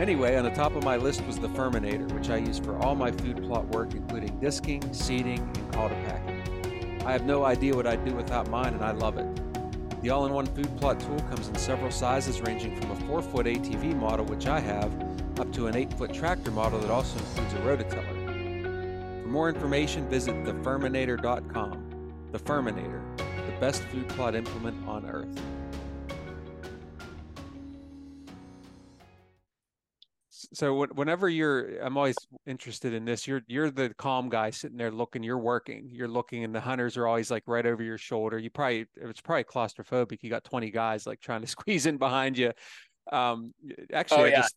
Anyway, 0.00 0.36
on 0.36 0.42
the 0.42 0.50
top 0.50 0.74
of 0.74 0.82
my 0.82 0.96
list 0.96 1.24
was 1.26 1.38
the 1.38 1.48
Firminator, 1.50 2.10
which 2.12 2.28
I 2.28 2.38
use 2.38 2.58
for 2.58 2.76
all 2.78 2.96
my 2.96 3.12
food 3.12 3.40
plot 3.44 3.68
work, 3.68 3.94
including 3.94 4.38
disking, 4.40 4.82
seeding, 4.92 5.38
and 5.38 5.72
calder 5.72 5.94
packing. 6.06 7.00
I 7.06 7.12
have 7.12 7.24
no 7.24 7.44
idea 7.44 7.76
what 7.76 7.86
I'd 7.86 8.04
do 8.04 8.14
without 8.14 8.50
mine, 8.50 8.74
and 8.74 8.84
I 8.84 8.90
love 8.90 9.16
it. 9.16 9.26
The 10.02 10.10
all 10.10 10.26
in 10.26 10.32
one 10.32 10.46
food 10.46 10.76
plot 10.76 10.98
tool 10.98 11.20
comes 11.30 11.46
in 11.46 11.54
several 11.54 11.92
sizes, 11.92 12.40
ranging 12.40 12.74
from 12.80 12.90
a 12.90 12.96
4 13.06 13.22
foot 13.22 13.46
ATV 13.46 13.94
model, 13.94 14.26
which 14.26 14.48
I 14.48 14.58
have, 14.58 14.92
up 15.38 15.52
to 15.52 15.68
an 15.68 15.76
8 15.76 15.92
foot 15.94 16.12
tractor 16.12 16.50
model 16.50 16.80
that 16.80 16.90
also 16.90 17.16
includes 17.20 17.54
a 17.54 17.58
rototiller. 17.58 19.22
For 19.22 19.28
more 19.28 19.48
information, 19.48 20.08
visit 20.08 20.34
thefirminator.com. 20.42 21.82
The 22.32 22.38
Firminator, 22.40 23.02
best 23.60 23.82
food 23.84 24.08
plot 24.08 24.34
implement 24.34 24.76
on 24.86 25.06
earth. 25.06 25.40
so 30.52 30.86
whenever 30.94 31.28
you're 31.28 31.78
i'm 31.82 31.96
always 31.96 32.16
interested 32.46 32.92
in 32.92 33.04
this 33.04 33.26
you're 33.26 33.42
you're 33.46 33.70
the 33.70 33.92
calm 33.98 34.28
guy 34.28 34.50
sitting 34.50 34.76
there 34.76 34.90
looking 34.90 35.22
you're 35.22 35.38
working 35.38 35.88
you're 35.90 36.08
looking 36.08 36.44
and 36.44 36.54
the 36.54 36.60
hunters 36.60 36.96
are 36.96 37.06
always 37.06 37.30
like 37.30 37.42
right 37.46 37.66
over 37.66 37.82
your 37.82 37.98
shoulder 37.98 38.38
you 38.38 38.48
probably 38.50 38.86
it's 38.96 39.20
probably 39.20 39.44
claustrophobic 39.44 40.22
you 40.22 40.30
got 40.30 40.44
20 40.44 40.70
guys 40.70 41.06
like 41.06 41.20
trying 41.20 41.40
to 41.40 41.46
squeeze 41.56 41.86
in 41.86 41.96
behind 41.96 42.38
you 42.38 42.52
um 43.12 43.52
actually 43.92 44.18
Oh, 44.18 44.24
I 44.24 44.28
yeah. 44.28 44.36
just 44.42 44.56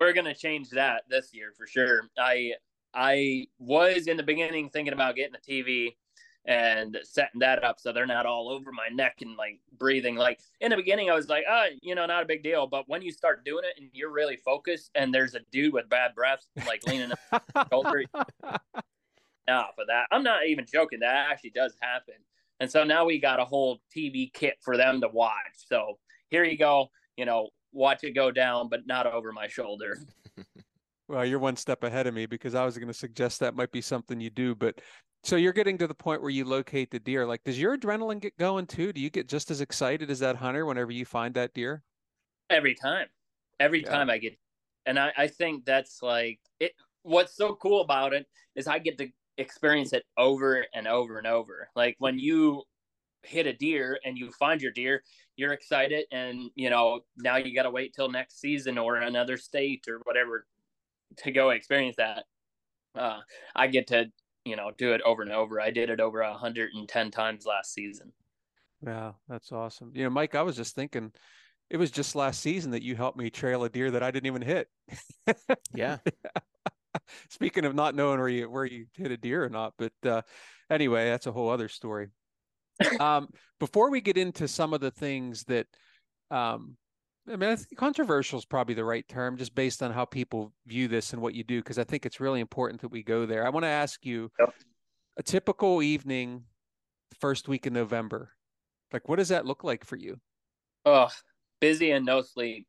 We're 0.00 0.12
gonna 0.12 0.34
change 0.34 0.70
that 0.70 1.02
this 1.08 1.30
year 1.32 1.52
for 1.56 1.66
sure. 1.66 2.02
I 2.18 2.52
I 2.94 3.46
was 3.58 4.06
in 4.06 4.16
the 4.16 4.22
beginning 4.22 4.70
thinking 4.70 4.92
about 4.92 5.16
getting 5.16 5.34
a 5.34 5.50
TV 5.50 5.96
and 6.46 6.96
setting 7.02 7.40
that 7.40 7.64
up 7.64 7.80
so 7.80 7.92
they're 7.92 8.06
not 8.06 8.24
all 8.24 8.48
over 8.48 8.70
my 8.70 8.88
neck 8.92 9.16
and 9.20 9.36
like 9.36 9.60
breathing. 9.78 10.14
Like 10.14 10.40
in 10.60 10.70
the 10.70 10.76
beginning, 10.76 11.10
I 11.10 11.14
was 11.14 11.28
like, 11.28 11.44
ah, 11.48 11.66
you 11.82 11.94
know, 11.94 12.06
not 12.06 12.22
a 12.22 12.26
big 12.26 12.42
deal. 12.42 12.66
But 12.66 12.84
when 12.88 13.02
you 13.02 13.10
start 13.12 13.44
doing 13.44 13.64
it 13.64 13.80
and 13.80 13.90
you're 13.92 14.12
really 14.12 14.36
focused, 14.36 14.90
and 14.94 15.12
there's 15.12 15.34
a 15.34 15.40
dude 15.50 15.72
with 15.72 15.88
bad 15.88 16.14
breath 16.14 16.46
like 16.66 16.86
leaning 16.86 17.12
shoulder. 17.70 18.04
now 19.48 19.66
for 19.74 19.84
that. 19.86 20.06
I'm 20.10 20.22
not 20.22 20.46
even 20.46 20.66
joking. 20.72 21.00
That 21.00 21.28
actually 21.30 21.50
does 21.50 21.74
happen. 21.80 22.14
And 22.60 22.70
so 22.70 22.84
now 22.84 23.04
we 23.04 23.18
got 23.18 23.40
a 23.40 23.44
whole 23.44 23.80
TV 23.94 24.32
kit 24.32 24.54
for 24.62 24.76
them 24.76 25.00
to 25.00 25.08
watch. 25.08 25.34
So 25.68 25.98
here 26.30 26.44
you 26.44 26.56
go. 26.56 26.88
You 27.16 27.24
know, 27.24 27.48
watch 27.72 28.04
it 28.04 28.12
go 28.12 28.30
down, 28.30 28.68
but 28.68 28.86
not 28.86 29.06
over 29.06 29.32
my 29.32 29.48
shoulder. 29.48 29.98
Well 31.08 31.24
you're 31.24 31.38
one 31.38 31.56
step 31.56 31.82
ahead 31.84 32.06
of 32.06 32.14
me 32.14 32.26
because 32.26 32.54
i 32.54 32.64
was 32.64 32.76
going 32.78 32.88
to 32.88 32.94
suggest 32.94 33.40
that 33.40 33.54
might 33.54 33.72
be 33.72 33.80
something 33.80 34.20
you 34.20 34.30
do 34.30 34.54
but 34.54 34.80
so 35.22 35.36
you're 35.36 35.52
getting 35.52 35.78
to 35.78 35.86
the 35.86 35.94
point 35.94 36.20
where 36.20 36.30
you 36.30 36.44
locate 36.44 36.90
the 36.90 36.98
deer 37.00 37.26
like 37.26 37.42
does 37.44 37.58
your 37.58 37.76
adrenaline 37.76 38.20
get 38.20 38.36
going 38.38 38.66
too 38.66 38.92
do 38.92 39.00
you 39.00 39.10
get 39.10 39.28
just 39.28 39.50
as 39.50 39.60
excited 39.60 40.10
as 40.10 40.18
that 40.18 40.36
hunter 40.36 40.66
whenever 40.66 40.92
you 40.92 41.04
find 41.04 41.34
that 41.34 41.52
deer 41.54 41.82
Every 42.48 42.74
time. 42.74 43.08
Every 43.58 43.82
Yeah. 43.82 43.90
time 43.90 44.10
I 44.10 44.18
get 44.18 44.38
and 44.84 44.98
I, 44.98 45.12
I 45.16 45.26
think 45.26 45.64
that's 45.64 46.00
like 46.02 46.38
it 46.60 46.72
what's 47.02 47.36
so 47.36 47.56
cool 47.56 47.80
about 47.80 48.12
it 48.12 48.26
is 48.54 48.66
I 48.68 48.78
get 48.78 48.98
to 48.98 49.08
experience 49.38 49.92
it 49.92 50.04
over 50.16 50.64
and 50.74 50.86
over 50.86 51.18
and 51.18 51.26
over. 51.26 51.68
Like 51.74 51.96
when 51.98 52.18
you 52.18 52.62
hit 53.22 53.46
a 53.46 53.52
deer 53.52 53.98
and 54.04 54.16
you 54.16 54.30
find 54.32 54.62
your 54.62 54.70
deer, 54.72 55.02
you're 55.36 55.52
excited 55.52 56.04
and 56.12 56.50
you 56.54 56.70
know, 56.70 57.00
now 57.16 57.36
you 57.36 57.54
gotta 57.54 57.70
wait 57.70 57.94
till 57.94 58.08
next 58.10 58.40
season 58.40 58.78
or 58.78 58.96
another 58.96 59.36
state 59.36 59.86
or 59.88 60.00
whatever 60.04 60.46
to 61.18 61.30
go 61.30 61.50
experience 61.50 61.96
that. 61.96 62.24
Uh 62.94 63.20
I 63.54 63.66
get 63.66 63.88
to, 63.88 64.06
you 64.44 64.56
know, 64.56 64.70
do 64.76 64.92
it 64.92 65.02
over 65.02 65.22
and 65.22 65.32
over. 65.32 65.60
I 65.60 65.70
did 65.70 65.90
it 65.90 66.00
over 66.00 66.20
a 66.20 66.34
hundred 66.34 66.70
and 66.74 66.88
ten 66.88 67.10
times 67.10 67.46
last 67.46 67.72
season. 67.72 68.12
Yeah, 68.84 69.12
that's 69.28 69.52
awesome. 69.52 69.92
You 69.94 70.04
know, 70.04 70.10
Mike, 70.10 70.34
I 70.34 70.42
was 70.42 70.56
just 70.56 70.74
thinking 70.74 71.12
it 71.70 71.76
was 71.76 71.90
just 71.90 72.14
last 72.14 72.40
season 72.40 72.70
that 72.72 72.82
you 72.82 72.94
helped 72.94 73.18
me 73.18 73.30
trail 73.30 73.64
a 73.64 73.68
deer 73.68 73.90
that 73.90 74.02
I 74.02 74.10
didn't 74.10 74.26
even 74.26 74.42
hit. 74.42 74.68
Yeah. 75.74 75.98
Speaking 77.30 77.64
of 77.64 77.74
not 77.74 77.94
knowing 77.94 78.18
where 78.18 78.28
you 78.28 78.50
where 78.50 78.64
you 78.64 78.86
hit 78.94 79.10
a 79.10 79.16
deer 79.16 79.44
or 79.44 79.48
not, 79.48 79.74
but 79.76 79.92
uh, 80.04 80.22
anyway, 80.70 81.10
that's 81.10 81.26
a 81.26 81.32
whole 81.32 81.50
other 81.50 81.68
story. 81.68 82.08
um, 83.00 83.28
before 83.58 83.90
we 83.90 84.00
get 84.00 84.16
into 84.16 84.48
some 84.48 84.72
of 84.74 84.80
the 84.80 84.90
things 84.90 85.44
that, 85.44 85.66
um, 86.30 86.76
I 87.28 87.36
mean, 87.36 87.56
controversial 87.76 88.38
is 88.38 88.44
probably 88.44 88.74
the 88.74 88.84
right 88.84 89.06
term, 89.08 89.36
just 89.36 89.54
based 89.54 89.82
on 89.82 89.92
how 89.92 90.04
people 90.04 90.52
view 90.66 90.88
this 90.88 91.12
and 91.12 91.20
what 91.20 91.34
you 91.34 91.42
do, 91.42 91.60
because 91.60 91.78
I 91.78 91.84
think 91.84 92.06
it's 92.06 92.20
really 92.20 92.40
important 92.40 92.80
that 92.82 92.88
we 92.88 93.02
go 93.02 93.26
there. 93.26 93.44
I 93.44 93.50
want 93.50 93.64
to 93.64 93.68
ask 93.68 94.04
you 94.04 94.30
Yep. 94.38 94.54
a 95.16 95.22
typical 95.22 95.82
evening, 95.82 96.44
first 97.20 97.48
week 97.48 97.66
in 97.66 97.72
November. 97.72 98.32
Like, 98.92 99.08
what 99.08 99.16
does 99.16 99.28
that 99.28 99.46
look 99.46 99.64
like 99.64 99.84
for 99.84 99.96
you? 99.96 100.20
Oh, 100.84 101.08
busy 101.60 101.90
and 101.90 102.06
no 102.06 102.22
sleep. 102.22 102.66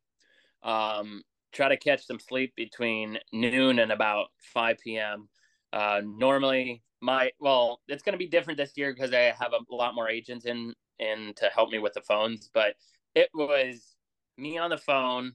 Um, 0.63 1.23
try 1.51 1.69
to 1.69 1.77
catch 1.77 2.05
some 2.05 2.19
sleep 2.19 2.55
between 2.55 3.19
noon 3.31 3.79
and 3.79 3.91
about 3.91 4.27
5 4.53 4.77
p.m. 4.83 5.29
Uh, 5.71 6.01
normally, 6.03 6.83
my 7.01 7.31
well, 7.39 7.81
it's 7.87 8.03
going 8.03 8.13
to 8.13 8.17
be 8.17 8.27
different 8.27 8.57
this 8.57 8.73
year 8.75 8.93
because 8.93 9.13
I 9.13 9.33
have 9.39 9.53
a 9.53 9.75
lot 9.75 9.95
more 9.95 10.09
agents 10.09 10.45
in 10.45 10.73
in 10.99 11.33
to 11.35 11.49
help 11.53 11.69
me 11.69 11.79
with 11.79 11.93
the 11.93 12.01
phones. 12.01 12.49
But 12.53 12.75
it 13.13 13.29
was 13.33 13.96
me 14.37 14.57
on 14.57 14.69
the 14.69 14.77
phone, 14.77 15.33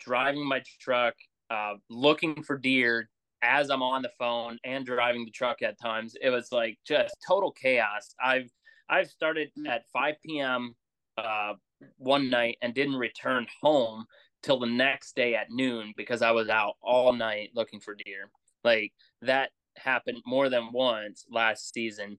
driving 0.00 0.46
my 0.46 0.62
truck, 0.80 1.14
uh, 1.50 1.74
looking 1.88 2.42
for 2.42 2.56
deer 2.58 3.08
as 3.42 3.70
I'm 3.70 3.82
on 3.82 4.02
the 4.02 4.10
phone 4.18 4.58
and 4.64 4.86
driving 4.86 5.24
the 5.24 5.30
truck 5.30 5.62
at 5.62 5.80
times. 5.80 6.14
It 6.20 6.30
was 6.30 6.52
like 6.52 6.78
just 6.86 7.14
total 7.26 7.52
chaos. 7.52 8.14
I've 8.22 8.50
I've 8.88 9.08
started 9.08 9.50
at 9.66 9.84
5 9.92 10.14
p.m. 10.24 10.74
Uh, 11.16 11.54
one 11.96 12.30
night 12.30 12.58
and 12.62 12.74
didn't 12.74 12.96
return 12.96 13.46
home 13.60 14.04
till 14.42 14.58
the 14.58 14.66
next 14.66 15.16
day 15.16 15.34
at 15.34 15.50
noon 15.50 15.92
because 15.96 16.22
I 16.22 16.30
was 16.32 16.48
out 16.48 16.74
all 16.82 17.12
night 17.12 17.50
looking 17.54 17.80
for 17.80 17.94
deer. 17.94 18.30
Like 18.64 18.92
that 19.22 19.50
happened 19.76 20.18
more 20.26 20.48
than 20.48 20.72
once 20.72 21.24
last 21.30 21.72
season 21.72 22.18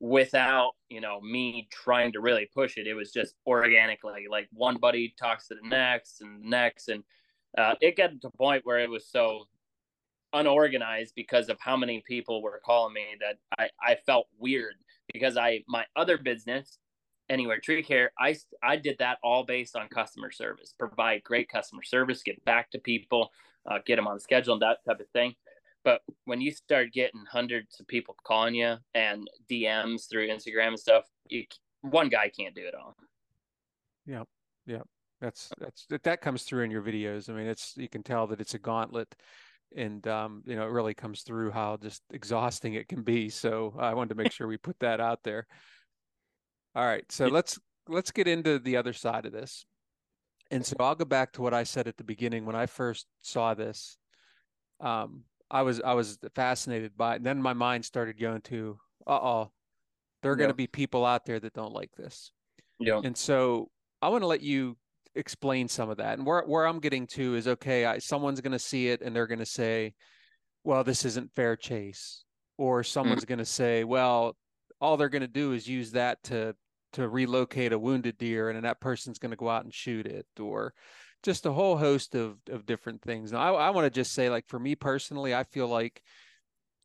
without, 0.00 0.72
you 0.88 1.00
know, 1.00 1.20
me 1.20 1.68
trying 1.72 2.12
to 2.12 2.20
really 2.20 2.48
push 2.54 2.76
it. 2.76 2.86
It 2.86 2.94
was 2.94 3.12
just 3.12 3.34
organically 3.46 4.26
like 4.30 4.48
one 4.52 4.76
buddy 4.76 5.14
talks 5.18 5.48
to 5.48 5.54
the 5.54 5.68
next 5.68 6.20
and 6.20 6.42
the 6.42 6.48
next 6.48 6.88
and 6.88 7.02
uh, 7.56 7.74
it 7.80 7.96
got 7.96 8.08
to 8.08 8.18
the 8.20 8.30
point 8.30 8.64
where 8.64 8.78
it 8.78 8.90
was 8.90 9.08
so 9.08 9.44
unorganized 10.32 11.14
because 11.16 11.48
of 11.48 11.56
how 11.60 11.76
many 11.76 12.02
people 12.06 12.42
were 12.42 12.60
calling 12.64 12.92
me 12.92 13.02
that 13.20 13.38
I, 13.58 13.70
I 13.82 13.96
felt 14.06 14.26
weird 14.38 14.74
because 15.12 15.36
I 15.36 15.64
my 15.66 15.84
other 15.96 16.18
business 16.18 16.78
anywhere 17.30 17.58
tree 17.60 17.82
care 17.82 18.12
I 18.18 18.36
I 18.62 18.76
did 18.76 18.96
that 18.98 19.18
all 19.22 19.44
based 19.44 19.74
on 19.74 19.88
customer 19.88 20.30
service 20.30 20.74
provide 20.78 21.24
great 21.24 21.48
customer 21.48 21.82
service 21.82 22.22
get 22.22 22.44
back 22.44 22.70
to 22.72 22.78
people 22.78 23.30
uh, 23.66 23.78
get 23.86 23.96
them 23.96 24.06
on 24.06 24.20
schedule 24.20 24.52
and 24.52 24.62
that 24.62 24.84
type 24.86 25.00
of 25.00 25.08
thing 25.08 25.34
but 25.84 26.02
when 26.24 26.40
you 26.40 26.50
start 26.50 26.92
getting 26.92 27.24
hundreds 27.30 27.80
of 27.80 27.86
people 27.86 28.14
calling 28.24 28.54
you 28.54 28.76
and 28.94 29.28
DMs 29.50 30.08
through 30.10 30.28
Instagram 30.28 30.68
and 30.68 30.78
stuff 30.78 31.04
you, 31.28 31.44
one 31.82 32.08
guy 32.08 32.30
can't 32.30 32.54
do 32.54 32.66
it 32.66 32.74
all 32.74 32.96
Yep. 34.08 34.26
Yep. 34.66 34.86
That's 35.20 35.50
that's 35.58 35.86
that, 35.86 36.02
that 36.04 36.20
comes 36.20 36.44
through 36.44 36.64
in 36.64 36.70
your 36.70 36.82
videos. 36.82 37.28
I 37.28 37.32
mean, 37.32 37.46
it's 37.46 37.74
you 37.76 37.88
can 37.88 38.02
tell 38.02 38.26
that 38.28 38.40
it's 38.40 38.54
a 38.54 38.58
gauntlet, 38.58 39.14
and 39.76 40.06
um, 40.06 40.42
you 40.46 40.56
know, 40.56 40.62
it 40.62 40.70
really 40.70 40.94
comes 40.94 41.22
through 41.22 41.50
how 41.50 41.76
just 41.76 42.02
exhausting 42.12 42.74
it 42.74 42.88
can 42.88 43.02
be. 43.02 43.28
So 43.28 43.74
I 43.78 43.94
wanted 43.94 44.10
to 44.10 44.14
make 44.14 44.32
sure 44.32 44.46
we 44.46 44.56
put 44.56 44.78
that 44.80 45.00
out 45.00 45.20
there. 45.24 45.46
All 46.74 46.86
right, 46.86 47.04
so 47.10 47.26
let's 47.26 47.58
let's 47.88 48.12
get 48.12 48.28
into 48.28 48.58
the 48.58 48.76
other 48.76 48.92
side 48.92 49.26
of 49.26 49.32
this. 49.32 49.66
And 50.50 50.64
so 50.64 50.76
I'll 50.80 50.94
go 50.94 51.04
back 51.04 51.32
to 51.32 51.42
what 51.42 51.52
I 51.52 51.64
said 51.64 51.88
at 51.88 51.96
the 51.96 52.04
beginning 52.04 52.46
when 52.46 52.56
I 52.56 52.66
first 52.66 53.06
saw 53.20 53.54
this. 53.54 53.98
Um, 54.80 55.24
I 55.50 55.62
was 55.62 55.80
I 55.80 55.94
was 55.94 56.18
fascinated 56.34 56.96
by 56.96 57.14
it. 57.14 57.16
And 57.16 57.26
then 57.26 57.40
my 57.40 57.52
mind 57.52 57.84
started 57.84 58.20
going 58.20 58.42
to, 58.42 58.78
uh 59.06 59.18
oh, 59.20 59.52
there 60.22 60.32
are 60.32 60.36
going 60.36 60.50
to 60.50 60.54
be 60.54 60.66
people 60.66 61.04
out 61.04 61.24
there 61.24 61.40
that 61.40 61.54
don't 61.54 61.72
like 61.72 61.90
this. 61.96 62.32
know 62.80 63.00
And 63.02 63.16
so 63.16 63.70
I 64.02 64.08
want 64.08 64.22
to 64.22 64.26
let 64.26 64.42
you 64.42 64.76
explain 65.14 65.68
some 65.68 65.90
of 65.90 65.96
that. 65.98 66.18
And 66.18 66.26
where 66.26 66.42
where 66.42 66.66
I'm 66.66 66.80
getting 66.80 67.06
to 67.08 67.34
is 67.34 67.48
okay, 67.48 67.84
I, 67.84 67.98
someone's 67.98 68.40
going 68.40 68.52
to 68.52 68.58
see 68.58 68.88
it 68.88 69.00
and 69.00 69.14
they're 69.14 69.26
going 69.26 69.38
to 69.38 69.46
say, 69.46 69.94
"Well, 70.64 70.84
this 70.84 71.04
isn't 71.04 71.34
fair 71.34 71.56
chase," 71.56 72.24
or 72.56 72.82
someone's 72.84 73.24
going 73.24 73.38
to 73.38 73.44
say, 73.44 73.84
"Well, 73.84 74.36
all 74.80 74.96
they're 74.96 75.08
going 75.08 75.22
to 75.22 75.28
do 75.28 75.52
is 75.52 75.66
use 75.66 75.92
that 75.92 76.22
to 76.24 76.54
to 76.92 77.08
relocate 77.08 77.72
a 77.72 77.78
wounded 77.78 78.18
deer, 78.18 78.48
and 78.48 78.56
then 78.56 78.64
that 78.64 78.80
person's 78.80 79.18
going 79.18 79.30
to 79.30 79.36
go 79.36 79.48
out 79.48 79.64
and 79.64 79.74
shoot 79.74 80.06
it," 80.06 80.26
or 80.38 80.74
just 81.22 81.46
a 81.46 81.52
whole 81.52 81.76
host 81.78 82.14
of 82.14 82.38
of 82.48 82.66
different 82.66 83.02
things. 83.02 83.32
Now, 83.32 83.56
I, 83.56 83.68
I 83.68 83.70
want 83.70 83.86
to 83.86 83.90
just 83.90 84.12
say, 84.12 84.30
like 84.30 84.46
for 84.48 84.58
me 84.58 84.74
personally, 84.76 85.34
I 85.34 85.44
feel 85.44 85.68
like 85.68 86.02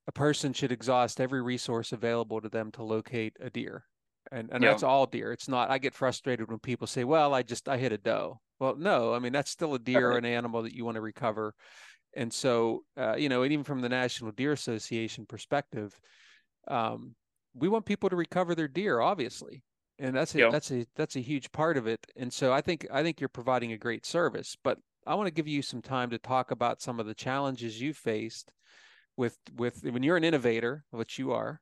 a 0.07 0.11
person 0.11 0.53
should 0.53 0.71
exhaust 0.71 1.21
every 1.21 1.41
resource 1.41 1.91
available 1.91 2.41
to 2.41 2.49
them 2.49 2.71
to 2.73 2.84
locate 2.84 3.38
a 3.39 3.49
deer. 3.49 3.86
And 4.31 4.49
and 4.51 4.63
Yeah. 4.63 4.69
that's 4.69 4.84
all 4.84 5.05
deer. 5.05 5.31
It's 5.34 5.47
not 5.49 5.69
I 5.69 5.77
get 5.77 5.93
frustrated 5.95 6.49
when 6.49 6.59
people 6.59 6.88
say, 6.88 7.03
"Well, 7.03 7.34
I 7.34 7.43
just 7.43 7.67
I 7.69 7.77
hit 7.77 7.91
a 7.91 7.97
doe." 7.97 8.41
Well, 8.59 8.75
no, 8.75 9.13
I 9.13 9.19
mean 9.19 9.34
that's 9.34 9.51
still 9.51 9.73
a 9.75 9.79
deer 9.79 10.11
or 10.13 10.17
an 10.17 10.25
animal 10.25 10.63
that 10.63 10.73
you 10.75 10.86
want 10.86 10.95
to 10.95 11.01
recover. 11.01 11.53
And 12.15 12.34
so, 12.34 12.86
uh, 12.97 13.15
you 13.17 13.29
know, 13.29 13.43
and 13.43 13.53
even 13.53 13.65
from 13.65 13.81
the 13.81 13.89
National 13.89 14.31
Deer 14.31 14.53
Association 14.53 15.25
perspective, 15.27 15.99
um, 16.67 17.15
we 17.53 17.69
want 17.69 17.86
people 17.86 18.09
to 18.09 18.15
recover 18.15 18.55
their 18.55 18.67
deer, 18.67 18.99
obviously, 18.99 19.63
and 19.99 20.15
that's 20.15 20.35
a, 20.35 20.39
Yeah. 20.39 20.49
that's 20.49 20.71
a 20.71 20.85
that's 20.95 21.15
a 21.15 21.19
huge 21.21 21.51
part 21.51 21.77
of 21.77 21.87
it. 21.87 22.05
And 22.15 22.31
so, 22.33 22.51
I 22.53 22.61
think 22.61 22.87
I 22.91 23.03
think 23.03 23.19
you're 23.21 23.29
providing 23.29 23.71
a 23.71 23.77
great 23.77 24.05
service. 24.05 24.55
But 24.63 24.79
I 25.05 25.15
want 25.15 25.27
to 25.27 25.33
give 25.33 25.47
you 25.47 25.61
some 25.61 25.81
time 25.81 26.09
to 26.11 26.17
talk 26.19 26.51
about 26.51 26.81
some 26.81 26.99
of 26.99 27.05
the 27.05 27.15
challenges 27.15 27.81
you 27.81 27.93
faced 27.93 28.51
with 29.17 29.37
with 29.55 29.83
when 29.83 30.03
you're 30.03 30.17
an 30.17 30.23
innovator, 30.23 30.85
which 30.91 31.19
you 31.19 31.31
are. 31.33 31.61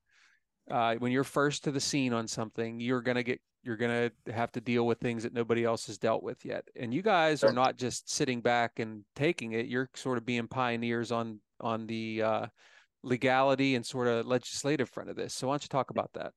Uh, 0.70 0.96
when 0.96 1.12
you're 1.12 1.24
first 1.24 1.64
to 1.66 1.72
the 1.72 1.80
scene 1.82 2.14
on 2.14 2.28
something, 2.28 2.80
you're 2.80 3.02
gonna 3.02 3.24
get 3.24 3.42
you're 3.64 3.78
gonna 3.78 4.12
have 4.28 4.52
to 4.54 4.62
deal 4.62 4.88
with 4.88 5.00
things 5.00 5.24
that 5.24 5.34
nobody 5.34 5.64
else 5.66 5.88
has 5.88 5.98
dealt 5.98 6.24
with 6.24 6.46
yet. 6.46 6.68
And 6.76 6.94
you 6.94 7.02
guys 7.02 7.44
are 7.44 7.52
not 7.52 7.78
just 7.78 8.10
sitting 8.10 8.42
back 8.42 8.80
and 8.80 9.04
taking 9.16 9.54
it. 9.54 9.68
You're 9.68 9.90
sort 9.96 10.18
of 10.18 10.26
being 10.26 10.48
pioneers 10.48 11.12
on 11.12 11.42
on 11.60 11.88
the 11.88 12.22
uh, 12.24 12.48
legality 13.04 13.76
and 13.76 13.86
sort 13.86 14.08
of 14.08 14.26
legislative 14.28 14.90
front 14.90 15.10
of 15.10 15.16
this. 15.16 15.34
So 15.36 15.48
why 15.48 15.54
don't 15.54 15.64
you 15.64 15.70
talk 15.70 15.90
about 15.92 16.14
that? 16.14 16.34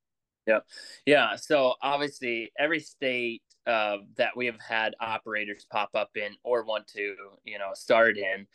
Yeah. 0.47 0.61
Yeah. 1.07 1.37
So 1.37 1.75
obviously, 1.83 2.53
every 2.59 2.81
state 2.81 3.43
uh, 3.67 3.99
that 4.17 4.37
we 4.37 4.47
have 4.47 4.61
had 4.61 4.95
operators 5.01 5.67
pop 5.71 5.91
up 5.95 6.11
in 6.17 6.33
or 6.43 6.65
want 6.65 6.87
to, 6.89 7.15
you 7.45 7.59
know, 7.59 7.71
start 7.75 8.19
in, 8.19 8.47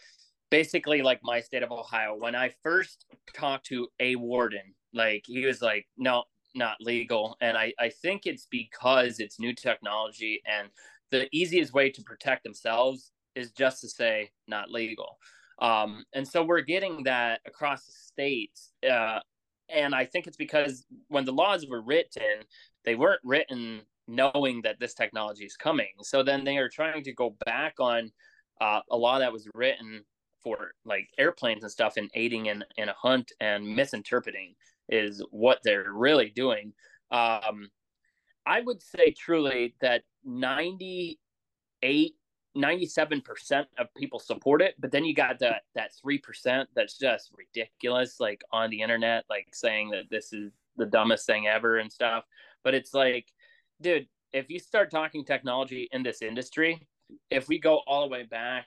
basically 0.51 1.01
like 1.01 1.19
my 1.23 1.41
state 1.41 1.63
of 1.63 1.71
Ohio. 1.71 2.15
When 2.15 2.35
I 2.35 2.49
first 2.63 3.05
talked 3.33 3.65
to 3.67 3.87
a 3.99 4.15
warden, 4.17 4.75
like 4.93 5.23
he 5.27 5.45
was 5.45 5.61
like, 5.61 5.87
"No, 5.97 6.25
not 6.55 6.77
legal," 6.81 7.37
and 7.41 7.57
I 7.57 7.73
I 7.79 7.89
think 7.89 8.25
it's 8.27 8.47
because 8.51 9.19
it's 9.19 9.39
new 9.39 9.53
technology 9.53 10.41
and 10.45 10.69
the 11.11 11.27
easiest 11.33 11.73
way 11.73 11.89
to 11.91 12.03
protect 12.03 12.43
themselves 12.43 13.11
is 13.35 13.51
just 13.51 13.81
to 13.81 13.89
say 13.89 14.31
not 14.47 14.71
legal. 14.71 15.17
Um, 15.59 16.05
and 16.13 16.27
so 16.27 16.43
we're 16.43 16.61
getting 16.61 17.03
that 17.03 17.41
across 17.45 17.85
the 17.85 17.93
states. 17.93 18.73
Uh, 18.89 19.19
and 19.73 19.93
I 19.95 20.05
think 20.05 20.27
it's 20.27 20.37
because 20.37 20.85
when 21.07 21.25
the 21.25 21.31
laws 21.31 21.65
were 21.67 21.81
written, 21.81 22.43
they 22.85 22.95
weren't 22.95 23.21
written 23.23 23.81
knowing 24.07 24.61
that 24.63 24.79
this 24.79 24.93
technology 24.93 25.45
is 25.45 25.55
coming. 25.55 25.91
So 26.01 26.23
then 26.23 26.43
they 26.43 26.57
are 26.57 26.69
trying 26.69 27.03
to 27.03 27.13
go 27.13 27.35
back 27.45 27.75
on 27.79 28.11
uh, 28.59 28.81
a 28.89 28.97
law 28.97 29.19
that 29.19 29.31
was 29.31 29.47
written 29.53 30.03
for 30.43 30.71
like 30.85 31.07
airplanes 31.17 31.63
and 31.63 31.71
stuff 31.71 31.97
and 31.97 32.09
aiding 32.15 32.47
in, 32.47 32.63
in 32.77 32.89
a 32.89 32.93
hunt 32.93 33.31
and 33.39 33.75
misinterpreting 33.75 34.55
is 34.89 35.23
what 35.31 35.59
they're 35.63 35.93
really 35.93 36.29
doing. 36.29 36.73
Um, 37.11 37.69
I 38.45 38.61
would 38.61 38.81
say 38.81 39.13
truly 39.17 39.75
that 39.81 40.03
98 40.25 42.15
97% 42.57 43.65
of 43.77 43.87
people 43.95 44.19
support 44.19 44.61
it 44.61 44.73
but 44.79 44.91
then 44.91 45.05
you 45.05 45.13
got 45.13 45.37
that 45.39 45.63
that 45.75 45.91
3% 46.03 46.65
that's 46.75 46.97
just 46.97 47.31
ridiculous 47.37 48.19
like 48.19 48.41
on 48.51 48.69
the 48.69 48.81
internet 48.81 49.23
like 49.29 49.47
saying 49.53 49.91
that 49.91 50.05
this 50.09 50.33
is 50.33 50.51
the 50.77 50.85
dumbest 50.85 51.27
thing 51.27 51.47
ever 51.47 51.77
and 51.77 51.91
stuff. 51.91 52.23
But 52.63 52.73
it's 52.73 52.93
like 52.93 53.27
dude 53.81 54.07
if 54.33 54.49
you 54.49 54.59
start 54.59 54.91
talking 54.91 55.23
technology 55.23 55.87
in 55.91 56.03
this 56.03 56.21
industry 56.21 56.87
if 57.29 57.47
we 57.47 57.59
go 57.59 57.81
all 57.87 58.01
the 58.01 58.11
way 58.11 58.23
back 58.23 58.65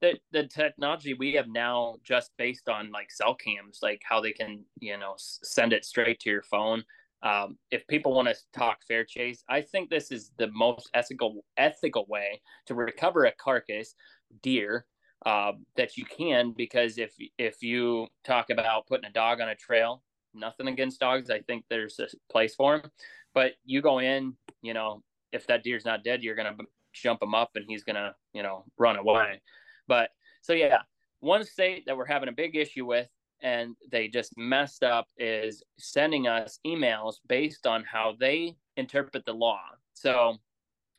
the 0.00 0.14
the 0.32 0.46
technology 0.46 1.14
we 1.14 1.32
have 1.32 1.48
now 1.48 1.96
just 2.02 2.30
based 2.36 2.68
on 2.68 2.90
like 2.90 3.10
cell 3.10 3.34
cams 3.34 3.78
like 3.82 4.02
how 4.04 4.20
they 4.20 4.32
can 4.32 4.64
you 4.80 4.96
know 4.98 5.14
send 5.16 5.72
it 5.72 5.84
straight 5.84 6.20
to 6.20 6.30
your 6.30 6.42
phone 6.42 6.82
um, 7.24 7.56
if 7.70 7.86
people 7.86 8.14
want 8.14 8.28
to 8.28 8.36
talk 8.52 8.84
fair 8.86 9.02
chase, 9.02 9.42
I 9.48 9.62
think 9.62 9.88
this 9.88 10.12
is 10.12 10.30
the 10.36 10.48
most 10.48 10.90
ethical 10.92 11.44
ethical 11.56 12.04
way 12.06 12.42
to 12.66 12.74
recover 12.74 13.24
a 13.24 13.32
carcass 13.32 13.94
deer 14.42 14.84
uh, 15.24 15.52
that 15.76 15.96
you 15.96 16.04
can. 16.04 16.52
Because 16.52 16.98
if 16.98 17.14
if 17.38 17.62
you 17.62 18.08
talk 18.24 18.50
about 18.50 18.86
putting 18.86 19.06
a 19.06 19.12
dog 19.12 19.40
on 19.40 19.48
a 19.48 19.54
trail, 19.54 20.02
nothing 20.34 20.68
against 20.68 21.00
dogs, 21.00 21.30
I 21.30 21.40
think 21.40 21.64
there's 21.70 21.98
a 21.98 22.08
place 22.30 22.54
for 22.54 22.78
them. 22.78 22.90
But 23.32 23.52
you 23.64 23.80
go 23.80 24.00
in, 24.00 24.34
you 24.60 24.74
know, 24.74 25.02
if 25.32 25.46
that 25.46 25.64
deer's 25.64 25.86
not 25.86 26.04
dead, 26.04 26.22
you're 26.22 26.36
gonna 26.36 26.56
jump 26.92 27.22
him 27.22 27.34
up 27.34 27.52
and 27.54 27.64
he's 27.66 27.84
gonna, 27.84 28.14
you 28.34 28.42
know, 28.42 28.64
run 28.78 28.96
away. 28.96 29.40
But 29.88 30.10
so 30.42 30.52
yeah, 30.52 30.82
one 31.20 31.44
state 31.44 31.86
that 31.86 31.96
we're 31.96 32.04
having 32.04 32.28
a 32.28 32.32
big 32.32 32.54
issue 32.54 32.84
with 32.84 33.08
and 33.44 33.76
they 33.92 34.08
just 34.08 34.32
messed 34.38 34.82
up 34.82 35.06
is 35.18 35.62
sending 35.78 36.26
us 36.26 36.58
emails 36.66 37.16
based 37.28 37.66
on 37.66 37.84
how 37.84 38.14
they 38.18 38.56
interpret 38.78 39.24
the 39.26 39.34
law. 39.34 39.60
So, 39.92 40.38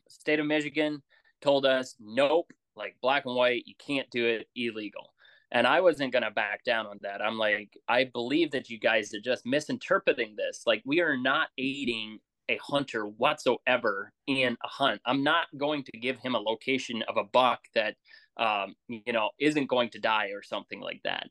state 0.08 0.38
of 0.38 0.46
Michigan 0.46 1.02
told 1.42 1.66
us, 1.66 1.96
nope, 1.98 2.50
like 2.76 2.96
black 3.02 3.26
and 3.26 3.34
white, 3.34 3.64
you 3.66 3.74
can't 3.84 4.08
do 4.10 4.24
it 4.26 4.46
illegal. 4.54 5.12
And 5.50 5.66
I 5.66 5.80
wasn't 5.80 6.12
going 6.12 6.22
to 6.22 6.30
back 6.30 6.62
down 6.64 6.86
on 6.86 6.98
that. 7.02 7.20
I'm 7.20 7.36
like, 7.36 7.76
I 7.88 8.04
believe 8.04 8.52
that 8.52 8.70
you 8.70 8.78
guys 8.78 9.12
are 9.12 9.20
just 9.20 9.44
misinterpreting 9.44 10.36
this. 10.36 10.62
Like, 10.66 10.82
we 10.86 11.00
are 11.00 11.16
not 11.16 11.48
aiding 11.58 12.20
a 12.48 12.58
hunter 12.62 13.06
whatsoever 13.06 14.12
in 14.28 14.56
a 14.64 14.68
hunt. 14.68 15.00
I'm 15.04 15.24
not 15.24 15.46
going 15.56 15.82
to 15.82 15.98
give 15.98 16.18
him 16.18 16.36
a 16.36 16.40
location 16.40 17.02
of 17.08 17.16
a 17.16 17.24
buck 17.24 17.60
that, 17.74 17.96
um, 18.36 18.76
you 18.86 19.12
know, 19.12 19.30
isn't 19.40 19.66
going 19.66 19.90
to 19.90 19.98
die 19.98 20.28
or 20.28 20.42
something 20.44 20.80
like 20.80 21.00
that. 21.02 21.28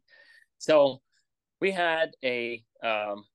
So 0.57 1.01
we 1.66 1.72
had 1.72 2.16
a 2.24 2.63
um, 2.84 3.26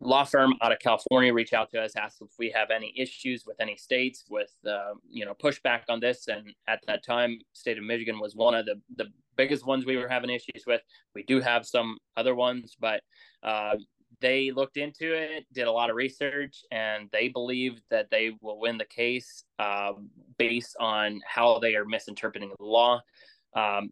law 0.00 0.24
firm 0.24 0.54
out 0.62 0.72
of 0.72 0.78
California 0.78 1.30
reach 1.30 1.52
out 1.52 1.70
to 1.70 1.78
us, 1.78 1.92
ask 1.94 2.22
if 2.22 2.30
we 2.38 2.50
have 2.50 2.70
any 2.70 2.90
issues 2.96 3.44
with 3.46 3.60
any 3.60 3.76
states 3.76 4.24
with 4.30 4.50
uh, 4.66 4.94
you 5.10 5.26
know 5.26 5.34
pushback 5.34 5.82
on 5.90 6.00
this. 6.00 6.28
And 6.28 6.54
at 6.68 6.80
that 6.86 7.04
time, 7.04 7.38
state 7.52 7.76
of 7.76 7.84
Michigan 7.84 8.18
was 8.18 8.34
one 8.34 8.54
of 8.54 8.64
the 8.64 8.76
the 8.96 9.08
biggest 9.36 9.66
ones 9.66 9.84
we 9.84 9.98
were 9.98 10.08
having 10.08 10.30
issues 10.30 10.64
with. 10.66 10.80
We 11.14 11.22
do 11.24 11.38
have 11.40 11.66
some 11.66 11.98
other 12.16 12.34
ones, 12.34 12.76
but 12.80 13.02
uh, 13.42 13.74
they 14.22 14.50
looked 14.50 14.78
into 14.78 15.12
it, 15.12 15.44
did 15.52 15.66
a 15.66 15.72
lot 15.72 15.90
of 15.90 15.96
research, 15.96 16.64
and 16.70 17.10
they 17.12 17.28
believe 17.28 17.74
that 17.90 18.08
they 18.10 18.32
will 18.40 18.58
win 18.58 18.78
the 18.78 18.86
case 18.86 19.44
uh, 19.58 19.92
based 20.38 20.76
on 20.80 21.20
how 21.26 21.58
they 21.58 21.74
are 21.76 21.84
misinterpreting 21.84 22.52
the 22.58 22.64
law. 22.64 23.02
Um, 23.54 23.90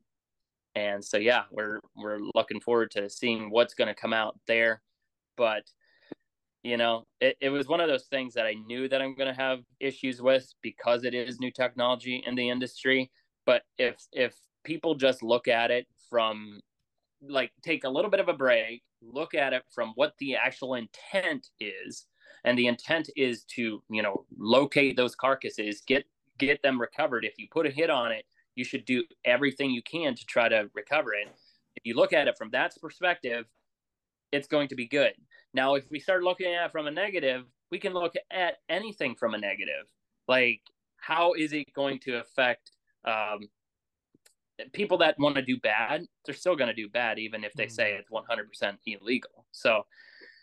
and 0.74 1.04
so 1.04 1.16
yeah 1.16 1.42
we're 1.50 1.80
we're 1.96 2.18
looking 2.34 2.60
forward 2.60 2.90
to 2.90 3.08
seeing 3.10 3.50
what's 3.50 3.74
going 3.74 3.88
to 3.88 3.94
come 3.94 4.12
out 4.12 4.38
there. 4.46 4.82
But 5.36 5.64
you 6.62 6.76
know 6.76 7.06
it, 7.20 7.36
it 7.40 7.48
was 7.48 7.68
one 7.68 7.80
of 7.80 7.88
those 7.88 8.04
things 8.04 8.34
that 8.34 8.44
i 8.44 8.52
knew 8.52 8.86
that 8.86 9.00
i'm 9.00 9.14
going 9.14 9.34
to 9.34 9.40
have 9.40 9.60
issues 9.80 10.20
with 10.20 10.52
because 10.60 11.04
it 11.04 11.14
is 11.14 11.40
new 11.40 11.50
technology 11.50 12.22
in 12.26 12.34
the 12.34 12.48
industry. 12.50 13.10
But 13.46 13.62
if 13.78 13.96
if 14.12 14.34
people 14.62 14.94
just 14.94 15.22
look 15.22 15.48
at 15.48 15.70
it 15.70 15.86
from 16.10 16.60
like 17.26 17.52
take 17.62 17.84
a 17.84 17.88
little 17.88 18.10
bit 18.10 18.20
of 18.20 18.28
a 18.28 18.34
break 18.34 18.82
look 19.02 19.34
at 19.34 19.54
it 19.54 19.62
from 19.74 19.92
what 19.94 20.12
the 20.18 20.36
actual 20.36 20.74
intent 20.74 21.48
is 21.60 22.06
and 22.44 22.58
the 22.58 22.66
intent 22.66 23.08
is 23.16 23.44
to 23.44 23.82
you 23.90 24.02
know 24.02 24.24
locate 24.36 24.96
those 24.96 25.14
carcasses 25.14 25.82
get 25.86 26.04
get 26.40 26.62
them 26.62 26.80
recovered. 26.80 27.24
If 27.24 27.38
you 27.38 27.46
put 27.50 27.66
a 27.66 27.70
hit 27.70 27.90
on 27.90 28.10
it 28.10 28.24
you 28.54 28.64
should 28.64 28.84
do 28.84 29.04
everything 29.24 29.70
you 29.70 29.82
can 29.82 30.14
to 30.14 30.24
try 30.26 30.48
to 30.48 30.70
recover 30.74 31.12
it. 31.14 31.28
If 31.76 31.84
you 31.84 31.94
look 31.94 32.12
at 32.12 32.28
it 32.28 32.36
from 32.36 32.50
that 32.50 32.74
perspective, 32.80 33.46
it's 34.32 34.48
going 34.48 34.68
to 34.68 34.74
be 34.74 34.86
good. 34.86 35.12
Now, 35.54 35.74
if 35.74 35.90
we 35.90 35.98
start 35.98 36.22
looking 36.22 36.54
at 36.54 36.66
it 36.66 36.72
from 36.72 36.86
a 36.86 36.90
negative, 36.90 37.44
we 37.70 37.78
can 37.78 37.92
look 37.92 38.14
at 38.30 38.58
anything 38.68 39.14
from 39.14 39.34
a 39.34 39.38
negative. 39.38 39.86
Like, 40.28 40.60
how 40.96 41.32
is 41.32 41.52
it 41.52 41.72
going 41.74 41.98
to 42.00 42.18
affect 42.18 42.72
um, 43.04 43.40
people 44.72 44.98
that 44.98 45.18
want 45.18 45.36
to 45.36 45.42
do 45.42 45.58
bad? 45.58 46.04
They're 46.24 46.34
still 46.34 46.56
going 46.56 46.68
to 46.68 46.74
do 46.74 46.88
bad, 46.88 47.18
even 47.18 47.44
if 47.44 47.52
they 47.54 47.68
say 47.68 47.94
it's 47.94 48.10
100% 48.10 48.76
illegal. 48.86 49.46
So, 49.52 49.86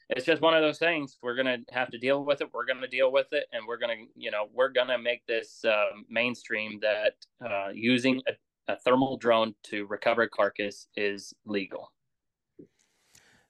it's 0.09 0.25
just 0.25 0.41
one 0.41 0.53
of 0.53 0.61
those 0.61 0.79
things. 0.79 1.17
We're 1.21 1.35
gonna 1.35 1.57
have 1.71 1.89
to 1.91 1.97
deal 1.97 2.23
with 2.23 2.41
it. 2.41 2.49
We're 2.53 2.65
gonna 2.65 2.87
deal 2.87 3.11
with 3.11 3.27
it, 3.31 3.45
and 3.51 3.67
we're 3.67 3.77
gonna, 3.77 4.05
you 4.15 4.31
know, 4.31 4.47
we're 4.53 4.69
gonna 4.69 4.97
make 4.97 5.25
this 5.25 5.65
uh, 5.65 5.87
mainstream 6.09 6.79
that 6.81 7.13
uh, 7.45 7.69
using 7.73 8.21
a, 8.27 8.73
a 8.73 8.77
thermal 8.77 9.17
drone 9.17 9.53
to 9.63 9.85
recover 9.87 10.27
carcass 10.27 10.87
is 10.95 11.33
legal. 11.45 11.91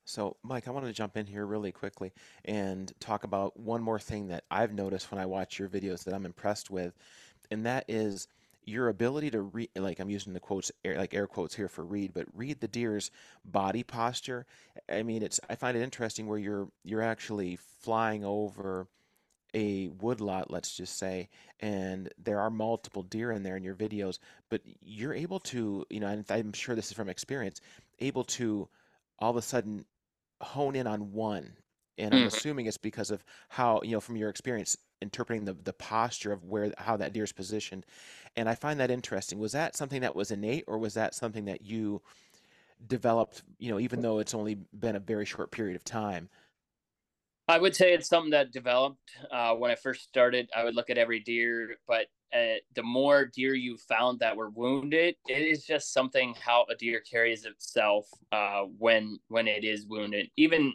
So, 0.05 0.37
Mike, 0.41 0.67
I 0.67 0.71
wanted 0.71 0.87
to 0.87 0.93
jump 0.93 1.17
in 1.17 1.25
here 1.25 1.45
really 1.45 1.73
quickly 1.73 2.13
and 2.45 2.91
talk 3.01 3.25
about 3.25 3.59
one 3.59 3.83
more 3.83 3.99
thing 3.99 4.29
that 4.29 4.45
I've 4.49 4.73
noticed 4.73 5.11
when 5.11 5.19
I 5.19 5.25
watch 5.25 5.59
your 5.59 5.67
videos 5.67 6.05
that 6.05 6.13
I'm 6.13 6.25
impressed 6.25 6.71
with, 6.71 6.95
and 7.51 7.65
that 7.65 7.85
is 7.87 8.27
your 8.67 8.89
ability 8.89 9.31
to 9.31 9.41
read, 9.41 9.71
like 9.75 9.99
I'm 9.99 10.11
using 10.11 10.33
the 10.33 10.41
quotes, 10.41 10.71
air, 10.85 10.97
like 10.97 11.15
air 11.15 11.27
quotes 11.27 11.55
here 11.55 11.69
for 11.69 11.85
read, 11.85 12.13
but 12.13 12.27
read 12.35 12.61
the 12.61 12.69
deer's 12.69 13.11
body 13.45 13.83
posture. 13.83 14.45
I 14.89 15.03
mean, 15.03 15.23
it's 15.23 15.39
I 15.49 15.55
find 15.55 15.77
it 15.77 15.83
interesting 15.83 16.27
where 16.27 16.39
you're 16.39 16.69
you're 16.83 17.01
actually 17.03 17.57
flying 17.57 18.25
over 18.25 18.87
a 19.53 19.87
woodlot, 19.89 20.51
let's 20.51 20.75
just 20.75 20.97
say, 20.97 21.29
and 21.59 22.09
there 22.17 22.39
are 22.39 22.49
multiple 22.51 23.03
deer 23.03 23.31
in 23.31 23.43
there 23.43 23.57
in 23.57 23.63
your 23.63 23.75
videos, 23.75 24.19
but 24.49 24.61
you're 24.81 25.13
able 25.13 25.39
to, 25.39 25.85
you 25.89 25.99
know, 25.99 26.07
and 26.07 26.25
I'm 26.29 26.53
sure 26.53 26.75
this 26.75 26.87
is 26.87 26.93
from 26.93 27.09
experience, 27.09 27.61
able 27.99 28.25
to 28.25 28.69
all 29.19 29.31
of 29.31 29.37
a 29.37 29.41
sudden 29.41 29.85
hone 30.41 30.75
in 30.75 30.87
on 30.87 31.13
one. 31.13 31.57
And 31.97 32.15
I'm 32.15 32.25
Mhm. 32.25 32.27
assuming 32.27 32.67
it's 32.67 32.77
because 32.77 33.11
of 33.11 33.23
how, 33.49 33.81
you 33.83 33.91
know, 33.91 33.99
from 34.01 34.17
your 34.17 34.29
experience 34.29 34.77
interpreting 35.01 35.45
the, 35.45 35.53
the 35.53 35.73
posture 35.73 36.31
of 36.31 36.43
where 36.43 36.73
how 36.77 36.97
that 36.97 37.13
deer 37.13 37.23
is 37.23 37.31
positioned. 37.31 37.85
And 38.35 38.47
I 38.49 38.55
find 38.55 38.79
that 38.79 38.91
interesting. 38.91 39.39
Was 39.39 39.51
that 39.51 39.75
something 39.75 40.01
that 40.01 40.15
was 40.15 40.31
innate 40.31 40.65
or 40.67 40.77
was 40.77 40.93
that 40.95 41.15
something 41.15 41.45
that 41.45 41.61
you 41.61 42.01
developed, 42.87 43.43
you 43.59 43.71
know, 43.71 43.79
even 43.79 44.01
though 44.01 44.19
it's 44.19 44.33
only 44.33 44.55
been 44.77 44.95
a 44.95 44.99
very 44.99 45.25
short 45.25 45.51
period 45.51 45.75
of 45.75 45.83
time? 45.83 46.29
I 47.47 47.57
would 47.59 47.75
say 47.75 47.93
it's 47.93 48.09
something 48.09 48.31
that 48.31 48.51
developed 48.51 49.09
uh, 49.31 49.53
when 49.53 49.71
I 49.71 49.75
first 49.75 50.03
started. 50.03 50.49
I 50.55 50.65
would 50.65 50.75
look 50.75 50.89
at 50.89 50.97
every 50.97 51.21
deer, 51.21 51.77
but 51.87 52.07
uh, 52.33 52.59
the 52.75 52.83
more 52.83 53.25
deer 53.25 53.53
you 53.53 53.77
found 53.77 54.19
that 54.19 54.35
were 54.35 54.49
wounded, 54.49 55.15
it 55.27 55.41
is 55.41 55.63
just 55.63 55.93
something 55.93 56.35
how 56.43 56.65
a 56.69 56.75
deer 56.75 57.01
carries 57.09 57.45
itself 57.45 58.09
uh, 58.33 58.63
when 58.77 59.17
when 59.29 59.47
it 59.47 59.63
is 59.63 59.87
wounded. 59.87 60.29
Even 60.35 60.73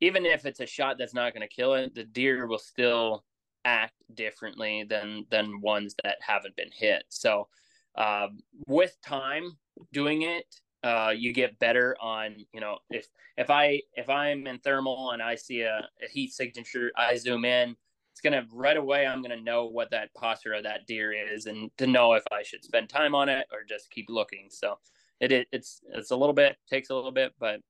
even 0.00 0.26
if 0.26 0.44
it's 0.44 0.60
a 0.60 0.66
shot 0.66 0.96
that's 0.98 1.14
not 1.14 1.32
going 1.32 1.48
to 1.48 1.54
kill 1.54 1.74
it, 1.74 1.94
the 1.94 2.04
deer 2.04 2.46
will 2.46 2.58
still 2.58 3.24
act 3.64 3.94
differently 4.14 4.84
than 4.88 5.26
than 5.30 5.60
ones 5.60 5.94
that 6.02 6.18
haven't 6.20 6.56
been 6.56 6.70
hit. 6.72 7.04
So 7.08 7.48
uh, 7.96 8.28
with 8.66 8.96
time 9.04 9.56
doing 9.92 10.22
it, 10.22 10.44
uh, 10.82 11.12
you 11.16 11.32
get 11.32 11.58
better 11.58 11.96
on 12.00 12.44
you 12.52 12.60
know 12.60 12.78
if 12.90 13.06
if 13.36 13.50
I 13.50 13.82
if 13.94 14.08
I'm 14.08 14.46
in 14.46 14.58
thermal 14.58 15.12
and 15.12 15.22
I 15.22 15.34
see 15.34 15.62
a, 15.62 15.78
a 16.02 16.08
heat 16.10 16.32
signature, 16.32 16.90
I 16.96 17.16
zoom 17.16 17.44
in. 17.44 17.76
It's 18.12 18.20
gonna 18.20 18.46
right 18.52 18.76
away. 18.76 19.06
I'm 19.06 19.22
gonna 19.22 19.40
know 19.40 19.66
what 19.66 19.90
that 19.90 20.12
posture 20.14 20.52
of 20.52 20.64
that 20.64 20.86
deer 20.86 21.12
is, 21.12 21.46
and 21.46 21.70
to 21.78 21.86
know 21.86 22.12
if 22.14 22.24
I 22.30 22.42
should 22.42 22.62
spend 22.64 22.88
time 22.88 23.14
on 23.14 23.28
it 23.28 23.46
or 23.50 23.60
just 23.66 23.90
keep 23.90 24.06
looking. 24.08 24.48
So 24.50 24.78
it, 25.20 25.32
it 25.32 25.48
it's 25.52 25.80
it's 25.94 26.10
a 26.10 26.16
little 26.16 26.34
bit 26.34 26.56
takes 26.68 26.90
a 26.90 26.94
little 26.94 27.12
bit, 27.12 27.32
but 27.38 27.60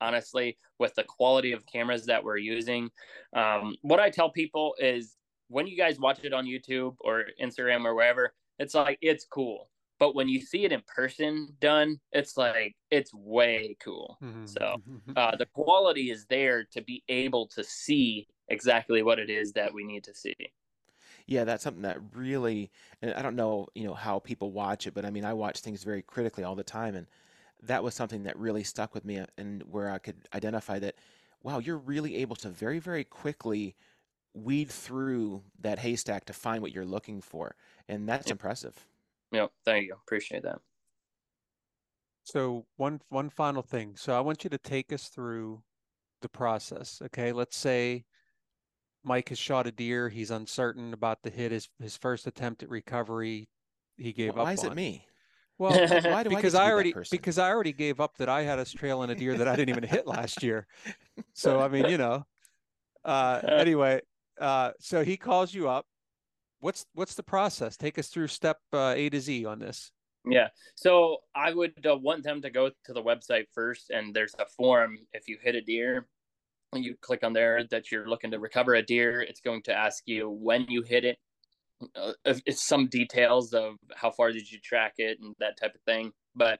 honestly, 0.00 0.56
with 0.78 0.94
the 0.94 1.02
quality 1.04 1.52
of 1.52 1.66
cameras 1.66 2.06
that 2.06 2.22
we're 2.22 2.36
using, 2.36 2.88
um, 3.34 3.74
what 3.82 3.98
I 3.98 4.10
tell 4.10 4.30
people 4.30 4.74
is 4.78 5.16
when 5.48 5.66
you 5.66 5.76
guys 5.76 5.98
watch 5.98 6.24
it 6.24 6.32
on 6.32 6.46
YouTube 6.46 6.96
or 7.00 7.26
Instagram 7.40 7.84
or 7.84 7.94
wherever, 7.94 8.34
it's 8.58 8.74
like 8.74 8.98
it's 9.02 9.24
cool. 9.26 9.70
But 9.98 10.14
when 10.14 10.28
you 10.28 10.40
see 10.40 10.64
it 10.64 10.72
in 10.72 10.82
person 10.86 11.56
done, 11.60 12.00
it's 12.12 12.36
like 12.36 12.76
it's 12.90 13.12
way 13.14 13.76
cool. 13.80 14.20
Mhm. 14.20 14.44
So 14.44 14.76
Mhm. 14.76 15.16
uh, 15.16 15.36
the 15.36 15.46
quality 15.46 16.10
is 16.10 16.26
there 16.26 16.64
to 16.72 16.82
be 16.82 17.02
able 17.08 17.48
to 17.48 17.64
see 17.64 18.28
exactly 18.48 19.02
what 19.02 19.18
it 19.18 19.30
is 19.30 19.52
that 19.54 19.74
we 19.74 19.84
need 19.84 20.04
to 20.04 20.14
see. 20.14 20.34
Yeah, 21.26 21.44
that's 21.44 21.62
something 21.62 21.82
that 21.82 21.98
really, 22.14 22.70
and 23.02 23.12
I 23.14 23.22
don't 23.22 23.36
know, 23.36 23.68
you 23.74 23.84
know, 23.84 23.94
how 23.94 24.18
people 24.18 24.52
watch 24.52 24.86
it, 24.86 24.94
but 24.94 25.04
I 25.04 25.10
mean, 25.10 25.24
I 25.24 25.32
watch 25.34 25.60
things 25.60 25.84
very 25.84 26.02
critically 26.02 26.44
all 26.44 26.54
the 26.54 26.64
time, 26.64 26.94
and 26.94 27.06
that 27.62 27.82
was 27.82 27.94
something 27.94 28.22
that 28.24 28.36
really 28.38 28.64
stuck 28.64 28.94
with 28.94 29.04
me, 29.04 29.24
and 29.36 29.62
where 29.64 29.90
I 29.90 29.98
could 29.98 30.28
identify 30.34 30.78
that, 30.80 30.96
wow, 31.42 31.58
you're 31.58 31.78
really 31.78 32.16
able 32.16 32.36
to 32.36 32.48
very, 32.50 32.78
very 32.78 33.04
quickly 33.04 33.76
weed 34.34 34.68
through 34.70 35.42
that 35.60 35.78
haystack 35.78 36.24
to 36.26 36.32
find 36.32 36.62
what 36.62 36.72
you're 36.72 36.84
looking 36.84 37.20
for, 37.20 37.54
and 37.88 38.08
that's 38.08 38.26
Yep. 38.26 38.32
impressive. 38.32 38.86
Yep. 39.32 39.50
Thank 39.64 39.86
you. 39.86 39.94
Appreciate 39.94 40.42
that. 40.44 40.60
So 42.24 42.66
one 42.76 43.00
one 43.08 43.30
final 43.30 43.62
thing. 43.62 43.96
So 43.96 44.16
I 44.16 44.20
want 44.20 44.44
you 44.44 44.50
to 44.50 44.58
take 44.58 44.92
us 44.92 45.08
through 45.08 45.62
the 46.20 46.28
process. 46.28 47.00
Okay, 47.06 47.32
let's 47.32 47.56
say 47.56 48.04
Mike 49.02 49.30
has 49.30 49.38
shot 49.38 49.66
a 49.66 49.72
deer. 49.72 50.08
He's 50.08 50.30
uncertain 50.30 50.92
about 50.92 51.22
the 51.22 51.30
hit. 51.30 51.52
His 51.52 51.68
his 51.80 51.96
first 51.96 52.26
attempt 52.26 52.62
at 52.62 52.68
recovery, 52.68 53.48
he 53.96 54.12
gave 54.12 54.34
Why 54.34 54.42
up 54.42 54.46
Why 54.48 54.52
is 54.52 54.64
it 54.64 54.74
me? 54.74 55.06
Well, 55.58 55.72
Why 55.88 56.22
do 56.22 56.30
I 56.30 56.36
because 56.36 56.52
to 56.52 56.58
be 56.58 56.64
I 56.64 56.70
already 56.70 56.92
person? 56.92 57.18
because 57.18 57.38
I 57.38 57.48
already 57.48 57.72
gave 57.72 58.00
up 58.00 58.16
that 58.18 58.28
I 58.28 58.42
had 58.42 58.58
us 58.58 58.72
trailing 58.72 59.10
a 59.10 59.14
deer 59.14 59.34
that 59.34 59.48
I 59.48 59.56
didn't 59.56 59.70
even 59.70 59.84
hit 59.84 60.06
last 60.06 60.42
year. 60.42 60.66
So 61.34 61.60
I 61.60 61.68
mean, 61.68 61.88
you 61.88 61.98
know. 61.98 62.26
Uh, 63.04 63.40
anyway, 63.48 64.02
uh, 64.40 64.72
so 64.80 65.04
he 65.04 65.16
calls 65.16 65.52
you 65.52 65.68
up. 65.68 65.86
What's 66.60 66.84
what's 66.94 67.14
the 67.14 67.22
process? 67.22 67.76
Take 67.76 67.98
us 67.98 68.08
through 68.08 68.28
step 68.28 68.58
uh, 68.72 68.94
A 68.96 69.08
to 69.10 69.20
Z 69.20 69.44
on 69.44 69.58
this. 69.58 69.92
Yeah. 70.28 70.48
So 70.74 71.18
I 71.34 71.52
would 71.52 71.86
uh, 71.86 71.96
want 71.96 72.24
them 72.24 72.42
to 72.42 72.50
go 72.50 72.70
to 72.84 72.92
the 72.92 73.02
website 73.02 73.46
first, 73.54 73.90
and 73.90 74.14
there's 74.14 74.34
a 74.38 74.46
form. 74.46 74.98
If 75.12 75.28
you 75.28 75.38
hit 75.40 75.54
a 75.54 75.60
deer, 75.60 76.08
you 76.74 76.96
click 77.00 77.24
on 77.24 77.32
there 77.32 77.64
that 77.70 77.90
you're 77.90 78.08
looking 78.08 78.30
to 78.32 78.38
recover 78.38 78.74
a 78.74 78.82
deer, 78.82 79.22
it's 79.22 79.40
going 79.40 79.62
to 79.62 79.74
ask 79.74 80.02
you 80.06 80.28
when 80.28 80.66
you 80.68 80.82
hit 80.82 81.04
it. 81.04 81.18
Uh, 81.94 82.12
it's 82.24 82.66
some 82.66 82.88
details 82.88 83.54
of 83.54 83.74
how 83.94 84.10
far 84.10 84.32
did 84.32 84.50
you 84.50 84.58
track 84.60 84.94
it 84.98 85.18
and 85.20 85.34
that 85.38 85.56
type 85.58 85.74
of 85.74 85.80
thing. 85.82 86.12
But 86.34 86.58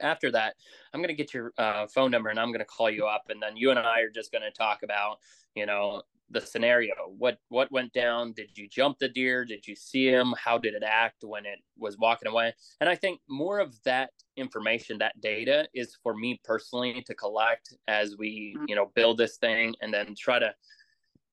after 0.00 0.30
that, 0.32 0.54
I'm 0.92 1.00
going 1.00 1.08
to 1.08 1.14
get 1.14 1.32
your 1.32 1.52
uh, 1.56 1.86
phone 1.86 2.10
number 2.10 2.28
and 2.28 2.38
I'm 2.38 2.48
going 2.48 2.58
to 2.60 2.66
call 2.66 2.90
you 2.90 3.06
up, 3.06 3.24
and 3.28 3.42
then 3.42 3.56
you 3.56 3.70
and 3.70 3.78
I 3.78 4.00
are 4.00 4.10
just 4.14 4.32
going 4.32 4.42
to 4.42 4.50
talk 4.50 4.82
about, 4.82 5.18
you 5.54 5.66
know, 5.66 6.02
the 6.30 6.40
scenario. 6.40 6.94
What 7.18 7.38
what 7.48 7.70
went 7.70 7.92
down? 7.92 8.32
Did 8.32 8.56
you 8.56 8.68
jump 8.68 8.98
the 8.98 9.08
deer? 9.08 9.44
Did 9.44 9.66
you 9.66 9.76
see 9.76 10.06
him? 10.06 10.34
How 10.42 10.58
did 10.58 10.74
it 10.74 10.82
act 10.84 11.22
when 11.22 11.46
it 11.46 11.58
was 11.78 11.98
walking 11.98 12.28
away? 12.28 12.54
And 12.80 12.88
I 12.88 12.96
think 12.96 13.20
more 13.28 13.58
of 13.58 13.74
that 13.84 14.10
information, 14.36 14.98
that 14.98 15.20
data, 15.20 15.68
is 15.74 15.96
for 16.02 16.14
me 16.14 16.40
personally 16.44 17.02
to 17.06 17.14
collect 17.14 17.74
as 17.88 18.16
we, 18.16 18.54
mm-hmm. 18.56 18.66
you 18.68 18.74
know, 18.74 18.90
build 18.94 19.18
this 19.18 19.36
thing, 19.36 19.74
and 19.80 19.92
then 19.92 20.14
try 20.18 20.38
to, 20.38 20.54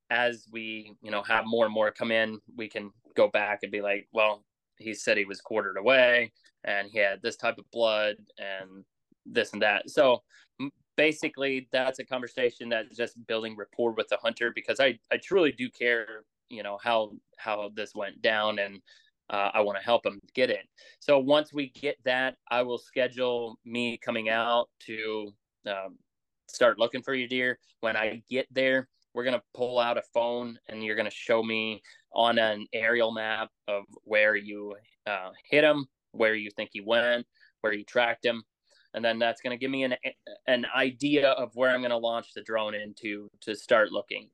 as 0.10 0.48
we, 0.52 0.94
you 1.02 1.12
know, 1.12 1.24
have 1.24 1.46
more 1.46 1.66
and 1.66 1.74
more 1.74 1.92
come 1.92 2.12
in, 2.12 2.40
we 2.56 2.68
can 2.68 2.92
go 3.16 3.28
back 3.28 3.60
and 3.64 3.72
be 3.72 3.82
like, 3.82 4.08
well, 4.12 4.44
he 4.78 4.94
said 4.94 5.18
he 5.18 5.26
was 5.26 5.42
quartered 5.42 5.78
away 5.78 6.32
and 6.64 6.90
he 6.92 7.00
had 7.00 7.22
this 7.22 7.38
type 7.38 7.58
of 7.58 7.70
blood 7.72 8.16
and 8.38 8.84
this 9.26 9.54
and 9.54 9.62
that. 9.62 9.90
So 9.90 10.24
basically, 11.02 11.68
that's 11.72 11.98
a 11.98 12.06
conversation 12.06 12.70
that's 12.70 12.96
just 12.96 13.16
building 13.26 13.56
rapport 13.58 13.92
with 13.92 14.08
the 14.10 14.18
hunter 14.18 14.52
because 14.54 14.80
I, 14.80 15.00
I 15.12 15.18
truly 15.18 15.52
do 15.52 15.68
care, 15.68 16.26
you 16.48 16.62
know, 16.62 16.78
how 16.84 17.14
how 17.38 17.72
this 17.74 17.96
went 17.96 18.22
down 18.22 18.60
and 18.60 18.80
uh, 19.32 19.50
I 19.52 19.62
want 19.62 19.80
to 19.80 19.84
help 19.84 20.06
him 20.06 20.20
get 20.36 20.52
it. 20.52 20.68
So 21.00 21.18
once 21.18 21.52
we 21.52 21.70
get 21.70 21.98
that, 22.06 22.36
I 22.52 22.62
will 22.62 22.78
schedule 22.78 23.58
me 23.66 23.98
coming 23.98 24.30
out 24.30 24.70
to 24.82 25.34
um, 25.66 25.98
start 26.48 26.78
looking 26.78 27.02
for 27.02 27.16
your 27.16 27.28
deer. 27.28 27.58
When 27.80 27.98
I 27.98 28.22
get 28.30 28.46
there, 28.52 28.88
we're 29.16 29.24
gonna 29.24 29.42
pull 29.56 29.80
out 29.80 29.98
a 29.98 30.04
phone 30.14 30.60
and 30.70 30.84
you're 30.84 30.96
gonna 30.96 31.10
show 31.10 31.42
me 31.42 31.82
on 32.14 32.38
an 32.38 32.68
aerial 32.74 33.12
map 33.12 33.50
of 33.68 33.86
where 34.04 34.36
you 34.36 34.76
uh, 35.08 35.32
hit 35.50 35.64
him, 35.64 35.88
where 36.12 36.36
you 36.36 36.52
think 36.56 36.70
he 36.74 36.82
went, 36.82 37.26
where 37.62 37.74
you 37.74 37.86
tracked 37.86 38.24
him, 38.24 38.44
and 38.94 39.04
then 39.04 39.20
that's 39.20 39.42
going 39.42 39.58
to 39.58 39.60
give 39.60 39.72
me 39.72 39.84
an 39.84 39.96
an 40.48 40.66
idea 40.76 41.30
of 41.32 41.52
where 41.56 41.72
I'm 41.72 41.82
going 41.82 41.92
to 41.92 41.98
launch 41.98 42.34
the 42.34 42.42
drone 42.42 42.74
into 42.76 43.30
to 43.42 43.56
start 43.56 43.92
looking. 43.92 44.30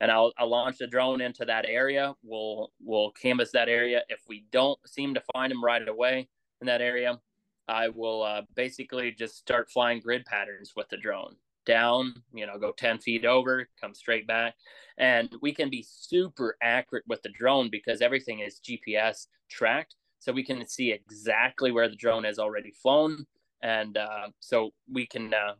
And 0.00 0.10
I'll, 0.10 0.32
I'll 0.36 0.50
launch 0.50 0.78
the 0.78 0.88
drone 0.88 1.20
into 1.20 1.44
that 1.44 1.64
area. 1.68 2.14
We'll 2.22 2.72
we'll 2.80 3.12
canvas 3.12 3.52
that 3.52 3.68
area. 3.68 4.02
If 4.08 4.20
we 4.28 4.46
don't 4.50 4.78
seem 4.86 5.14
to 5.14 5.22
find 5.32 5.52
him 5.52 5.64
right 5.64 5.86
away 5.86 6.28
in 6.60 6.66
that 6.66 6.80
area, 6.80 7.20
I 7.68 7.88
will 7.88 8.22
uh, 8.22 8.42
basically 8.54 9.12
just 9.12 9.36
start 9.36 9.70
flying 9.70 10.00
grid 10.00 10.24
patterns 10.24 10.72
with 10.76 10.88
the 10.88 10.96
drone 10.96 11.36
down, 11.64 12.14
you 12.32 12.46
know, 12.46 12.58
go 12.58 12.72
10 12.72 12.98
feet 12.98 13.24
over, 13.24 13.68
come 13.80 13.94
straight 13.94 14.26
back. 14.26 14.54
And 14.98 15.34
we 15.40 15.52
can 15.52 15.70
be 15.70 15.86
super 15.88 16.56
accurate 16.62 17.04
with 17.06 17.22
the 17.22 17.30
drone 17.30 17.70
because 17.70 18.00
everything 18.00 18.40
is 18.40 18.60
GPS 18.60 19.26
tracked. 19.48 19.94
So 20.18 20.32
we 20.32 20.44
can 20.44 20.66
see 20.66 20.92
exactly 20.92 21.72
where 21.72 21.88
the 21.88 21.96
drone 21.96 22.24
has 22.24 22.38
already 22.38 22.72
flown. 22.82 23.26
And 23.62 23.96
uh, 23.96 24.28
so 24.40 24.70
we 24.90 25.06
can 25.06 25.32
uh, 25.32 25.54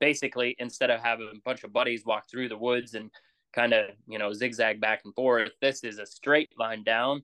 basically, 0.00 0.56
instead 0.58 0.90
of 0.90 1.00
having 1.00 1.30
a 1.34 1.40
bunch 1.44 1.64
of 1.64 1.72
buddies 1.72 2.04
walk 2.04 2.28
through 2.30 2.48
the 2.48 2.56
woods 2.56 2.94
and 2.94 3.10
kind 3.52 3.72
of, 3.72 3.90
you 4.08 4.18
know, 4.18 4.32
zigzag 4.32 4.80
back 4.80 5.02
and 5.04 5.14
forth, 5.14 5.50
this 5.60 5.84
is 5.84 5.98
a 5.98 6.06
straight 6.06 6.50
line 6.58 6.82
down, 6.84 7.22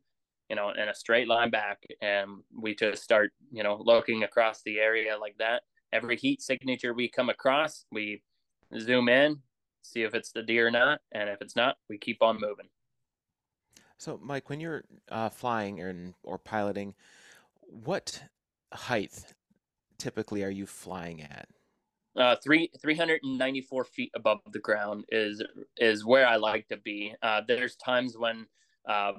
you 0.50 0.56
know, 0.56 0.70
and 0.70 0.90
a 0.90 0.94
straight 0.94 1.28
line 1.28 1.50
back. 1.50 1.82
And 2.02 2.42
we 2.54 2.74
just 2.74 3.02
start, 3.02 3.32
you 3.50 3.62
know, 3.62 3.80
looking 3.82 4.24
across 4.24 4.62
the 4.62 4.78
area 4.78 5.16
like 5.18 5.36
that 5.38 5.62
every 5.92 6.16
heat 6.16 6.42
signature 6.42 6.94
we 6.94 7.08
come 7.08 7.28
across, 7.28 7.84
we 7.92 8.22
zoom 8.78 9.08
in, 9.08 9.38
see 9.82 10.02
if 10.02 10.14
it's 10.14 10.32
the 10.32 10.42
deer 10.42 10.68
or 10.68 10.70
not, 10.70 11.00
and 11.12 11.28
if 11.28 11.40
it's 11.40 11.56
not, 11.56 11.76
we 11.88 11.98
keep 11.98 12.22
on 12.22 12.34
moving. 12.40 12.68
So, 13.96 14.18
Mike, 14.22 14.48
when 14.48 14.60
you're 14.60 14.84
uh, 15.10 15.28
flying 15.28 15.80
or, 15.80 16.14
or 16.22 16.38
piloting, 16.38 16.94
what 17.62 18.22
height 18.72 19.24
typically 19.98 20.44
are 20.44 20.50
you 20.50 20.66
flying 20.66 21.22
at? 21.22 21.48
Uh, 22.16 22.34
three 22.42 22.70
three 22.80 22.96
hundred 22.96 23.20
and 23.22 23.38
ninety 23.38 23.60
four 23.60 23.84
feet 23.84 24.10
above 24.14 24.40
the 24.50 24.58
ground 24.58 25.04
is 25.10 25.42
is 25.76 26.04
where 26.04 26.26
I 26.26 26.36
like 26.36 26.66
to 26.68 26.76
be. 26.76 27.14
Uh, 27.22 27.42
there's 27.46 27.76
times 27.76 28.16
when 28.18 28.46
uh, 28.88 29.12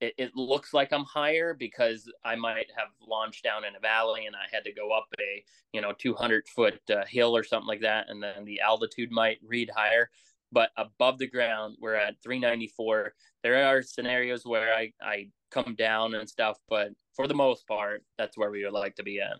it, 0.00 0.14
it 0.18 0.36
looks 0.36 0.74
like 0.74 0.92
I'm 0.92 1.04
higher 1.04 1.54
because 1.54 2.10
I 2.24 2.34
might 2.36 2.66
have 2.76 2.88
launched 3.06 3.44
down 3.44 3.64
in 3.64 3.76
a 3.76 3.80
valley 3.80 4.26
and 4.26 4.36
I 4.36 4.54
had 4.54 4.64
to 4.64 4.72
go 4.72 4.90
up 4.90 5.06
a 5.18 5.44
you 5.72 5.80
know 5.80 5.92
200 5.92 6.46
foot 6.48 6.80
uh, 6.90 7.04
hill 7.06 7.34
or 7.36 7.44
something 7.44 7.68
like 7.68 7.80
that, 7.80 8.10
and 8.10 8.22
then 8.22 8.44
the 8.44 8.60
altitude 8.60 9.10
might 9.10 9.38
read 9.42 9.70
higher. 9.74 10.10
But 10.52 10.70
above 10.76 11.18
the 11.18 11.26
ground, 11.26 11.76
we're 11.80 11.94
at 11.94 12.22
394. 12.22 13.14
There 13.42 13.66
are 13.66 13.82
scenarios 13.82 14.44
where 14.44 14.74
I 14.74 14.92
I 15.00 15.28
come 15.50 15.74
down 15.76 16.14
and 16.14 16.28
stuff, 16.28 16.58
but 16.68 16.90
for 17.14 17.26
the 17.26 17.34
most 17.34 17.66
part, 17.66 18.02
that's 18.18 18.36
where 18.36 18.50
we 18.50 18.64
would 18.64 18.74
like 18.74 18.96
to 18.96 19.02
be 19.02 19.20
at. 19.20 19.38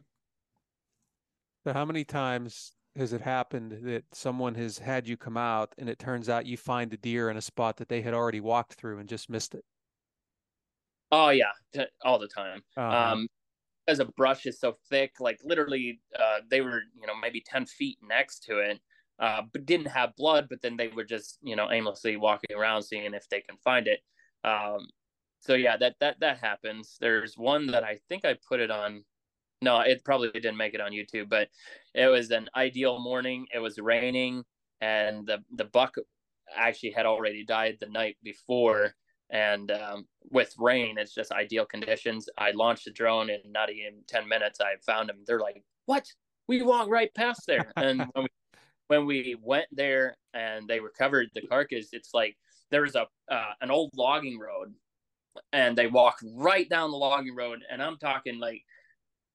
So 1.64 1.72
how 1.72 1.84
many 1.84 2.04
times 2.04 2.76
has 2.94 3.12
it 3.12 3.20
happened 3.22 3.72
that 3.84 4.14
someone 4.14 4.54
has 4.54 4.78
had 4.78 5.08
you 5.08 5.16
come 5.16 5.36
out 5.36 5.74
and 5.76 5.88
it 5.88 5.98
turns 5.98 6.28
out 6.28 6.46
you 6.46 6.56
find 6.56 6.92
a 6.94 6.96
deer 6.96 7.28
in 7.28 7.36
a 7.36 7.42
spot 7.42 7.78
that 7.78 7.88
they 7.88 8.02
had 8.02 8.14
already 8.14 8.40
walked 8.40 8.74
through 8.74 8.98
and 8.98 9.08
just 9.08 9.28
missed 9.28 9.54
it? 9.54 9.64
Oh 11.10 11.30
yeah, 11.30 11.52
all 12.04 12.18
the 12.18 12.28
time. 12.28 12.62
Uh-huh. 12.76 13.12
Um, 13.12 13.28
as 13.88 14.00
a 14.00 14.06
brush 14.06 14.46
is 14.46 14.60
so 14.60 14.78
thick, 14.90 15.20
like 15.20 15.38
literally, 15.44 16.00
uh, 16.18 16.40
they 16.48 16.60
were 16.60 16.82
you 17.00 17.06
know 17.06 17.16
maybe 17.16 17.42
ten 17.42 17.66
feet 17.66 17.98
next 18.02 18.40
to 18.44 18.58
it, 18.60 18.80
uh, 19.18 19.42
but 19.52 19.66
didn't 19.66 19.88
have 19.88 20.16
blood. 20.16 20.48
But 20.48 20.62
then 20.62 20.76
they 20.76 20.88
were 20.88 21.04
just 21.04 21.38
you 21.42 21.56
know 21.56 21.70
aimlessly 21.70 22.16
walking 22.16 22.56
around, 22.56 22.82
seeing 22.84 23.14
if 23.14 23.28
they 23.28 23.40
can 23.42 23.58
find 23.58 23.88
it. 23.88 24.00
Um, 24.44 24.88
so 25.40 25.54
yeah, 25.54 25.76
that 25.78 25.96
that 26.00 26.20
that 26.20 26.38
happens. 26.38 26.96
There's 27.00 27.36
one 27.38 27.68
that 27.68 27.84
I 27.84 27.98
think 28.08 28.24
I 28.24 28.36
put 28.48 28.60
it 28.60 28.70
on. 28.70 29.04
No, 29.62 29.80
it 29.80 30.04
probably 30.04 30.30
didn't 30.30 30.56
make 30.56 30.74
it 30.74 30.80
on 30.80 30.92
YouTube, 30.92 31.28
but 31.28 31.48
it 31.94 32.06
was 32.06 32.30
an 32.30 32.48
ideal 32.56 32.98
morning. 32.98 33.46
It 33.54 33.60
was 33.60 33.78
raining, 33.78 34.44
and 34.80 35.26
the 35.26 35.38
the 35.56 35.64
buck 35.64 35.94
actually 36.54 36.90
had 36.90 37.06
already 37.06 37.44
died 37.44 37.78
the 37.80 37.88
night 37.88 38.16
before. 38.22 38.94
And 39.30 39.70
um, 39.70 40.06
with 40.30 40.54
rain, 40.58 40.98
it's 40.98 41.14
just 41.14 41.32
ideal 41.32 41.64
conditions. 41.64 42.28
I 42.36 42.50
launched 42.50 42.84
the 42.84 42.90
drone 42.90 43.30
in 43.30 43.40
not 43.46 43.70
even 43.70 44.02
ten 44.06 44.28
minutes. 44.28 44.60
I 44.60 44.74
found 44.86 45.08
them. 45.08 45.24
They're 45.26 45.40
like, 45.40 45.62
"What? 45.86 46.06
We 46.46 46.62
walked 46.62 46.90
right 46.90 47.12
past 47.14 47.42
there." 47.46 47.72
And 47.76 48.00
when 48.12 48.24
we, 48.24 48.28
when 48.88 49.06
we 49.06 49.36
went 49.40 49.66
there 49.72 50.16
and 50.34 50.68
they 50.68 50.80
recovered 50.80 51.30
the 51.34 51.42
carcass, 51.42 51.88
it's 51.92 52.12
like 52.12 52.36
there 52.70 52.82
was 52.82 52.96
a 52.96 53.06
uh, 53.30 53.52
an 53.60 53.70
old 53.70 53.92
logging 53.96 54.38
road 54.38 54.74
and 55.52 55.76
they 55.76 55.86
walk 55.86 56.18
right 56.34 56.68
down 56.68 56.90
the 56.90 56.96
logging 56.96 57.34
road 57.34 57.62
and 57.70 57.82
i'm 57.82 57.96
talking 57.98 58.38
like 58.38 58.62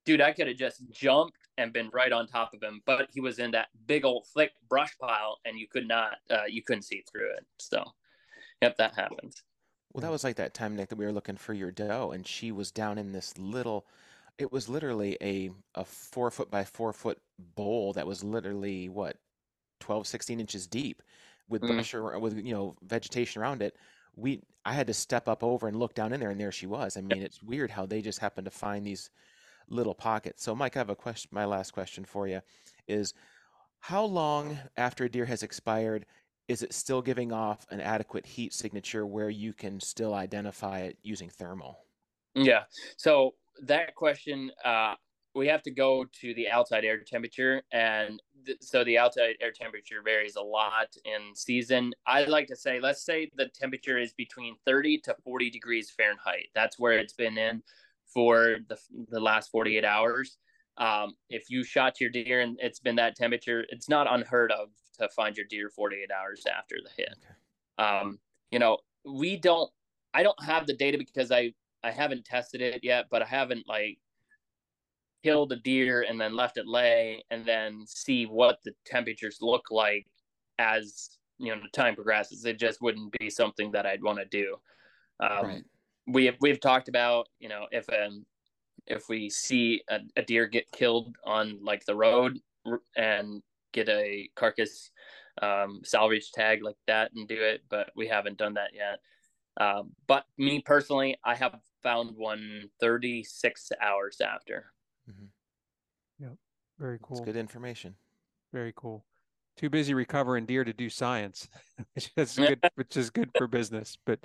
dude 0.10 0.22
i 0.22 0.32
could 0.32 0.48
have 0.48 0.58
just 0.58 0.82
jumped 0.90 1.38
and 1.60 1.72
been 1.72 1.88
right 1.94 2.12
on 2.12 2.26
top 2.26 2.52
of 2.56 2.64
him 2.64 2.82
but 2.88 3.08
he 3.14 3.22
was 3.22 3.38
in 3.38 3.52
that 3.52 3.68
big 3.86 4.04
old 4.06 4.26
thick 4.36 4.52
brush 4.68 4.98
pile 5.00 5.38
and 5.46 5.60
you 5.60 5.68
could 5.68 5.88
not 5.88 6.16
uh, 6.32 6.46
you 6.48 6.64
couldn't 6.64 6.82
see 6.82 7.04
through 7.12 7.32
it 7.38 7.46
so 7.60 7.84
yep 8.64 8.76
that 8.78 8.96
happens 8.96 9.44
Well, 9.94 10.02
that 10.02 10.12
was 10.12 10.24
like 10.24 10.36
that 10.38 10.54
time, 10.54 10.76
Nick, 10.76 10.90
that 10.90 10.98
we 10.98 11.06
were 11.06 11.12
looking 11.12 11.38
for 11.38 11.54
your 11.54 11.72
doe, 11.72 12.12
and 12.12 12.26
she 12.26 12.52
was 12.52 12.72
down 12.72 12.98
in 13.00 13.12
this 13.12 13.36
little. 13.40 13.88
It 14.38 14.52
was 14.52 14.70
literally 14.70 15.18
a 15.22 15.50
a 15.74 15.84
four 15.84 16.30
foot 16.32 16.50
by 16.52 16.64
four 16.64 16.94
foot 16.94 17.18
bowl 17.56 17.94
that 17.94 18.06
was 18.06 18.24
literally 18.24 18.88
what 18.88 19.18
12, 19.80 20.06
16 20.06 20.40
inches 20.40 20.68
deep, 20.68 21.02
with 21.50 21.62
Mm. 21.64 21.68
brush 21.74 21.94
ar- 21.96 22.20
with 22.20 22.38
you 22.38 22.54
know 22.54 22.76
vegetation 22.84 23.42
around 23.42 23.62
it. 23.64 23.78
We 24.16 24.42
I 24.64 24.74
had 24.74 24.88
to 24.88 24.94
step 24.94 25.28
up 25.28 25.44
over 25.44 25.68
and 25.68 25.78
look 25.80 25.96
down 25.96 26.14
in 26.14 26.20
there, 26.20 26.30
and 26.30 26.40
there 26.40 26.52
she 26.52 26.68
was. 26.68 26.96
I 26.96 27.02
mean, 27.02 27.22
it's 27.28 27.42
weird 27.42 27.72
how 27.72 27.86
they 27.88 28.02
just 28.02 28.20
happen 28.20 28.44
to 28.46 28.52
find 28.52 28.86
these 28.86 29.10
little 29.70 29.96
pockets. 29.96 30.44
So, 30.44 30.56
Mike, 30.56 30.76
I 30.76 30.80
have 30.80 30.90
a 30.90 30.96
question. 30.96 31.30
My 31.32 31.46
last 31.46 31.72
question 31.72 32.06
for 32.06 32.28
you 32.28 32.42
is, 32.88 33.14
how 33.80 34.04
long 34.04 34.58
after 34.78 35.06
a 35.06 35.10
deer 35.10 35.26
has 35.26 35.44
expired 35.44 36.06
is 36.50 36.64
it 36.64 36.74
still 36.74 37.02
giving 37.02 37.32
off 37.32 37.66
an 37.70 37.80
adequate 37.80 38.26
heat 38.26 38.54
signature 38.54 39.06
where 39.06 39.30
you 39.30 39.54
can 39.54 39.80
still 39.80 40.16
identify 40.16 40.80
it 40.80 40.98
using 41.04 41.30
thermal? 41.30 41.78
Yeah. 42.34 42.64
So 42.98 43.36
that 43.64 43.94
question, 43.94 44.52
uh, 44.66 44.96
we 45.36 45.48
have 45.48 45.62
to 45.64 45.72
go 45.72 46.06
to 46.22 46.34
the 46.34 46.50
outside 46.50 46.84
air 46.86 47.00
temperature, 47.04 47.62
and 47.72 48.20
th- 48.46 48.58
so 48.62 48.84
the 48.84 48.98
outside 48.98 49.36
air 49.40 49.52
temperature 49.52 50.02
varies 50.04 50.36
a 50.38 50.42
lot 50.42 50.88
in 51.06 51.36
season. 51.36 51.94
I 52.08 52.24
like 52.26 52.48
to 52.48 52.56
say, 52.56 52.80
let's 52.80 53.06
say 53.06 53.30
the 53.36 53.48
temperature 53.48 54.00
is 54.00 54.14
between 54.14 54.56
30 54.66 55.00
to 55.02 55.16
40 55.24 55.52
degrees 55.52 55.92
Fahrenheit. 55.92 56.48
That's 56.56 56.80
where 56.80 56.94
it's 56.94 57.14
been 57.14 57.38
in 57.38 57.62
for 58.14 58.58
the 58.68 58.78
the 59.10 59.20
last 59.20 59.52
48 59.52 59.86
hours. 59.86 60.38
Um, 60.78 61.14
if 61.30 61.50
you 61.50 61.64
shot 61.64 62.00
your 62.00 62.10
deer 62.10 62.42
and 62.42 62.58
it's 62.62 62.80
been 62.80 62.96
that 62.96 63.16
temperature, 63.16 63.66
it's 63.70 63.90
not 63.90 64.08
unheard 64.10 64.52
of 64.52 64.70
to 64.98 65.10
find 65.10 65.36
your 65.36 65.46
deer 65.50 65.70
48 65.70 66.10
hours 66.12 66.46
after 66.46 66.78
the 66.82 66.90
hit. 66.96 67.16
Um, 67.78 68.20
you 68.52 68.60
know, 68.60 68.78
we 69.06 69.38
don't. 69.38 69.70
I 70.14 70.24
don't 70.24 70.42
have 70.44 70.66
the 70.68 70.76
data 70.76 70.98
because 70.98 71.32
I 71.32 71.54
I 71.84 71.92
haven't 71.92 72.26
tested 72.26 72.62
it 72.62 72.84
yet, 72.84 73.06
but 73.12 73.22
I 73.22 73.26
haven't 73.26 73.68
like 73.68 74.00
killed 75.24 75.52
a 75.52 75.58
deer 75.58 76.06
and 76.08 76.20
then 76.20 76.36
left 76.36 76.58
it 76.58 76.68
lay 76.68 77.24
and 77.30 77.46
then 77.46 77.84
see 77.86 78.26
what 78.26 78.60
the 78.64 78.72
temperatures 78.86 79.40
look 79.42 79.66
like 79.70 80.08
as 80.60 81.18
you 81.38 81.56
know 81.56 81.62
time 81.74 81.96
progresses. 81.96 82.46
It 82.46 82.60
just 82.60 82.82
wouldn't 82.82 83.14
be 83.20 83.30
something 83.30 83.72
that 83.72 83.86
I'd 83.86 84.04
want 84.04 84.20
to 84.20 84.26
do. 84.26 84.56
Um, 85.20 85.46
Right. 85.46 85.64
We 86.12 86.26
have 86.26 86.36
we've 86.42 86.60
talked 86.60 86.90
about 86.90 87.28
you 87.40 87.50
know 87.50 87.68
if 87.72 87.88
um 87.90 88.26
if 88.88 89.08
we 89.08 89.30
see 89.30 89.82
a, 89.90 90.00
a 90.16 90.22
deer 90.24 90.48
get 90.48 90.72
killed 90.72 91.16
on 91.26 91.60
like 91.64 91.86
the 91.86 91.96
road 91.96 92.40
and 92.96 93.42
get 93.72 93.88
a 93.90 94.30
carcass 94.36 94.92
um, 95.42 95.82
salvage 95.84 96.32
tag 96.32 96.64
like 96.64 96.76
that 96.88 97.12
and 97.16 97.28
do 97.28 97.36
it, 97.40 97.62
but 97.70 97.92
we 97.96 98.08
haven't 98.08 98.38
done 98.38 98.56
that 98.56 98.72
yet. 98.74 99.00
Um, 99.60 99.92
but 100.08 100.26
me 100.38 100.62
personally, 100.62 101.18
I 101.24 101.36
have 101.36 101.60
found 101.84 102.16
one 102.16 102.70
36 102.80 103.72
hours 103.82 104.22
after. 104.22 104.72
Yep, 106.20 106.34
Very 106.78 106.96
It's 106.96 107.04
cool. 107.04 107.24
good 107.24 107.38
information. 107.38 107.96
Very 108.52 108.74
cool. 108.76 109.06
Too 109.58 109.70
busy 109.70 109.94
recovering 109.94 110.46
deer 110.46 110.64
to 110.64 110.74
do 110.74 110.90
science, 110.90 111.48
which 111.94 112.12
is 112.18 112.34
good, 112.38 112.60
which 112.76 112.98
is 112.98 113.10
good 113.10 113.32
for 113.38 113.48
business. 113.48 113.98
But, 114.06 114.20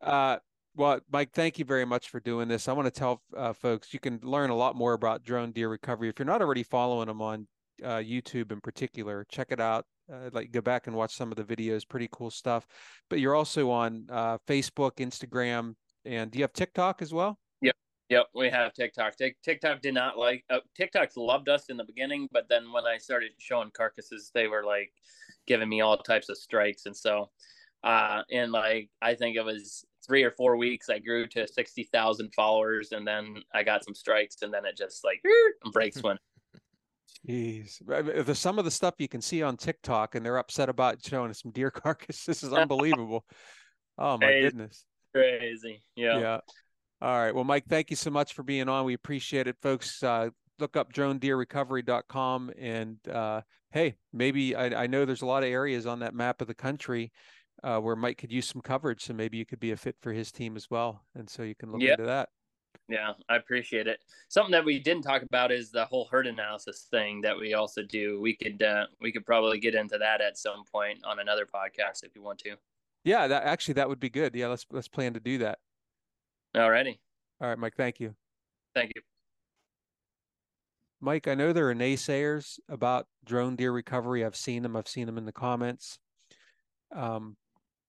uh, 0.00 0.38
well, 0.80 0.98
Mike, 1.12 1.32
thank 1.34 1.58
you 1.58 1.66
very 1.66 1.84
much 1.84 2.08
for 2.08 2.20
doing 2.20 2.48
this. 2.48 2.66
I 2.66 2.72
want 2.72 2.86
to 2.86 2.90
tell 2.90 3.20
uh, 3.36 3.52
folks 3.52 3.92
you 3.92 4.00
can 4.00 4.18
learn 4.22 4.48
a 4.48 4.56
lot 4.56 4.74
more 4.74 4.94
about 4.94 5.22
drone 5.22 5.52
deer 5.52 5.68
recovery 5.68 6.08
if 6.08 6.18
you're 6.18 6.24
not 6.24 6.40
already 6.40 6.62
following 6.62 7.06
them 7.06 7.20
on 7.20 7.46
uh, 7.84 7.96
YouTube 7.96 8.50
in 8.50 8.62
particular. 8.62 9.26
Check 9.30 9.48
it 9.50 9.60
out. 9.60 9.84
Uh, 10.10 10.30
like 10.32 10.52
go 10.52 10.62
back 10.62 10.86
and 10.86 10.96
watch 10.96 11.14
some 11.14 11.30
of 11.30 11.36
the 11.36 11.44
videos. 11.44 11.86
Pretty 11.86 12.08
cool 12.10 12.30
stuff. 12.30 12.66
But 13.10 13.20
you're 13.20 13.34
also 13.34 13.70
on 13.70 14.06
uh, 14.08 14.38
Facebook, 14.48 14.92
Instagram, 14.96 15.74
and 16.06 16.30
do 16.30 16.38
you 16.38 16.44
have 16.44 16.54
TikTok 16.54 17.02
as 17.02 17.12
well? 17.12 17.38
Yep, 17.60 17.76
yep, 18.08 18.26
we 18.34 18.48
have 18.48 18.72
TikTok. 18.72 19.16
Tik 19.16 19.36
TikTok 19.44 19.82
did 19.82 19.92
not 19.92 20.16
like 20.16 20.44
uh, 20.48 20.60
TikTok 20.74 21.10
loved 21.14 21.50
us 21.50 21.66
in 21.68 21.76
the 21.76 21.84
beginning, 21.84 22.26
but 22.32 22.48
then 22.48 22.72
when 22.72 22.86
I 22.86 22.96
started 22.96 23.32
showing 23.36 23.70
carcasses, 23.76 24.30
they 24.32 24.48
were 24.48 24.64
like 24.64 24.90
giving 25.46 25.68
me 25.68 25.82
all 25.82 25.98
types 25.98 26.30
of 26.30 26.38
strikes, 26.38 26.86
and 26.86 26.96
so 26.96 27.28
uh, 27.84 28.22
in 28.30 28.50
like 28.50 28.88
I 29.02 29.14
think 29.14 29.36
it 29.36 29.44
was 29.44 29.84
three 30.06 30.22
or 30.22 30.30
four 30.32 30.56
weeks, 30.56 30.88
I 30.88 30.98
grew 30.98 31.26
to 31.28 31.46
sixty 31.46 31.88
thousand 31.92 32.32
followers, 32.34 32.92
and 32.92 33.06
then 33.06 33.36
I 33.54 33.62
got 33.62 33.84
some 33.84 33.94
strikes, 33.94 34.42
and 34.42 34.52
then 34.52 34.64
it 34.64 34.76
just 34.76 35.04
like 35.04 35.22
breaks 35.72 36.02
went. 36.02 36.20
Jeez, 37.28 37.80
I 37.92 38.22
the 38.22 38.34
some 38.34 38.58
of 38.58 38.64
the 38.64 38.70
stuff 38.70 38.94
you 38.98 39.08
can 39.08 39.20
see 39.20 39.42
on 39.42 39.56
TikTok, 39.56 40.14
and 40.14 40.24
they're 40.24 40.38
upset 40.38 40.68
about 40.68 41.04
showing 41.04 41.32
some 41.34 41.50
deer 41.50 41.70
carcasses 41.70 42.24
this 42.26 42.42
is 42.42 42.52
unbelievable. 42.52 43.24
Oh 43.98 44.16
my 44.18 44.26
Hey, 44.26 44.42
goodness. 44.42 44.84
Crazy, 45.14 45.82
yeah. 45.96 46.18
Yeah. 46.18 46.40
All 47.02 47.18
right. 47.18 47.34
Well, 47.34 47.44
Mike, 47.44 47.64
thank 47.68 47.90
you 47.90 47.96
so 47.96 48.10
much 48.10 48.34
for 48.34 48.42
being 48.42 48.68
on. 48.68 48.84
We 48.84 48.94
appreciate 48.94 49.46
it, 49.46 49.56
folks. 49.62 50.02
Uh, 50.02 50.30
look 50.58 50.76
up 50.76 50.92
dronedeerrecovery.com 50.92 52.52
and 52.58 52.96
uh, 53.08 53.40
hey, 53.72 53.96
maybe 54.12 54.54
I, 54.54 54.84
I 54.84 54.86
know 54.86 55.04
there's 55.04 55.22
a 55.22 55.26
lot 55.26 55.42
of 55.42 55.48
areas 55.48 55.86
on 55.86 56.00
that 56.00 56.14
map 56.14 56.40
of 56.40 56.46
the 56.46 56.54
country 56.54 57.12
uh, 57.62 57.78
where 57.80 57.96
Mike 57.96 58.18
could 58.18 58.32
use 58.32 58.46
some 58.48 58.60
coverage, 58.62 59.02
so 59.04 59.12
maybe 59.12 59.36
you 59.36 59.46
could 59.46 59.60
be 59.60 59.72
a 59.72 59.76
fit 59.76 59.96
for 60.00 60.12
his 60.12 60.32
team 60.32 60.56
as 60.56 60.70
well, 60.70 61.04
and 61.14 61.28
so 61.28 61.42
you 61.42 61.54
can 61.54 61.70
look 61.72 61.80
Yeah. 61.82 61.92
into 61.92 62.06
that. 62.06 62.28
Yeah, 62.88 63.12
I 63.28 63.36
appreciate 63.36 63.86
it. 63.86 64.00
Something 64.28 64.52
that 64.52 64.64
we 64.64 64.78
didn't 64.80 65.02
talk 65.02 65.22
about 65.22 65.52
is 65.52 65.70
the 65.70 65.84
whole 65.84 66.06
herd 66.06 66.26
analysis 66.26 66.88
thing 66.90 67.20
that 67.20 67.38
we 67.38 67.54
also 67.54 67.82
do. 67.82 68.20
We 68.20 68.34
could 68.34 68.62
uh, 68.62 68.86
we 69.00 69.12
could 69.12 69.24
probably 69.24 69.58
get 69.60 69.74
into 69.74 69.96
that 69.98 70.20
at 70.20 70.36
some 70.36 70.64
point 70.64 71.04
on 71.04 71.20
another 71.20 71.46
podcast 71.46 72.02
if 72.04 72.14
you 72.16 72.22
want 72.22 72.38
to. 72.40 72.56
Yeah, 73.04 73.28
that 73.28 73.44
actually 73.44 73.74
that 73.74 73.88
would 73.88 74.00
be 74.00 74.10
good. 74.10 74.34
Yeah, 74.34 74.48
let's 74.48 74.66
let's 74.70 74.88
plan 74.88 75.14
to 75.14 75.20
do 75.20 75.38
that. 75.38 75.58
Alrighty, 76.56 76.98
All 77.40 77.48
right, 77.48 77.58
Mike. 77.58 77.74
Thank 77.76 78.00
you. 78.00 78.14
thank 78.74 78.90
you. 78.96 79.02
Mike, 81.00 81.28
I 81.28 81.34
know 81.34 81.52
there 81.52 81.70
are 81.70 81.74
naysayers 81.74 82.58
about 82.68 83.06
drone 83.24 83.56
deer 83.56 83.72
recovery. 83.72 84.24
I've 84.24 84.36
seen 84.36 84.62
them. 84.62 84.76
I've 84.76 84.88
seen 84.88 85.06
them 85.06 85.16
in 85.16 85.24
the 85.26 85.32
comments. 85.32 85.98
Um, 86.92 87.36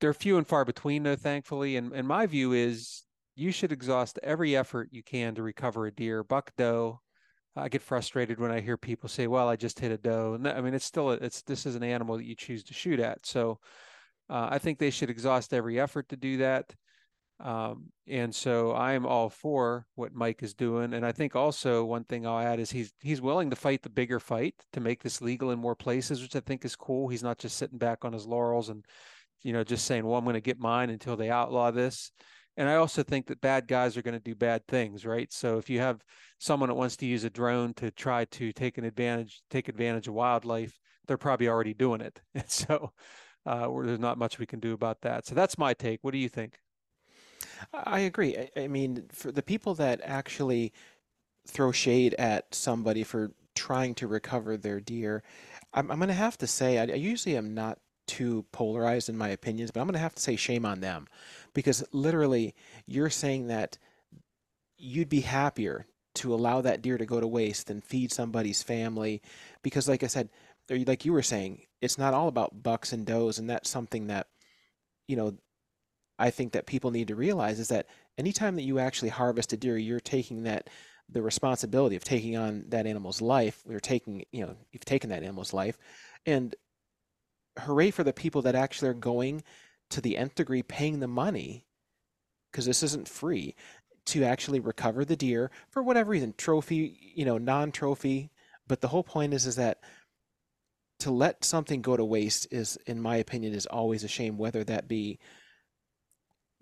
they're 0.01 0.13
few 0.13 0.37
and 0.37 0.47
far 0.47 0.65
between, 0.65 1.03
though, 1.03 1.15
thankfully. 1.15 1.77
And, 1.77 1.93
and 1.93 2.07
my 2.07 2.25
view 2.25 2.51
is 2.53 3.03
you 3.35 3.51
should 3.51 3.71
exhaust 3.71 4.19
every 4.21 4.55
effort 4.55 4.89
you 4.91 5.03
can 5.03 5.35
to 5.35 5.43
recover 5.43 5.85
a 5.85 5.91
deer, 5.91 6.23
buck, 6.23 6.51
doe. 6.57 6.99
I 7.55 7.69
get 7.69 7.81
frustrated 7.81 8.39
when 8.39 8.51
I 8.51 8.61
hear 8.61 8.77
people 8.77 9.09
say, 9.09 9.27
"Well, 9.27 9.49
I 9.49 9.57
just 9.57 9.79
hit 9.79 9.91
a 9.91 9.97
doe." 9.97 10.33
And 10.35 10.47
I 10.47 10.61
mean, 10.61 10.73
it's 10.73 10.85
still 10.85 11.11
a, 11.11 11.13
it's 11.15 11.41
this 11.41 11.65
is 11.65 11.75
an 11.75 11.83
animal 11.83 12.17
that 12.17 12.25
you 12.25 12.35
choose 12.35 12.63
to 12.63 12.73
shoot 12.73 12.99
at. 12.99 13.25
So 13.25 13.59
uh, 14.29 14.47
I 14.51 14.57
think 14.57 14.79
they 14.79 14.89
should 14.89 15.09
exhaust 15.09 15.53
every 15.53 15.79
effort 15.79 16.07
to 16.09 16.15
do 16.15 16.37
that. 16.37 16.73
Um, 17.41 17.87
and 18.07 18.33
so 18.33 18.71
I 18.71 18.93
am 18.93 19.05
all 19.05 19.29
for 19.29 19.85
what 19.95 20.13
Mike 20.13 20.43
is 20.43 20.53
doing. 20.53 20.93
And 20.93 21.05
I 21.05 21.11
think 21.11 21.35
also 21.35 21.83
one 21.83 22.03
thing 22.03 22.25
I'll 22.25 22.39
add 22.39 22.59
is 22.59 22.71
he's 22.71 22.93
he's 23.01 23.21
willing 23.21 23.49
to 23.49 23.55
fight 23.55 23.81
the 23.81 23.89
bigger 23.89 24.19
fight 24.19 24.55
to 24.73 24.79
make 24.79 25.03
this 25.03 25.21
legal 25.21 25.51
in 25.51 25.59
more 25.59 25.75
places, 25.75 26.21
which 26.21 26.35
I 26.35 26.39
think 26.39 26.63
is 26.63 26.75
cool. 26.75 27.09
He's 27.09 27.23
not 27.23 27.39
just 27.39 27.57
sitting 27.57 27.79
back 27.79 28.05
on 28.05 28.13
his 28.13 28.27
laurels 28.27 28.69
and 28.69 28.85
you 29.43 29.53
know 29.53 29.63
just 29.63 29.85
saying, 29.85 30.05
"Well, 30.05 30.17
I'm 30.17 30.23
going 30.23 30.33
to 30.35 30.41
get 30.41 30.59
mine 30.59 30.89
until 30.89 31.15
they 31.15 31.29
outlaw 31.29 31.71
this." 31.71 32.11
And 32.57 32.67
I 32.67 32.75
also 32.75 33.01
think 33.01 33.27
that 33.27 33.41
bad 33.41 33.67
guys 33.67 33.95
are 33.95 34.01
going 34.01 34.13
to 34.13 34.19
do 34.19 34.35
bad 34.35 34.67
things, 34.67 35.05
right? 35.05 35.31
So 35.31 35.57
if 35.57 35.69
you 35.69 35.79
have 35.79 36.03
someone 36.39 36.69
that 36.69 36.75
wants 36.75 36.97
to 36.97 37.05
use 37.05 37.23
a 37.23 37.29
drone 37.29 37.73
to 37.75 37.91
try 37.91 38.25
to 38.25 38.51
take 38.51 38.77
an 38.77 38.83
advantage, 38.83 39.41
take 39.49 39.69
advantage 39.69 40.07
of 40.07 40.13
wildlife, 40.13 40.77
they're 41.07 41.17
probably 41.17 41.47
already 41.47 41.73
doing 41.73 42.01
it. 42.01 42.21
And 42.35 42.49
so 42.49 42.91
uh, 43.45 43.67
there's 43.83 43.99
not 43.99 44.17
much 44.17 44.37
we 44.37 44.45
can 44.45 44.59
do 44.59 44.73
about 44.73 45.01
that. 45.01 45.25
So 45.25 45.33
that's 45.33 45.57
my 45.57 45.73
take. 45.73 45.99
What 46.03 46.11
do 46.11 46.17
you 46.17 46.29
think? 46.29 46.59
I 47.73 48.01
agree. 48.01 48.37
I, 48.37 48.63
I 48.63 48.67
mean, 48.67 49.05
for 49.11 49.31
the 49.31 49.41
people 49.41 49.73
that 49.75 50.01
actually 50.03 50.73
throw 51.47 51.71
shade 51.71 52.13
at 52.15 52.53
somebody 52.53 53.03
for 53.03 53.31
trying 53.55 53.95
to 53.95 54.07
recover 54.07 54.57
their 54.57 54.79
deer, 54.79 55.23
I'm, 55.73 55.89
I'm 55.89 55.99
going 55.99 56.09
to 56.09 56.13
have 56.13 56.37
to 56.39 56.47
say, 56.47 56.77
I, 56.77 56.83
I 56.83 56.95
usually 56.95 57.37
am 57.37 57.53
not 57.53 57.79
too 58.07 58.45
polarized 58.51 59.09
in 59.09 59.17
my 59.17 59.29
opinions, 59.29 59.71
but 59.71 59.79
I'm 59.79 59.87
going 59.87 59.93
to 59.93 59.99
have 59.99 60.15
to 60.15 60.21
say 60.21 60.35
shame 60.35 60.65
on 60.65 60.81
them. 60.81 61.07
Because 61.53 61.83
literally 61.91 62.55
you're 62.85 63.09
saying 63.09 63.47
that 63.47 63.77
you'd 64.77 65.09
be 65.09 65.21
happier 65.21 65.85
to 66.15 66.33
allow 66.33 66.61
that 66.61 66.81
deer 66.81 66.97
to 66.97 67.05
go 67.05 67.19
to 67.19 67.27
waste 67.27 67.67
than 67.67 67.81
feed 67.81 68.11
somebody's 68.11 68.63
family. 68.63 69.21
Because 69.61 69.87
like 69.87 70.03
I 70.03 70.07
said 70.07 70.29
or 70.69 70.77
like 70.79 71.05
you 71.05 71.13
were 71.13 71.21
saying 71.21 71.61
it's 71.81 71.97
not 71.97 72.13
all 72.13 72.27
about 72.27 72.63
bucks 72.63 72.93
and 72.93 73.05
does 73.05 73.37
and 73.37 73.49
that's 73.49 73.69
something 73.69 74.07
that 74.07 74.27
you 75.07 75.15
know 75.15 75.35
I 76.17 76.29
think 76.29 76.53
that 76.53 76.67
people 76.67 76.91
need 76.91 77.09
to 77.09 77.15
realize 77.15 77.59
is 77.59 77.69
that 77.69 77.87
anytime 78.17 78.55
that 78.55 78.63
you 78.63 78.79
actually 78.79 79.09
harvest 79.09 79.53
a 79.53 79.57
deer 79.57 79.77
you're 79.77 79.99
taking 79.99 80.43
that 80.43 80.69
the 81.09 81.21
responsibility 81.21 81.95
of 81.95 82.03
taking 82.03 82.37
on 82.37 82.65
that 82.69 82.87
animal's 82.87 83.21
life 83.21 83.61
you're 83.67 83.79
taking 83.79 84.23
you 84.31 84.45
know 84.45 84.55
you've 84.71 84.85
taken 84.85 85.09
that 85.09 85.23
animal's 85.23 85.53
life. 85.53 85.77
And 86.25 86.55
hooray 87.59 87.91
for 87.91 88.03
the 88.03 88.13
people 88.13 88.41
that 88.43 88.55
actually 88.55 88.89
are 88.89 88.93
going 88.93 89.43
to 89.89 90.01
the 90.01 90.17
nth 90.17 90.35
degree 90.35 90.63
paying 90.63 90.99
the 90.99 91.07
money 91.07 91.65
because 92.51 92.65
this 92.65 92.83
isn't 92.83 93.07
free 93.07 93.55
to 94.05 94.23
actually 94.23 94.59
recover 94.59 95.05
the 95.05 95.15
deer 95.15 95.51
for 95.69 95.83
whatever 95.83 96.11
reason 96.11 96.33
trophy 96.37 96.97
you 97.15 97.25
know 97.25 97.37
non-trophy. 97.37 98.29
But 98.67 98.81
the 98.81 98.87
whole 98.87 99.03
point 99.03 99.33
is 99.33 99.45
is 99.45 99.57
that 99.57 99.79
to 100.99 101.11
let 101.11 101.43
something 101.43 101.81
go 101.81 101.97
to 101.97 102.05
waste 102.05 102.47
is 102.51 102.77
in 102.85 103.01
my 103.01 103.17
opinion 103.17 103.53
is 103.53 103.65
always 103.65 104.03
a 104.03 104.07
shame 104.07 104.37
whether 104.37 104.63
that 104.63 104.87
be 104.87 105.19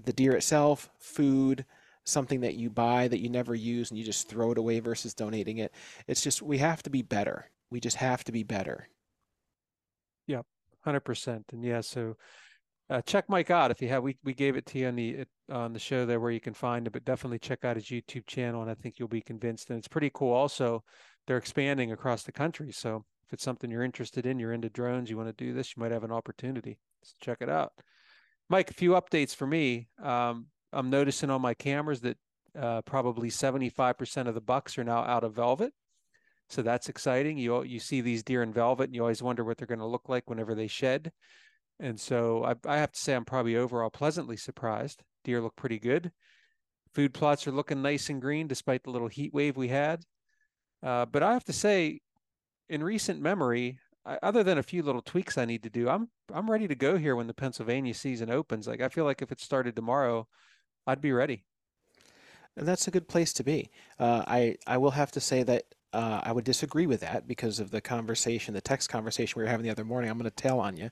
the 0.03 0.13
deer 0.13 0.33
itself 0.33 0.89
food 0.97 1.65
something 2.05 2.41
that 2.41 2.55
you 2.55 2.69
buy 2.69 3.07
that 3.07 3.19
you 3.19 3.29
never 3.29 3.53
use 3.53 3.91
and 3.91 3.97
you 3.97 4.03
just 4.03 4.27
throw 4.27 4.51
it 4.51 4.57
away 4.57 4.79
versus 4.79 5.13
donating 5.13 5.59
it. 5.59 5.73
It's 6.07 6.21
just 6.21 6.41
we 6.41 6.57
have 6.57 6.81
to 6.83 6.89
be 6.89 7.03
better. 7.03 7.51
We 7.69 7.79
just 7.79 7.97
have 7.97 8.23
to 8.23 8.31
be 8.31 8.43
better 8.43 8.89
100% 10.85 11.43
and 11.51 11.63
yeah 11.63 11.81
so 11.81 12.15
uh, 12.89 13.01
check 13.01 13.29
Mike 13.29 13.51
out 13.51 13.69
if 13.69 13.81
you 13.81 13.87
have. 13.89 14.01
We 14.01 14.17
we 14.23 14.33
gave 14.33 14.55
it 14.55 14.65
to 14.67 14.79
you 14.79 14.87
on 14.87 14.95
the 14.95 15.25
on 15.51 15.73
the 15.73 15.79
show 15.79 16.05
there 16.05 16.19
where 16.19 16.31
you 16.31 16.39
can 16.39 16.55
find 16.55 16.87
it, 16.87 16.93
but 16.93 17.05
definitely 17.05 17.37
check 17.37 17.63
out 17.63 17.75
his 17.75 17.85
YouTube 17.85 18.25
channel, 18.25 18.63
and 18.63 18.71
I 18.71 18.73
think 18.73 18.97
you'll 18.97 19.07
be 19.07 19.21
convinced. 19.21 19.69
And 19.69 19.77
it's 19.77 19.87
pretty 19.87 20.09
cool. 20.11 20.33
Also, 20.33 20.83
they're 21.27 21.37
expanding 21.37 21.91
across 21.91 22.23
the 22.23 22.31
country, 22.31 22.71
so 22.71 23.05
if 23.27 23.33
it's 23.33 23.43
something 23.43 23.69
you're 23.69 23.83
interested 23.83 24.25
in, 24.25 24.39
you're 24.39 24.53
into 24.53 24.71
drones, 24.71 25.07
you 25.07 25.17
want 25.17 25.29
to 25.29 25.45
do 25.45 25.53
this, 25.53 25.75
you 25.75 25.81
might 25.81 25.91
have 25.91 26.03
an 26.03 26.11
opportunity. 26.11 26.79
So 27.03 27.13
check 27.21 27.37
it 27.41 27.49
out. 27.49 27.73
Mike, 28.49 28.71
a 28.71 28.73
few 28.73 28.91
updates 28.91 29.35
for 29.35 29.45
me. 29.45 29.87
Um, 30.01 30.47
I'm 30.73 30.89
noticing 30.89 31.29
on 31.29 31.41
my 31.41 31.53
cameras 31.53 32.01
that 32.01 32.17
uh, 32.59 32.81
probably 32.81 33.29
75% 33.29 34.27
of 34.27 34.33
the 34.33 34.41
bucks 34.41 34.79
are 34.79 34.83
now 34.83 35.03
out 35.03 35.23
of 35.23 35.35
velvet. 35.35 35.73
So 36.49 36.61
that's 36.63 36.89
exciting. 36.89 37.37
You 37.37 37.63
you 37.63 37.79
see 37.79 38.01
these 38.01 38.23
deer 38.23 38.41
in 38.41 38.51
velvet, 38.51 38.85
and 38.85 38.95
you 38.95 39.01
always 39.01 39.21
wonder 39.21 39.43
what 39.43 39.57
they're 39.57 39.67
going 39.67 39.79
to 39.79 39.85
look 39.85 40.09
like 40.09 40.29
whenever 40.29 40.55
they 40.55 40.67
shed. 40.67 41.11
And 41.79 41.99
so 41.99 42.43
I, 42.43 42.55
I 42.65 42.77
have 42.77 42.91
to 42.91 42.99
say 42.99 43.13
I'm 43.13 43.25
probably 43.25 43.55
overall 43.55 43.89
pleasantly 43.89 44.35
surprised. 44.35 45.03
Deer 45.23 45.41
look 45.41 45.55
pretty 45.55 45.79
good. 45.79 46.11
Food 46.93 47.13
plots 47.13 47.47
are 47.47 47.51
looking 47.51 47.81
nice 47.81 48.09
and 48.09 48.21
green 48.21 48.47
despite 48.47 48.83
the 48.83 48.89
little 48.89 49.07
heat 49.07 49.33
wave 49.33 49.55
we 49.55 49.67
had. 49.67 50.03
Uh, 50.81 51.05
but 51.05 51.23
I 51.23 51.33
have 51.33 51.43
to 51.45 51.53
say, 51.53 51.99
in 52.67 52.83
recent 52.83 53.21
memory, 53.21 53.77
I, 54.05 54.17
other 54.23 54.43
than 54.43 54.57
a 54.57 54.63
few 54.63 54.81
little 54.81 55.01
tweaks 55.01 55.37
I 55.37 55.45
need 55.45 55.63
to 55.63 55.69
do, 55.69 55.87
I'm 55.87 56.09
I'm 56.33 56.49
ready 56.49 56.67
to 56.67 56.75
go 56.75 56.97
here 56.97 57.15
when 57.15 57.27
the 57.27 57.33
Pennsylvania 57.33 57.93
season 57.93 58.31
opens. 58.31 58.67
Like 58.67 58.81
I 58.81 58.89
feel 58.89 59.05
like 59.05 59.21
if 59.21 59.31
it 59.31 59.39
started 59.39 59.75
tomorrow, 59.75 60.27
I'd 60.87 61.01
be 61.01 61.11
ready. 61.11 61.45
And 62.57 62.67
that's 62.67 62.87
a 62.87 62.91
good 62.91 63.07
place 63.07 63.33
to 63.33 63.43
be. 63.43 63.69
Uh, 63.99 64.23
I 64.27 64.55
I 64.65 64.77
will 64.77 64.91
have 64.91 65.11
to 65.11 65.19
say 65.19 65.43
that 65.43 65.65
uh, 65.91 66.21
I 66.23 66.31
would 66.31 66.43
disagree 66.45 66.85
with 66.85 67.01
that 67.01 67.27
because 67.27 67.59
of 67.59 67.71
the 67.71 67.81
conversation, 67.81 68.53
the 68.53 68.61
text 68.61 68.89
conversation 68.89 69.39
we 69.39 69.43
were 69.43 69.49
having 69.49 69.63
the 69.63 69.71
other 69.71 69.83
morning. 69.83 70.09
I'm 70.11 70.17
going 70.19 70.29
to 70.29 70.35
tell 70.35 70.59
on 70.59 70.77
you, 70.77 70.91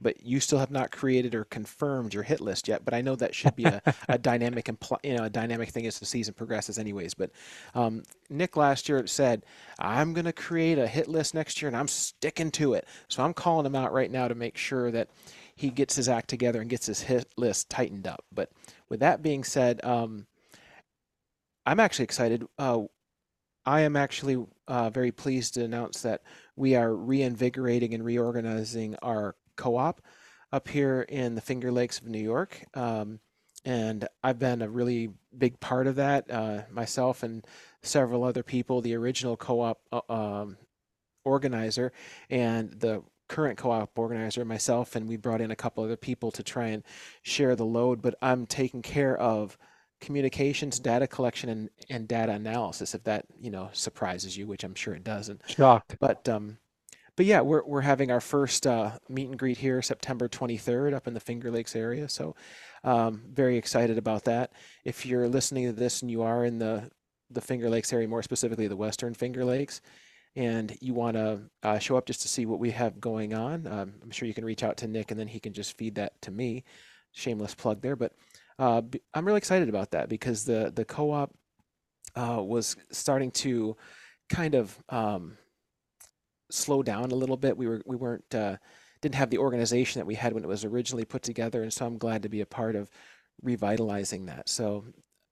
but 0.00 0.24
you 0.24 0.40
still 0.40 0.58
have 0.58 0.70
not 0.70 0.90
created 0.90 1.34
or 1.34 1.44
confirmed 1.44 2.14
your 2.14 2.22
hit 2.22 2.40
list 2.40 2.66
yet. 2.66 2.82
But 2.84 2.94
I 2.94 3.02
know 3.02 3.14
that 3.16 3.34
should 3.34 3.54
be 3.56 3.64
a, 3.64 3.82
a 4.08 4.16
dynamic, 4.18 4.66
impl- 4.66 5.04
you 5.04 5.16
know, 5.16 5.24
a 5.24 5.30
dynamic 5.30 5.68
thing 5.68 5.86
as 5.86 5.98
the 5.98 6.06
season 6.06 6.32
progresses, 6.32 6.78
anyways. 6.78 7.12
But 7.12 7.30
um, 7.74 8.04
Nick 8.30 8.56
last 8.56 8.88
year 8.88 9.06
said, 9.06 9.44
"I'm 9.78 10.14
going 10.14 10.24
to 10.24 10.32
create 10.32 10.78
a 10.78 10.86
hit 10.86 11.08
list 11.08 11.34
next 11.34 11.60
year, 11.60 11.68
and 11.68 11.76
I'm 11.76 11.88
sticking 11.88 12.50
to 12.52 12.72
it." 12.72 12.88
So 13.08 13.22
I'm 13.22 13.34
calling 13.34 13.66
him 13.66 13.76
out 13.76 13.92
right 13.92 14.10
now 14.10 14.28
to 14.28 14.34
make 14.34 14.56
sure 14.56 14.90
that 14.90 15.10
he 15.54 15.68
gets 15.68 15.96
his 15.96 16.08
act 16.08 16.28
together 16.30 16.60
and 16.60 16.70
gets 16.70 16.86
his 16.86 17.02
hit 17.02 17.26
list 17.36 17.68
tightened 17.68 18.06
up. 18.06 18.24
But 18.32 18.50
with 18.88 19.00
that 19.00 19.22
being 19.22 19.44
said, 19.44 19.84
um, 19.84 20.26
I'm 21.66 21.80
actually 21.80 22.04
excited. 22.04 22.46
Uh, 22.58 22.84
I 23.68 23.82
am 23.82 23.96
actually 23.96 24.42
uh, 24.66 24.88
very 24.88 25.12
pleased 25.12 25.52
to 25.54 25.62
announce 25.62 26.00
that 26.00 26.22
we 26.56 26.74
are 26.74 26.96
reinvigorating 26.96 27.92
and 27.92 28.02
reorganizing 28.02 28.96
our 29.02 29.36
co-op 29.56 30.00
up 30.50 30.68
here 30.68 31.02
in 31.02 31.34
the 31.34 31.42
Finger 31.42 31.70
Lakes 31.70 31.98
of 31.98 32.06
New 32.06 32.18
York. 32.18 32.64
Um, 32.72 33.20
and 33.66 34.08
I've 34.24 34.38
been 34.38 34.62
a 34.62 34.70
really 34.70 35.10
big 35.36 35.60
part 35.60 35.86
of 35.86 35.96
that, 35.96 36.30
uh, 36.30 36.62
myself 36.70 37.22
and 37.22 37.46
several 37.82 38.24
other 38.24 38.42
people, 38.42 38.80
the 38.80 38.94
original 38.94 39.36
co-op 39.36 39.80
uh, 39.92 40.00
um, 40.08 40.56
organizer 41.26 41.92
and 42.30 42.70
the 42.70 43.02
current 43.28 43.58
co-op 43.58 43.98
organizer, 43.98 44.46
myself, 44.46 44.96
and 44.96 45.06
we 45.06 45.18
brought 45.18 45.42
in 45.42 45.50
a 45.50 45.56
couple 45.56 45.84
other 45.84 45.98
people 45.98 46.30
to 46.30 46.42
try 46.42 46.68
and 46.68 46.82
share 47.20 47.54
the 47.54 47.66
load, 47.66 48.00
but 48.00 48.14
I'm 48.22 48.46
taking 48.46 48.80
care 48.80 49.18
of 49.18 49.58
communications, 50.00 50.78
data 50.78 51.06
collection, 51.06 51.48
and, 51.48 51.70
and 51.90 52.08
data 52.08 52.32
analysis. 52.32 52.94
If 52.94 53.04
that 53.04 53.26
you 53.40 53.50
know 53.50 53.70
surprises 53.72 54.36
you, 54.36 54.46
which 54.46 54.64
I'm 54.64 54.74
sure 54.74 54.94
it 54.94 55.04
doesn't. 55.04 55.42
Shocked. 55.48 55.96
But 56.00 56.28
um, 56.28 56.58
but 57.18 57.26
yeah, 57.26 57.40
we're 57.40 57.64
we're 57.64 57.80
having 57.80 58.12
our 58.12 58.20
first 58.20 58.64
uh, 58.64 58.92
meet 59.08 59.28
and 59.28 59.38
greet 59.38 59.58
here 59.58 59.82
September 59.82 60.28
23rd 60.28 60.94
up 60.94 61.08
in 61.08 61.14
the 61.14 61.20
Finger 61.20 61.50
Lakes 61.50 61.74
area. 61.74 62.08
So 62.08 62.36
um, 62.84 63.22
very 63.32 63.56
excited 63.56 63.98
about 63.98 64.24
that. 64.24 64.52
If 64.84 65.04
you're 65.04 65.28
listening 65.28 65.66
to 65.66 65.72
this 65.72 66.00
and 66.00 66.10
you 66.10 66.22
are 66.22 66.44
in 66.44 66.60
the 66.60 66.88
the 67.30 67.40
Finger 67.40 67.68
Lakes 67.68 67.92
area, 67.92 68.06
more 68.06 68.22
specifically 68.22 68.68
the 68.68 68.76
Western 68.76 69.14
Finger 69.14 69.44
Lakes, 69.44 69.80
and 70.36 70.76
you 70.80 70.94
want 70.94 71.16
to 71.16 71.40
uh, 71.64 71.78
show 71.80 71.96
up 71.96 72.06
just 72.06 72.22
to 72.22 72.28
see 72.28 72.46
what 72.46 72.60
we 72.60 72.70
have 72.70 73.00
going 73.00 73.34
on, 73.34 73.66
um, 73.66 73.94
I'm 74.00 74.12
sure 74.12 74.28
you 74.28 74.34
can 74.34 74.44
reach 74.44 74.62
out 74.62 74.76
to 74.78 74.86
Nick 74.86 75.10
and 75.10 75.18
then 75.18 75.26
he 75.26 75.40
can 75.40 75.52
just 75.52 75.76
feed 75.76 75.96
that 75.96 76.22
to 76.22 76.30
me. 76.30 76.62
Shameless 77.10 77.56
plug 77.56 77.82
there, 77.82 77.96
but 77.96 78.12
uh, 78.58 78.82
I'm 79.14 79.24
really 79.24 79.38
excited 79.38 79.68
about 79.68 79.92
that 79.92 80.08
because 80.08 80.44
the 80.44 80.72
the 80.74 80.84
co-op 80.84 81.34
uh, 82.16 82.42
was 82.42 82.76
starting 82.90 83.30
to 83.30 83.76
kind 84.28 84.54
of 84.54 84.76
um, 84.88 85.36
slow 86.50 86.82
down 86.82 87.10
a 87.10 87.16
little 87.16 87.36
bit. 87.36 87.56
We 87.56 87.66
were 87.66 87.82
we 87.86 87.96
weren't 87.96 88.34
uh, 88.34 88.56
didn't 89.00 89.14
have 89.14 89.30
the 89.30 89.38
organization 89.38 90.00
that 90.00 90.06
we 90.06 90.14
had 90.14 90.32
when 90.32 90.44
it 90.44 90.48
was 90.48 90.64
originally 90.64 91.04
put 91.04 91.22
together, 91.22 91.62
and 91.62 91.72
so 91.72 91.86
I'm 91.86 91.98
glad 91.98 92.22
to 92.22 92.28
be 92.28 92.40
a 92.40 92.46
part 92.46 92.74
of 92.74 92.90
revitalizing 93.42 94.26
that. 94.26 94.48
So 94.48 94.84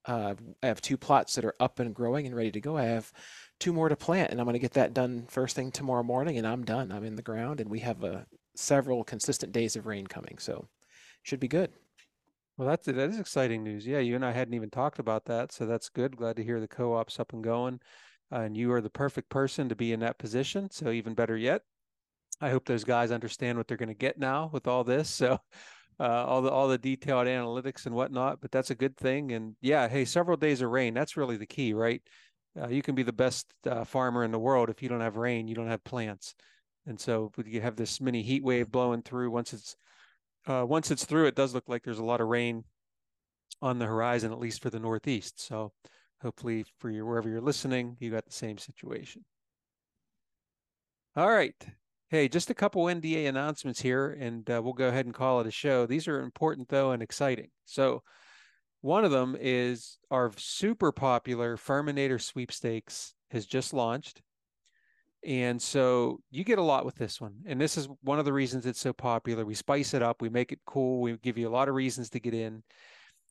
uh, 0.05 0.35
I 0.63 0.67
have 0.67 0.81
two 0.81 0.97
plots 0.97 1.35
that 1.35 1.45
are 1.45 1.55
up 1.59 1.79
and 1.79 1.93
growing 1.93 2.25
and 2.25 2.35
ready 2.35 2.51
to 2.51 2.61
go. 2.61 2.77
I 2.77 2.85
have 2.85 3.11
two 3.59 3.73
more 3.73 3.89
to 3.89 3.95
plant, 3.95 4.31
and 4.31 4.39
I'm 4.39 4.45
going 4.45 4.53
to 4.53 4.59
get 4.59 4.73
that 4.73 4.93
done 4.93 5.25
first 5.27 5.55
thing 5.55 5.71
tomorrow 5.71 6.03
morning, 6.03 6.37
and 6.37 6.47
I'm 6.47 6.63
done. 6.63 6.91
I'm 6.91 7.03
in 7.03 7.15
the 7.15 7.21
ground, 7.21 7.59
and 7.59 7.69
we 7.69 7.79
have 7.79 8.03
uh, 8.03 8.21
several 8.55 9.03
consistent 9.03 9.51
days 9.51 9.75
of 9.75 9.85
rain 9.85 10.07
coming, 10.07 10.37
so 10.37 10.69
should 11.23 11.41
be 11.41 11.49
good. 11.49 11.71
Well, 12.57 12.67
that's 12.67 12.87
that 12.87 12.97
is 12.97 13.19
exciting 13.19 13.63
news. 13.63 13.85
Yeah, 13.85 13.99
you 13.99 14.15
and 14.15 14.25
I 14.25 14.31
hadn't 14.31 14.55
even 14.55 14.69
talked 14.71 14.99
about 14.99 15.25
that, 15.25 15.51
so 15.51 15.65
that's 15.65 15.89
good. 15.89 16.17
Glad 16.17 16.37
to 16.37 16.43
hear 16.43 16.59
the 16.59 16.67
co-op's 16.67 17.19
up 17.19 17.33
and 17.33 17.43
going, 17.43 17.79
uh, 18.31 18.41
and 18.41 18.57
you 18.57 18.71
are 18.73 18.81
the 18.81 18.89
perfect 18.89 19.29
person 19.29 19.69
to 19.69 19.75
be 19.75 19.93
in 19.93 19.99
that 19.99 20.17
position. 20.17 20.69
So 20.71 20.89
even 20.89 21.13
better 21.13 21.37
yet, 21.37 21.61
I 22.41 22.49
hope 22.49 22.65
those 22.65 22.83
guys 22.83 23.11
understand 23.11 23.57
what 23.57 23.67
they're 23.67 23.77
going 23.77 23.89
to 23.89 23.95
get 23.95 24.17
now 24.17 24.49
with 24.51 24.67
all 24.67 24.83
this. 24.83 25.09
So 25.09 25.39
uh, 25.99 26.25
all 26.25 26.41
the 26.41 26.49
all 26.51 26.67
the 26.67 26.77
detailed 26.79 27.27
analytics 27.27 27.85
and 27.85 27.93
whatnot. 27.95 28.41
But 28.41 28.51
that's 28.51 28.71
a 28.71 28.75
good 28.75 28.97
thing. 28.97 29.33
And 29.33 29.55
yeah, 29.61 29.87
hey, 29.87 30.05
several 30.05 30.37
days 30.37 30.61
of 30.61 30.71
rain. 30.71 30.93
That's 30.95 31.17
really 31.17 31.37
the 31.37 31.45
key, 31.45 31.73
right? 31.73 32.01
Uh, 32.59 32.69
you 32.69 32.81
can 32.81 32.95
be 32.95 33.03
the 33.03 33.13
best 33.13 33.47
uh, 33.67 33.83
farmer 33.83 34.23
in 34.23 34.31
the 34.31 34.39
world 34.39 34.69
if 34.69 34.81
you 34.81 34.89
don't 34.89 35.01
have 35.01 35.17
rain, 35.17 35.47
you 35.47 35.53
don't 35.55 35.67
have 35.67 35.83
plants. 35.83 36.33
And 36.87 36.99
so 36.99 37.31
you 37.45 37.61
have 37.61 37.75
this 37.75 38.01
mini 38.01 38.23
heat 38.23 38.43
wave 38.43 38.71
blowing 38.71 39.03
through. 39.03 39.29
Once 39.29 39.53
it's 39.53 39.75
uh, 40.47 40.65
once 40.67 40.91
it's 40.91 41.05
through, 41.05 41.27
it 41.27 41.35
does 41.35 41.53
look 41.53 41.67
like 41.69 41.83
there's 41.83 41.99
a 41.99 42.05
lot 42.05 42.21
of 42.21 42.27
rain 42.27 42.63
on 43.61 43.79
the 43.79 43.85
horizon, 43.85 44.31
at 44.31 44.39
least 44.39 44.61
for 44.61 44.69
the 44.69 44.79
Northeast. 44.79 45.39
So 45.41 45.73
hopefully 46.21 46.65
for 46.79 46.89
you, 46.89 47.05
wherever 47.05 47.29
you're 47.29 47.41
listening, 47.41 47.97
you 47.99 48.11
got 48.11 48.25
the 48.25 48.31
same 48.31 48.57
situation. 48.57 49.25
All 51.15 51.29
right. 51.29 51.55
Hey, 52.09 52.29
just 52.29 52.49
a 52.49 52.53
couple 52.53 52.85
NDA 52.85 53.27
announcements 53.27 53.81
here, 53.81 54.11
and 54.19 54.49
uh, 54.49 54.61
we'll 54.63 54.73
go 54.73 54.87
ahead 54.87 55.05
and 55.05 55.13
call 55.15 55.41
it 55.41 55.47
a 55.47 55.51
show. 55.51 55.85
These 55.85 56.07
are 56.07 56.21
important, 56.21 56.69
though, 56.69 56.91
and 56.91 57.03
exciting. 57.03 57.49
So 57.65 58.03
One 58.81 59.05
of 59.05 59.11
them 59.11 59.35
is 59.39 59.97
our 60.11 60.31
super 60.37 60.91
popular 60.91 61.57
Firminator 61.57 62.21
sweepstakes 62.21 63.13
has 63.31 63.45
just 63.45 63.73
launched. 63.73 64.21
And 65.25 65.61
so 65.61 66.19
you 66.29 66.43
get 66.43 66.59
a 66.59 66.63
lot 66.63 66.85
with 66.85 66.95
this 66.95 67.19
one. 67.19 67.35
And 67.45 67.59
this 67.59 67.77
is 67.77 67.89
one 68.01 68.19
of 68.19 68.25
the 68.25 68.33
reasons 68.33 68.65
it's 68.65 68.79
so 68.79 68.93
popular. 68.93 69.45
We 69.45 69.55
spice 69.55 69.93
it 69.93 70.01
up, 70.01 70.21
we 70.21 70.29
make 70.29 70.51
it 70.51 70.59
cool, 70.65 71.01
we 71.01 71.17
give 71.17 71.37
you 71.37 71.47
a 71.47 71.51
lot 71.51 71.69
of 71.69 71.75
reasons 71.75 72.09
to 72.11 72.19
get 72.19 72.33
in. 72.33 72.63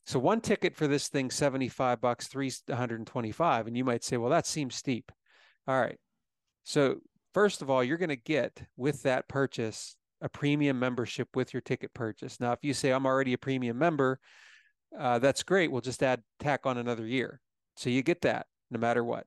So 0.05 0.19
one 0.19 0.41
ticket 0.41 0.75
for 0.75 0.87
this 0.87 1.09
thing 1.09 1.29
75 1.29 1.99
bucks, 1.99 2.27
325 2.27 3.67
and 3.67 3.77
you 3.77 3.83
might 3.83 4.03
say, 4.03 4.17
"Well, 4.17 4.29
that 4.29 4.47
seems 4.47 4.75
steep." 4.75 5.11
All 5.67 5.79
right. 5.79 5.97
So 6.63 6.97
first 7.33 7.61
of 7.61 7.69
all, 7.69 7.83
you're 7.83 7.97
going 7.97 8.09
to 8.09 8.15
get 8.15 8.63
with 8.77 9.03
that 9.03 9.27
purchase 9.27 9.95
a 10.21 10.29
premium 10.29 10.79
membership 10.79 11.27
with 11.35 11.53
your 11.53 11.61
ticket 11.61 11.93
purchase. 11.93 12.39
Now, 12.39 12.51
if 12.51 12.59
you 12.63 12.73
say 12.73 12.91
I'm 12.91 13.05
already 13.05 13.33
a 13.33 13.37
premium 13.37 13.77
member, 13.77 14.19
uh, 14.97 15.19
that's 15.19 15.43
great. 15.43 15.71
We'll 15.71 15.81
just 15.81 16.01
add 16.01 16.23
tack 16.39 16.65
on 16.65 16.77
another 16.77 17.05
year. 17.05 17.39
So 17.75 17.89
you 17.89 18.01
get 18.01 18.21
that 18.21 18.47
no 18.71 18.79
matter 18.79 19.03
what. 19.03 19.25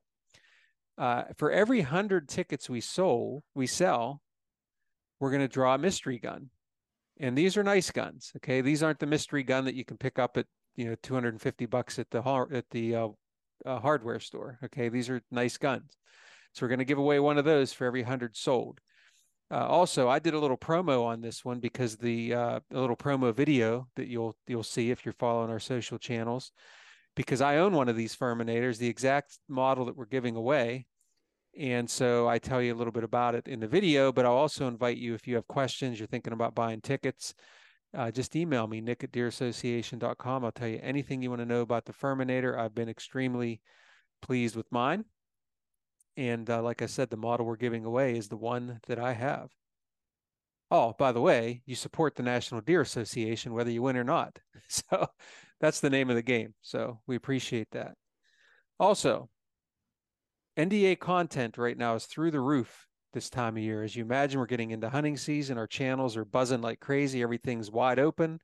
Uh, 1.00 1.24
for 1.38 1.50
every 1.50 1.80
hundred 1.80 2.28
tickets 2.28 2.68
we 2.68 2.78
sold, 2.78 3.42
we 3.54 3.66
sell, 3.66 4.20
we're 5.18 5.30
going 5.30 5.40
to 5.40 5.48
draw 5.48 5.74
a 5.74 5.78
mystery 5.78 6.18
gun, 6.18 6.50
and 7.18 7.38
these 7.38 7.56
are 7.56 7.62
nice 7.62 7.90
guns. 7.90 8.32
Okay, 8.36 8.60
these 8.60 8.82
aren't 8.82 8.98
the 8.98 9.06
mystery 9.06 9.42
gun 9.42 9.64
that 9.64 9.74
you 9.74 9.82
can 9.82 9.96
pick 9.96 10.18
up 10.18 10.36
at 10.36 10.44
you 10.76 10.84
know 10.84 10.94
250 11.02 11.64
bucks 11.64 11.98
at 11.98 12.10
the 12.10 12.20
at 12.52 12.66
the 12.70 12.94
uh, 12.94 13.08
uh, 13.64 13.78
hardware 13.80 14.20
store. 14.20 14.58
Okay, 14.62 14.90
these 14.90 15.08
are 15.08 15.22
nice 15.30 15.56
guns. 15.56 15.96
So 16.52 16.66
we're 16.66 16.68
going 16.68 16.80
to 16.80 16.84
give 16.84 16.98
away 16.98 17.18
one 17.18 17.38
of 17.38 17.46
those 17.46 17.72
for 17.72 17.86
every 17.86 18.02
hundred 18.02 18.36
sold. 18.36 18.78
Uh, 19.50 19.66
also, 19.66 20.06
I 20.06 20.18
did 20.18 20.34
a 20.34 20.38
little 20.38 20.58
promo 20.58 21.04
on 21.04 21.22
this 21.22 21.46
one 21.46 21.60
because 21.60 21.96
the 21.96 22.34
uh, 22.34 22.60
a 22.74 22.78
little 22.78 22.94
promo 22.94 23.34
video 23.34 23.88
that 23.96 24.08
you'll 24.08 24.36
you'll 24.46 24.62
see 24.62 24.90
if 24.90 25.06
you're 25.06 25.14
following 25.14 25.50
our 25.50 25.60
social 25.60 25.96
channels, 25.96 26.52
because 27.16 27.40
I 27.40 27.56
own 27.56 27.72
one 27.72 27.88
of 27.88 27.96
these 27.96 28.16
Firminators, 28.16 28.78
the 28.78 28.88
exact 28.88 29.38
model 29.48 29.84
that 29.86 29.96
we're 29.96 30.06
giving 30.06 30.36
away, 30.36 30.86
and 31.58 31.90
so 31.90 32.28
I 32.28 32.38
tell 32.38 32.62
you 32.62 32.72
a 32.72 32.76
little 32.76 32.92
bit 32.92 33.04
about 33.04 33.34
it 33.34 33.48
in 33.48 33.60
the 33.60 33.66
video. 33.66 34.12
But 34.12 34.24
I'll 34.24 34.32
also 34.32 34.68
invite 34.68 34.98
you 34.98 35.14
if 35.14 35.26
you 35.26 35.34
have 35.34 35.48
questions, 35.48 35.98
you're 35.98 36.06
thinking 36.06 36.32
about 36.32 36.54
buying 36.54 36.80
tickets, 36.80 37.34
uh, 37.92 38.10
just 38.10 38.36
email 38.36 38.66
me 38.66 38.80
nick 38.80 39.02
at 39.02 39.12
deerassociation.com. 39.12 40.44
I'll 40.44 40.52
tell 40.52 40.68
you 40.68 40.78
anything 40.82 41.22
you 41.22 41.30
want 41.30 41.40
to 41.40 41.46
know 41.46 41.60
about 41.62 41.86
the 41.86 41.92
Firminator. 41.92 42.56
I've 42.56 42.74
been 42.74 42.88
extremely 42.88 43.60
pleased 44.22 44.54
with 44.54 44.70
mine. 44.70 45.04
And 46.16 46.48
uh, 46.48 46.62
like 46.62 46.82
I 46.82 46.86
said, 46.86 47.10
the 47.10 47.16
model 47.16 47.46
we're 47.46 47.56
giving 47.56 47.84
away 47.84 48.16
is 48.16 48.28
the 48.28 48.36
one 48.36 48.80
that 48.86 48.98
I 48.98 49.14
have. 49.14 49.50
Oh, 50.70 50.94
by 50.98 51.12
the 51.12 51.20
way, 51.20 51.62
you 51.66 51.74
support 51.74 52.14
the 52.14 52.22
National 52.22 52.60
Deer 52.60 52.80
Association 52.80 53.52
whether 53.52 53.70
you 53.70 53.82
win 53.82 53.96
or 53.96 54.04
not. 54.04 54.38
So 54.68 55.08
that's 55.60 55.80
the 55.80 55.90
name 55.90 56.10
of 56.10 56.16
the 56.16 56.22
game. 56.22 56.54
So 56.62 57.00
we 57.08 57.16
appreciate 57.16 57.72
that. 57.72 57.96
Also, 58.78 59.28
NDA 60.56 60.94
content 60.94 61.58
right 61.58 61.76
now 61.76 61.96
is 61.96 62.06
through 62.06 62.30
the 62.30 62.40
roof 62.40 62.86
this 63.12 63.28
time 63.28 63.56
of 63.56 63.62
year. 63.64 63.82
As 63.82 63.96
you 63.96 64.04
imagine, 64.04 64.38
we're 64.38 64.46
getting 64.46 64.70
into 64.70 64.88
hunting 64.88 65.16
season. 65.16 65.58
Our 65.58 65.66
channels 65.66 66.16
are 66.16 66.24
buzzing 66.24 66.60
like 66.60 66.78
crazy. 66.78 67.20
Everything's 67.20 67.68
wide 67.68 67.98
open. 67.98 68.38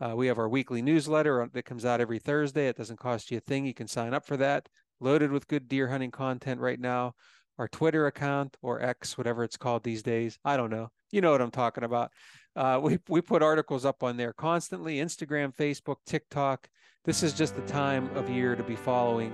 Uh, 0.00 0.14
we 0.16 0.26
have 0.26 0.38
our 0.38 0.48
weekly 0.48 0.82
newsletter 0.82 1.48
that 1.52 1.64
comes 1.64 1.84
out 1.84 2.00
every 2.00 2.18
Thursday. 2.18 2.66
It 2.66 2.76
doesn't 2.76 2.98
cost 2.98 3.30
you 3.30 3.36
a 3.38 3.40
thing. 3.40 3.64
You 3.64 3.74
can 3.74 3.86
sign 3.86 4.14
up 4.14 4.26
for 4.26 4.36
that 4.38 4.68
loaded 4.98 5.30
with 5.30 5.48
good 5.48 5.68
deer 5.68 5.88
hunting 5.88 6.10
content 6.10 6.60
right 6.60 6.80
now. 6.80 7.14
Our 7.58 7.68
Twitter 7.68 8.06
account 8.06 8.56
or 8.62 8.82
X, 8.82 9.16
whatever 9.18 9.44
it's 9.44 9.56
called 9.56 9.82
these 9.82 10.02
days. 10.02 10.38
I 10.44 10.56
don't 10.56 10.70
know. 10.70 10.88
You 11.10 11.20
know 11.20 11.30
what 11.30 11.42
I'm 11.42 11.50
talking 11.50 11.84
about. 11.84 12.10
Uh, 12.56 12.80
we, 12.82 12.98
we 13.08 13.20
put 13.20 13.42
articles 13.42 13.84
up 13.84 14.02
on 14.02 14.16
there 14.16 14.32
constantly 14.32 14.96
Instagram, 14.96 15.54
Facebook, 15.54 15.96
TikTok. 16.06 16.68
This 17.04 17.22
is 17.22 17.32
just 17.32 17.54
the 17.56 17.62
time 17.62 18.14
of 18.16 18.30
year 18.30 18.54
to 18.54 18.62
be 18.62 18.76
following 18.76 19.32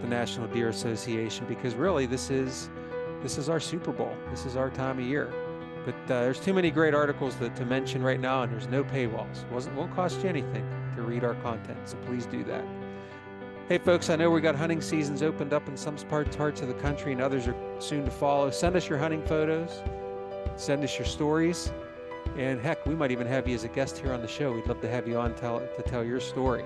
the 0.00 0.08
National 0.08 0.46
Deer 0.48 0.68
Association 0.68 1.46
because 1.46 1.74
really 1.74 2.06
this 2.06 2.30
is 2.30 2.70
this 3.22 3.36
is 3.36 3.48
our 3.48 3.58
Super 3.58 3.92
Bowl. 3.92 4.14
This 4.30 4.46
is 4.46 4.54
our 4.54 4.70
time 4.70 4.98
of 4.98 5.04
year. 5.04 5.32
But 5.84 5.94
uh, 6.04 6.20
there's 6.22 6.38
too 6.38 6.54
many 6.54 6.70
great 6.70 6.94
articles 6.94 7.34
that, 7.36 7.56
to 7.56 7.64
mention 7.64 8.02
right 8.02 8.20
now, 8.20 8.42
and 8.42 8.52
there's 8.52 8.68
no 8.68 8.84
paywalls. 8.84 9.44
It 9.44 9.72
won't 9.74 9.94
cost 9.94 10.22
you 10.22 10.28
anything 10.28 10.68
to 10.94 11.02
read 11.02 11.24
our 11.24 11.34
content, 11.36 11.78
so 11.88 11.96
please 12.06 12.26
do 12.26 12.44
that. 12.44 12.64
Hey, 13.68 13.76
folks, 13.76 14.08
I 14.08 14.16
know 14.16 14.30
we 14.30 14.40
got 14.40 14.54
hunting 14.54 14.80
seasons 14.80 15.22
opened 15.22 15.52
up 15.52 15.68
in 15.68 15.76
some 15.76 15.94
parts, 15.96 16.34
parts 16.34 16.62
of 16.62 16.68
the 16.68 16.74
country 16.74 17.12
and 17.12 17.20
others 17.20 17.46
are 17.46 17.54
soon 17.80 18.02
to 18.06 18.10
follow. 18.10 18.50
Send 18.50 18.76
us 18.76 18.88
your 18.88 18.96
hunting 18.96 19.22
photos, 19.26 19.82
send 20.56 20.82
us 20.82 20.98
your 20.98 21.04
stories, 21.04 21.70
and 22.38 22.62
heck, 22.62 22.86
we 22.86 22.94
might 22.94 23.10
even 23.10 23.26
have 23.26 23.46
you 23.46 23.54
as 23.54 23.64
a 23.64 23.68
guest 23.68 23.98
here 23.98 24.14
on 24.14 24.22
the 24.22 24.26
show. 24.26 24.54
We'd 24.54 24.66
love 24.66 24.80
to 24.80 24.88
have 24.88 25.06
you 25.06 25.18
on 25.18 25.34
tell, 25.34 25.60
to 25.60 25.82
tell 25.82 26.02
your 26.02 26.18
story. 26.18 26.64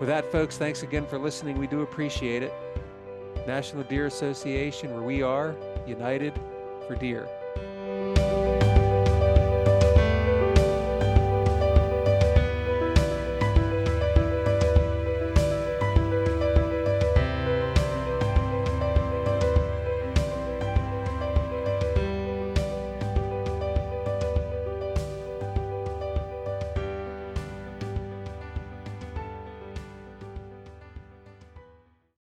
With 0.00 0.08
that, 0.08 0.32
folks, 0.32 0.58
thanks 0.58 0.82
again 0.82 1.06
for 1.06 1.16
listening. 1.16 1.56
We 1.56 1.68
do 1.68 1.82
appreciate 1.82 2.42
it. 2.42 2.52
National 3.46 3.84
Deer 3.84 4.06
Association, 4.06 4.92
where 4.92 5.04
we 5.04 5.22
are 5.22 5.54
united 5.86 6.34
for 6.88 6.96
deer. 6.96 7.28